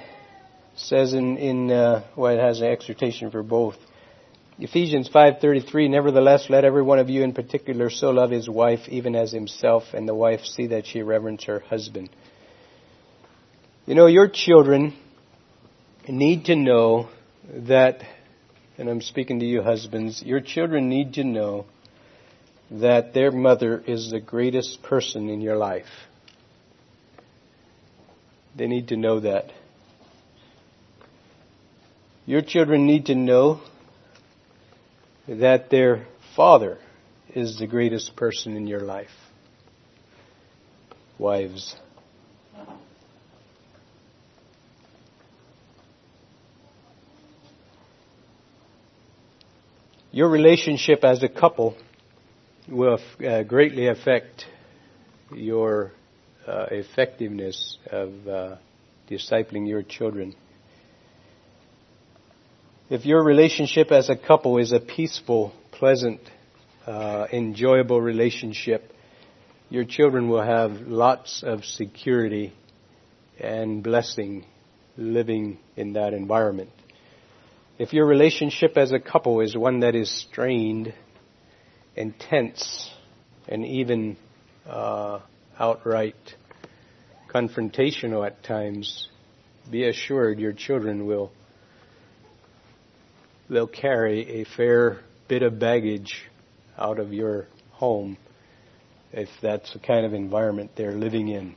says 0.76 1.14
in, 1.14 1.38
in 1.38 1.72
uh, 1.72 2.04
well, 2.16 2.34
it 2.34 2.40
has 2.40 2.62
an 2.62 2.68
exhortation 2.68 3.32
for 3.32 3.44
both. 3.44 3.76
Ephesians 4.62 5.08
5:33 5.08 5.90
Nevertheless 5.90 6.50
let 6.50 6.66
every 6.66 6.82
one 6.82 7.00
of 7.00 7.10
you 7.10 7.24
in 7.24 7.34
particular 7.34 7.90
so 7.90 8.10
love 8.10 8.30
his 8.30 8.50
wife 8.50 8.90
even 8.90 9.16
as 9.16 9.32
himself 9.32 9.94
and 9.94 10.06
the 10.08 10.14
wife 10.14 10.42
see 10.44 10.68
that 10.68 10.86
she 10.86 11.02
reverence 11.02 11.46
her 11.46 11.60
husband. 11.60 12.10
You 13.86 13.96
know 13.96 14.08
your 14.08 14.28
children 14.28 14.94
need 16.10 16.46
to 16.46 16.58
know 16.58 17.08
that 17.48 18.02
and 18.78 18.90
I'm 18.90 19.02
speaking 19.02 19.40
to 19.40 19.46
you 19.46 19.62
husbands, 19.62 20.22
your 20.24 20.42
children 20.42 20.90
need 20.90 21.14
to 21.14 21.24
know 21.24 21.66
that 22.72 23.14
their 23.14 23.32
mother 23.32 23.82
is 23.86 24.12
the 24.12 24.20
greatest 24.20 24.84
person 24.84 25.30
in 25.30 25.42
your 25.42 25.56
life. 25.56 26.08
They 28.56 28.68
need 28.68 28.90
to 28.90 28.98
know 28.98 29.22
that. 29.22 29.52
Your 32.26 32.42
children 32.42 32.86
need 32.86 33.08
to 33.08 33.16
know 33.16 33.62
that 35.30 35.70
their 35.70 36.08
father 36.36 36.80
is 37.36 37.60
the 37.60 37.68
greatest 37.68 38.16
person 38.16 38.56
in 38.56 38.66
your 38.66 38.82
life. 38.82 39.12
Wives. 41.20 41.76
Your 50.12 50.30
relationship 50.30 51.04
as 51.04 51.22
a 51.22 51.30
couple 51.30 51.78
will 52.68 52.98
uh, 53.24 53.44
greatly 53.44 53.88
affect 53.88 54.46
your 55.32 55.92
uh, 56.48 56.66
effectiveness 56.72 57.78
of 57.92 58.28
uh, 58.28 58.56
discipling 59.08 59.68
your 59.68 59.84
children. 59.84 60.36
If 62.90 63.06
your 63.06 63.24
relationship 63.24 63.92
as 63.92 64.10
a 64.10 64.16
couple 64.16 64.58
is 64.58 64.72
a 64.72 64.80
peaceful, 64.80 65.54
pleasant, 65.72 66.22
uh, 66.88 67.28
enjoyable 67.32 68.02
relationship, 68.02 68.92
your 69.70 69.86
children 69.86 70.28
will 70.28 70.42
have 70.42 70.72
lots 70.88 71.44
of 71.44 71.66
security 71.66 72.52
and 73.40 73.84
blessing 73.84 74.44
living 74.98 75.60
in 75.76 75.94
that 75.94 76.16
environment. 76.16 76.72
If 77.78 77.94
your 77.94 78.08
relationship 78.08 78.76
as 78.76 78.92
a 78.92 79.00
couple 79.00 79.42
is 79.42 79.56
one 79.56 79.82
that 79.82 79.94
is 79.94 80.10
strained 80.10 80.92
and 81.96 82.20
tense 82.20 82.90
and 83.48 83.68
even 83.68 84.18
uh, 84.68 85.20
outright 85.60 86.16
confrontational 87.32 88.26
at 88.26 88.44
times, 88.44 89.10
be 89.70 89.88
assured 89.88 90.40
your 90.40 90.54
children 90.54 91.06
will 91.06 91.32
they'll 93.50 93.68
carry 93.68 94.42
a 94.42 94.46
fair 94.46 95.00
bit 95.28 95.44
of 95.44 95.60
baggage 95.60 96.26
out 96.78 97.00
of 97.00 97.14
your 97.14 97.48
home 97.72 98.18
if 99.12 99.30
that's 99.42 99.74
the 99.74 99.80
kind 99.80 100.06
of 100.06 100.14
environment 100.14 100.72
they're 100.76 100.96
living 100.96 101.30
in. 101.30 101.56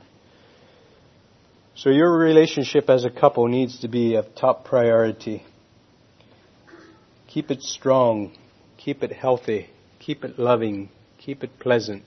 So 1.75 1.89
your 1.89 2.17
relationship 2.17 2.89
as 2.89 3.03
a 3.03 3.09
couple 3.09 3.47
needs 3.47 3.79
to 3.79 3.87
be 3.87 4.15
of 4.15 4.35
top 4.35 4.65
priority. 4.65 5.43
Keep 7.27 7.51
it 7.51 7.61
strong. 7.61 8.35
Keep 8.77 9.03
it 9.03 9.11
healthy. 9.11 9.69
Keep 9.99 10.23
it 10.23 10.37
loving. 10.37 10.89
Keep 11.17 11.43
it 11.43 11.59
pleasant. 11.59 12.03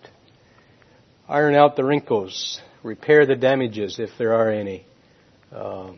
Iron 1.29 1.55
out 1.55 1.75
the 1.75 1.85
wrinkles. 1.85 2.61
Repair 2.83 3.27
the 3.27 3.35
damages 3.35 3.99
if 3.99 4.11
there 4.19 4.35
are 4.35 4.51
any. 4.51 4.85
Uh, 5.53 5.93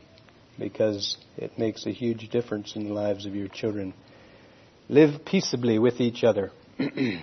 because 0.59 1.17
it 1.37 1.59
makes 1.59 1.87
a 1.87 1.91
huge 1.91 2.29
difference 2.31 2.75
in 2.77 2.89
the 2.89 2.93
lives 2.93 3.27
of 3.27 3.35
your 3.35 3.49
children. 3.49 3.95
Live 4.89 5.25
peaceably 5.25 5.79
with 5.79 6.01
each 6.01 6.25
other. 6.25 6.51
and 6.79 7.21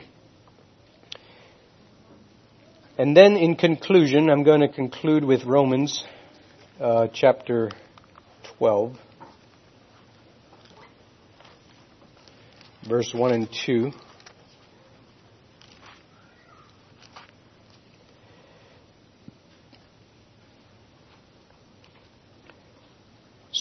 then 2.98 3.38
in 3.38 3.56
conclusion, 3.56 4.30
I'm 4.30 4.44
going 4.44 4.62
to 4.62 4.70
conclude 4.70 5.24
with 5.24 5.44
Romans 5.46 6.04
uh, 6.80 7.08
chapter 7.14 7.72
12. 8.58 8.98
verse 12.88 13.14
1 13.14 13.32
and 13.32 13.50
2. 13.66 13.92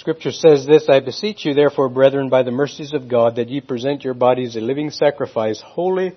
Scripture 0.04 0.32
says 0.32 0.66
this, 0.66 0.86
I 0.90 1.00
beseech 1.00 1.46
you 1.46 1.54
therefore, 1.54 1.88
brethren, 1.88 2.28
by 2.28 2.42
the 2.42 2.50
mercies 2.50 2.92
of 2.92 3.08
God, 3.08 3.36
that 3.36 3.48
ye 3.48 3.62
present 3.62 4.04
your 4.04 4.12
bodies 4.12 4.54
a 4.54 4.60
living 4.60 4.90
sacrifice, 4.90 5.62
holy, 5.64 6.12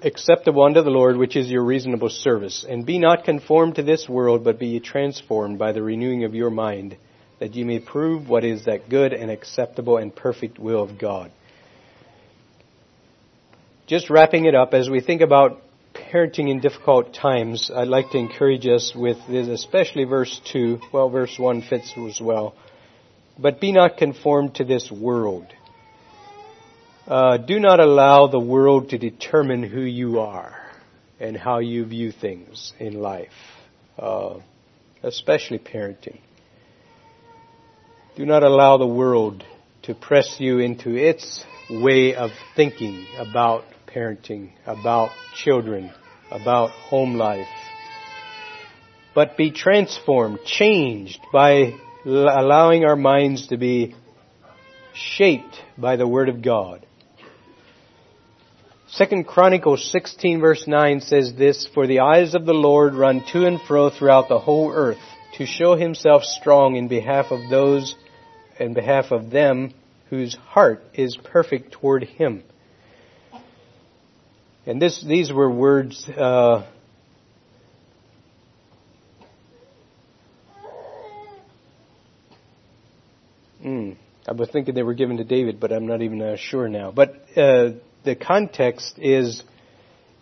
acceptable 0.00 0.62
unto 0.62 0.80
the 0.80 0.88
Lord, 0.88 1.18
which 1.18 1.36
is 1.36 1.50
your 1.50 1.62
reasonable 1.62 2.08
service. 2.08 2.64
And 2.66 2.86
be 2.86 2.98
not 2.98 3.24
conformed 3.24 3.74
to 3.74 3.82
this 3.82 4.08
world, 4.08 4.44
but 4.44 4.58
be 4.58 4.68
ye 4.68 4.80
transformed 4.80 5.58
by 5.58 5.72
the 5.72 5.82
renewing 5.82 6.24
of 6.24 6.34
your 6.34 6.48
mind, 6.48 6.96
that 7.38 7.54
ye 7.54 7.64
may 7.64 7.80
prove 7.80 8.30
what 8.30 8.44
is 8.44 8.64
that 8.64 8.88
good 8.88 9.12
and 9.12 9.30
acceptable 9.30 9.98
and 9.98 10.16
perfect 10.16 10.58
will 10.58 10.82
of 10.82 10.98
God 10.98 11.30
just 13.86 14.08
wrapping 14.08 14.46
it 14.46 14.54
up, 14.54 14.72
as 14.72 14.88
we 14.88 15.00
think 15.00 15.20
about 15.20 15.60
parenting 15.94 16.50
in 16.50 16.60
difficult 16.60 17.14
times, 17.14 17.70
I'd 17.74 17.88
like 17.88 18.10
to 18.10 18.18
encourage 18.18 18.66
us 18.66 18.92
with 18.94 19.18
this, 19.28 19.48
especially 19.48 20.04
verse 20.04 20.40
2. 20.52 20.80
Well, 20.92 21.08
verse 21.08 21.38
1 21.38 21.62
fits 21.62 21.94
as 21.96 22.20
well. 22.20 22.54
But 23.38 23.60
be 23.60 23.72
not 23.72 23.96
conformed 23.96 24.56
to 24.56 24.64
this 24.64 24.90
world. 24.90 25.46
Uh, 27.06 27.36
do 27.36 27.60
not 27.60 27.80
allow 27.80 28.26
the 28.26 28.40
world 28.40 28.90
to 28.90 28.98
determine 28.98 29.62
who 29.62 29.80
you 29.80 30.20
are 30.20 30.56
and 31.20 31.36
how 31.36 31.58
you 31.58 31.84
view 31.84 32.12
things 32.12 32.72
in 32.78 32.94
life, 32.94 33.32
uh, 33.98 34.38
especially 35.02 35.58
parenting. 35.58 36.18
Do 38.16 38.24
not 38.24 38.42
allow 38.42 38.78
the 38.78 38.86
world 38.86 39.44
to 39.82 39.94
press 39.94 40.36
you 40.38 40.60
into 40.60 40.94
its 40.94 41.44
way 41.68 42.14
of 42.14 42.30
thinking 42.56 43.06
about 43.18 43.64
parenting, 43.94 44.50
about 44.66 45.10
children, 45.34 45.90
about 46.30 46.70
home 46.70 47.14
life. 47.14 47.46
But 49.14 49.36
be 49.36 49.52
transformed, 49.52 50.40
changed 50.44 51.20
by 51.32 51.74
allowing 52.04 52.84
our 52.84 52.96
minds 52.96 53.48
to 53.48 53.56
be 53.56 53.94
shaped 54.94 55.56
by 55.78 55.96
the 55.96 56.08
Word 56.08 56.28
of 56.28 56.42
God. 56.42 56.86
Second 58.88 59.26
Chronicles 59.26 59.90
16 59.90 60.40
verse 60.40 60.68
9 60.68 61.00
says 61.00 61.34
this, 61.36 61.68
For 61.74 61.86
the 61.86 62.00
eyes 62.00 62.34
of 62.34 62.46
the 62.46 62.54
Lord 62.54 62.94
run 62.94 63.24
to 63.32 63.46
and 63.46 63.60
fro 63.60 63.90
throughout 63.90 64.28
the 64.28 64.38
whole 64.38 64.72
earth, 64.72 64.98
to 65.36 65.46
show 65.46 65.74
himself 65.74 66.22
strong 66.22 66.76
in 66.76 66.86
behalf 66.86 67.26
of 67.32 67.50
those, 67.50 67.96
in 68.60 68.72
behalf 68.72 69.10
of 69.10 69.30
them 69.30 69.74
whose 70.10 70.36
heart 70.36 70.84
is 70.94 71.16
perfect 71.16 71.72
toward 71.72 72.04
him. 72.04 72.44
And 74.66 74.80
this, 74.80 75.04
these 75.06 75.30
were 75.30 75.50
words, 75.50 76.08
uh, 76.08 76.66
mm, 83.62 83.96
I 84.26 84.32
was 84.32 84.48
thinking 84.50 84.74
they 84.74 84.82
were 84.82 84.94
given 84.94 85.18
to 85.18 85.24
David, 85.24 85.60
but 85.60 85.70
I'm 85.70 85.86
not 85.86 86.00
even 86.00 86.22
uh, 86.22 86.36
sure 86.36 86.68
now. 86.68 86.92
But 86.92 87.10
uh, 87.36 87.72
the 88.04 88.16
context 88.18 88.98
is 88.98 89.42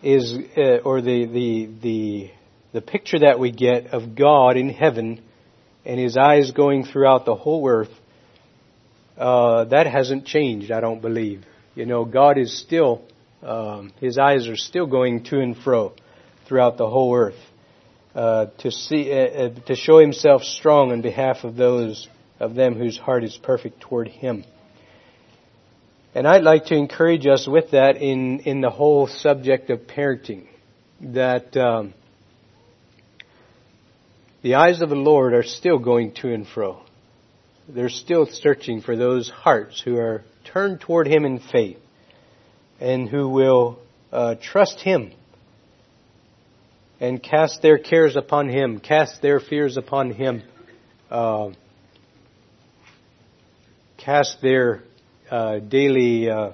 is 0.02 0.36
uh, 0.56 0.78
or 0.78 1.00
the 1.00 1.26
the 1.26 1.68
the 1.80 2.30
the 2.72 2.80
picture 2.80 3.20
that 3.20 3.38
we 3.38 3.52
get 3.52 3.88
of 3.88 4.16
God 4.16 4.56
in 4.56 4.70
heaven 4.70 5.22
and 5.84 6.00
His 6.00 6.16
eyes 6.16 6.50
going 6.50 6.84
throughout 6.84 7.26
the 7.26 7.36
whole 7.36 7.68
earth. 7.68 7.92
Uh, 9.16 9.66
that 9.66 9.86
hasn't 9.86 10.26
changed, 10.26 10.72
I 10.72 10.80
don't 10.80 11.00
believe. 11.00 11.44
You 11.76 11.86
know, 11.86 12.04
God 12.04 12.38
is 12.38 12.58
still 12.58 13.02
um, 13.42 13.92
his 14.00 14.18
eyes 14.18 14.48
are 14.48 14.56
still 14.56 14.86
going 14.86 15.24
to 15.24 15.40
and 15.40 15.56
fro 15.56 15.94
throughout 16.46 16.76
the 16.76 16.88
whole 16.88 17.14
earth 17.14 17.38
uh, 18.14 18.46
to 18.58 18.70
see 18.70 19.10
uh, 19.10 19.16
uh, 19.16 19.48
to 19.66 19.74
show 19.74 19.98
himself 19.98 20.42
strong 20.42 20.92
on 20.92 21.02
behalf 21.02 21.44
of 21.44 21.56
those 21.56 22.08
of 22.38 22.54
them 22.54 22.74
whose 22.74 22.98
heart 22.98 23.24
is 23.24 23.38
perfect 23.42 23.80
toward 23.80 24.08
him. 24.08 24.44
And 26.14 26.26
I'd 26.26 26.42
like 26.42 26.66
to 26.66 26.74
encourage 26.74 27.26
us 27.26 27.48
with 27.48 27.70
that 27.70 27.96
in 27.96 28.40
in 28.40 28.60
the 28.60 28.70
whole 28.70 29.06
subject 29.06 29.70
of 29.70 29.80
parenting 29.80 30.46
that. 31.00 31.56
Um, 31.56 31.94
the 34.42 34.56
eyes 34.56 34.82
of 34.82 34.88
the 34.88 34.96
Lord 34.96 35.34
are 35.34 35.44
still 35.44 35.78
going 35.78 36.14
to 36.14 36.34
and 36.34 36.48
fro. 36.48 36.82
They're 37.68 37.88
still 37.88 38.26
searching 38.26 38.80
for 38.80 38.96
those 38.96 39.30
hearts 39.30 39.80
who 39.80 39.96
are 39.98 40.24
turned 40.44 40.80
toward 40.80 41.06
Him 41.06 41.24
in 41.24 41.38
faith 41.38 41.78
and 42.82 43.08
who 43.08 43.28
will 43.28 43.78
uh, 44.10 44.34
trust 44.42 44.80
Him 44.80 45.12
and 46.98 47.22
cast 47.22 47.62
their 47.62 47.78
cares 47.78 48.16
upon 48.16 48.48
Him, 48.48 48.80
cast 48.80 49.22
their 49.22 49.38
fears 49.38 49.76
upon 49.76 50.10
Him, 50.10 50.42
uh, 51.08 51.50
cast 53.96 54.42
their 54.42 54.82
uh, 55.30 55.60
daily 55.60 56.28
uh, 56.28 56.52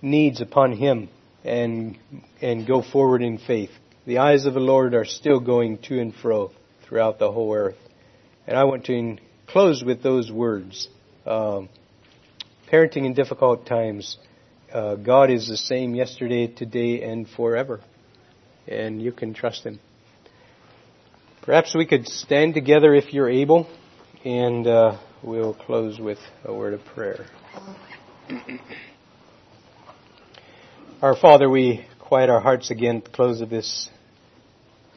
needs 0.00 0.40
upon 0.40 0.72
Him, 0.72 1.10
and 1.44 1.98
and 2.40 2.66
go 2.66 2.80
forward 2.80 3.20
in 3.22 3.36
faith. 3.36 3.70
The 4.06 4.18
eyes 4.18 4.46
of 4.46 4.54
the 4.54 4.60
Lord 4.60 4.94
are 4.94 5.04
still 5.04 5.40
going 5.40 5.76
to 5.88 6.00
and 6.00 6.14
fro 6.14 6.52
throughout 6.86 7.18
the 7.18 7.30
whole 7.30 7.54
earth, 7.54 7.76
and 8.46 8.56
I 8.56 8.64
want 8.64 8.86
to 8.86 9.18
close 9.46 9.84
with 9.84 10.02
those 10.02 10.32
words. 10.32 10.88
Um, 11.26 11.68
parenting 12.72 13.04
in 13.04 13.12
difficult 13.12 13.66
times 13.66 14.16
uh, 14.72 14.96
God 14.96 15.30
is 15.30 15.48
the 15.48 15.56
same 15.56 15.94
yesterday, 15.94 16.46
today, 16.46 17.02
and 17.02 17.28
forever. 17.28 17.80
And 18.66 19.00
you 19.00 19.12
can 19.12 19.34
trust 19.34 19.64
Him. 19.64 19.80
Perhaps 21.42 21.74
we 21.74 21.86
could 21.86 22.06
stand 22.06 22.54
together 22.54 22.94
if 22.94 23.14
you're 23.14 23.30
able, 23.30 23.66
and 24.24 24.66
uh, 24.66 24.98
we'll 25.22 25.54
close 25.54 25.98
with 25.98 26.18
a 26.44 26.52
word 26.52 26.74
of 26.74 26.84
prayer. 26.84 27.26
Our 31.02 31.16
Father, 31.16 31.48
we 31.48 31.86
quiet 32.00 32.28
our 32.28 32.40
hearts 32.40 32.70
again 32.70 32.96
at 32.96 33.04
the 33.04 33.10
close 33.10 33.40
of 33.40 33.50
this 33.50 33.88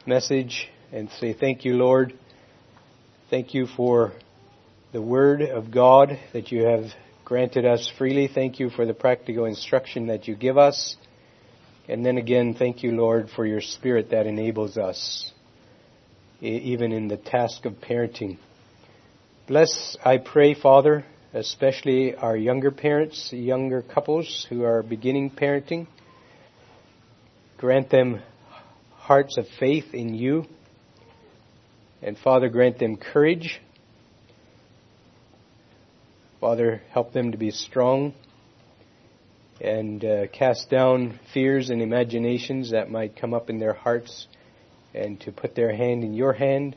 message 0.04 0.68
and 0.90 1.08
say 1.20 1.32
thank 1.32 1.64
you, 1.64 1.74
Lord. 1.74 2.18
Thank 3.30 3.54
you 3.54 3.66
for 3.66 4.12
the 4.92 5.00
Word 5.00 5.42
of 5.42 5.70
God 5.70 6.18
that 6.32 6.50
you 6.50 6.64
have 6.64 6.86
granted 7.32 7.64
us 7.64 7.90
freely. 7.96 8.28
Thank 8.28 8.60
you 8.60 8.68
for 8.68 8.84
the 8.84 8.92
practical 8.92 9.46
instruction 9.46 10.08
that 10.08 10.28
you 10.28 10.36
give 10.36 10.58
us. 10.58 10.96
And 11.88 12.04
then 12.04 12.18
again, 12.18 12.52
thank 12.52 12.82
you, 12.82 12.92
Lord, 12.92 13.30
for 13.34 13.46
your 13.46 13.62
Spirit 13.62 14.10
that 14.10 14.26
enables 14.26 14.76
us, 14.76 15.32
even 16.42 16.92
in 16.92 17.08
the 17.08 17.16
task 17.16 17.64
of 17.64 17.76
parenting. 17.76 18.36
Bless, 19.48 19.96
I 20.04 20.18
pray, 20.18 20.52
Father, 20.52 21.06
especially 21.32 22.14
our 22.14 22.36
younger 22.36 22.70
parents, 22.70 23.30
younger 23.32 23.80
couples 23.80 24.46
who 24.50 24.64
are 24.64 24.82
beginning 24.82 25.30
parenting. 25.30 25.86
Grant 27.56 27.88
them 27.88 28.20
hearts 28.90 29.38
of 29.38 29.46
faith 29.58 29.94
in 29.94 30.12
you. 30.12 30.44
And 32.02 32.18
Father, 32.18 32.50
grant 32.50 32.78
them 32.78 32.98
courage 32.98 33.58
Father, 36.42 36.82
help 36.90 37.12
them 37.12 37.30
to 37.30 37.38
be 37.38 37.52
strong 37.52 38.12
and 39.60 40.04
uh, 40.04 40.26
cast 40.26 40.68
down 40.68 41.20
fears 41.32 41.70
and 41.70 41.80
imaginations 41.80 42.72
that 42.72 42.90
might 42.90 43.14
come 43.14 43.32
up 43.32 43.48
in 43.48 43.60
their 43.60 43.74
hearts 43.74 44.26
and 44.92 45.20
to 45.20 45.30
put 45.30 45.54
their 45.54 45.72
hand 45.72 46.02
in 46.02 46.14
your 46.14 46.32
hand 46.32 46.74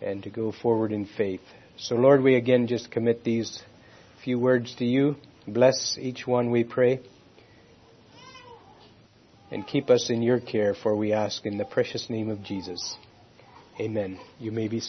and 0.00 0.22
to 0.22 0.30
go 0.30 0.50
forward 0.50 0.92
in 0.92 1.04
faith. 1.04 1.42
So, 1.76 1.96
Lord, 1.96 2.22
we 2.22 2.36
again 2.36 2.68
just 2.68 2.90
commit 2.90 3.22
these 3.22 3.62
few 4.24 4.38
words 4.38 4.74
to 4.76 4.86
you. 4.86 5.16
Bless 5.46 5.98
each 6.00 6.26
one, 6.26 6.50
we 6.50 6.64
pray. 6.64 7.00
And 9.50 9.66
keep 9.66 9.90
us 9.90 10.08
in 10.08 10.22
your 10.22 10.40
care, 10.40 10.72
for 10.72 10.96
we 10.96 11.12
ask 11.12 11.44
in 11.44 11.58
the 11.58 11.66
precious 11.66 12.08
name 12.08 12.30
of 12.30 12.42
Jesus. 12.42 12.96
Amen. 13.78 14.18
You 14.38 14.52
may 14.52 14.68
be 14.68 14.80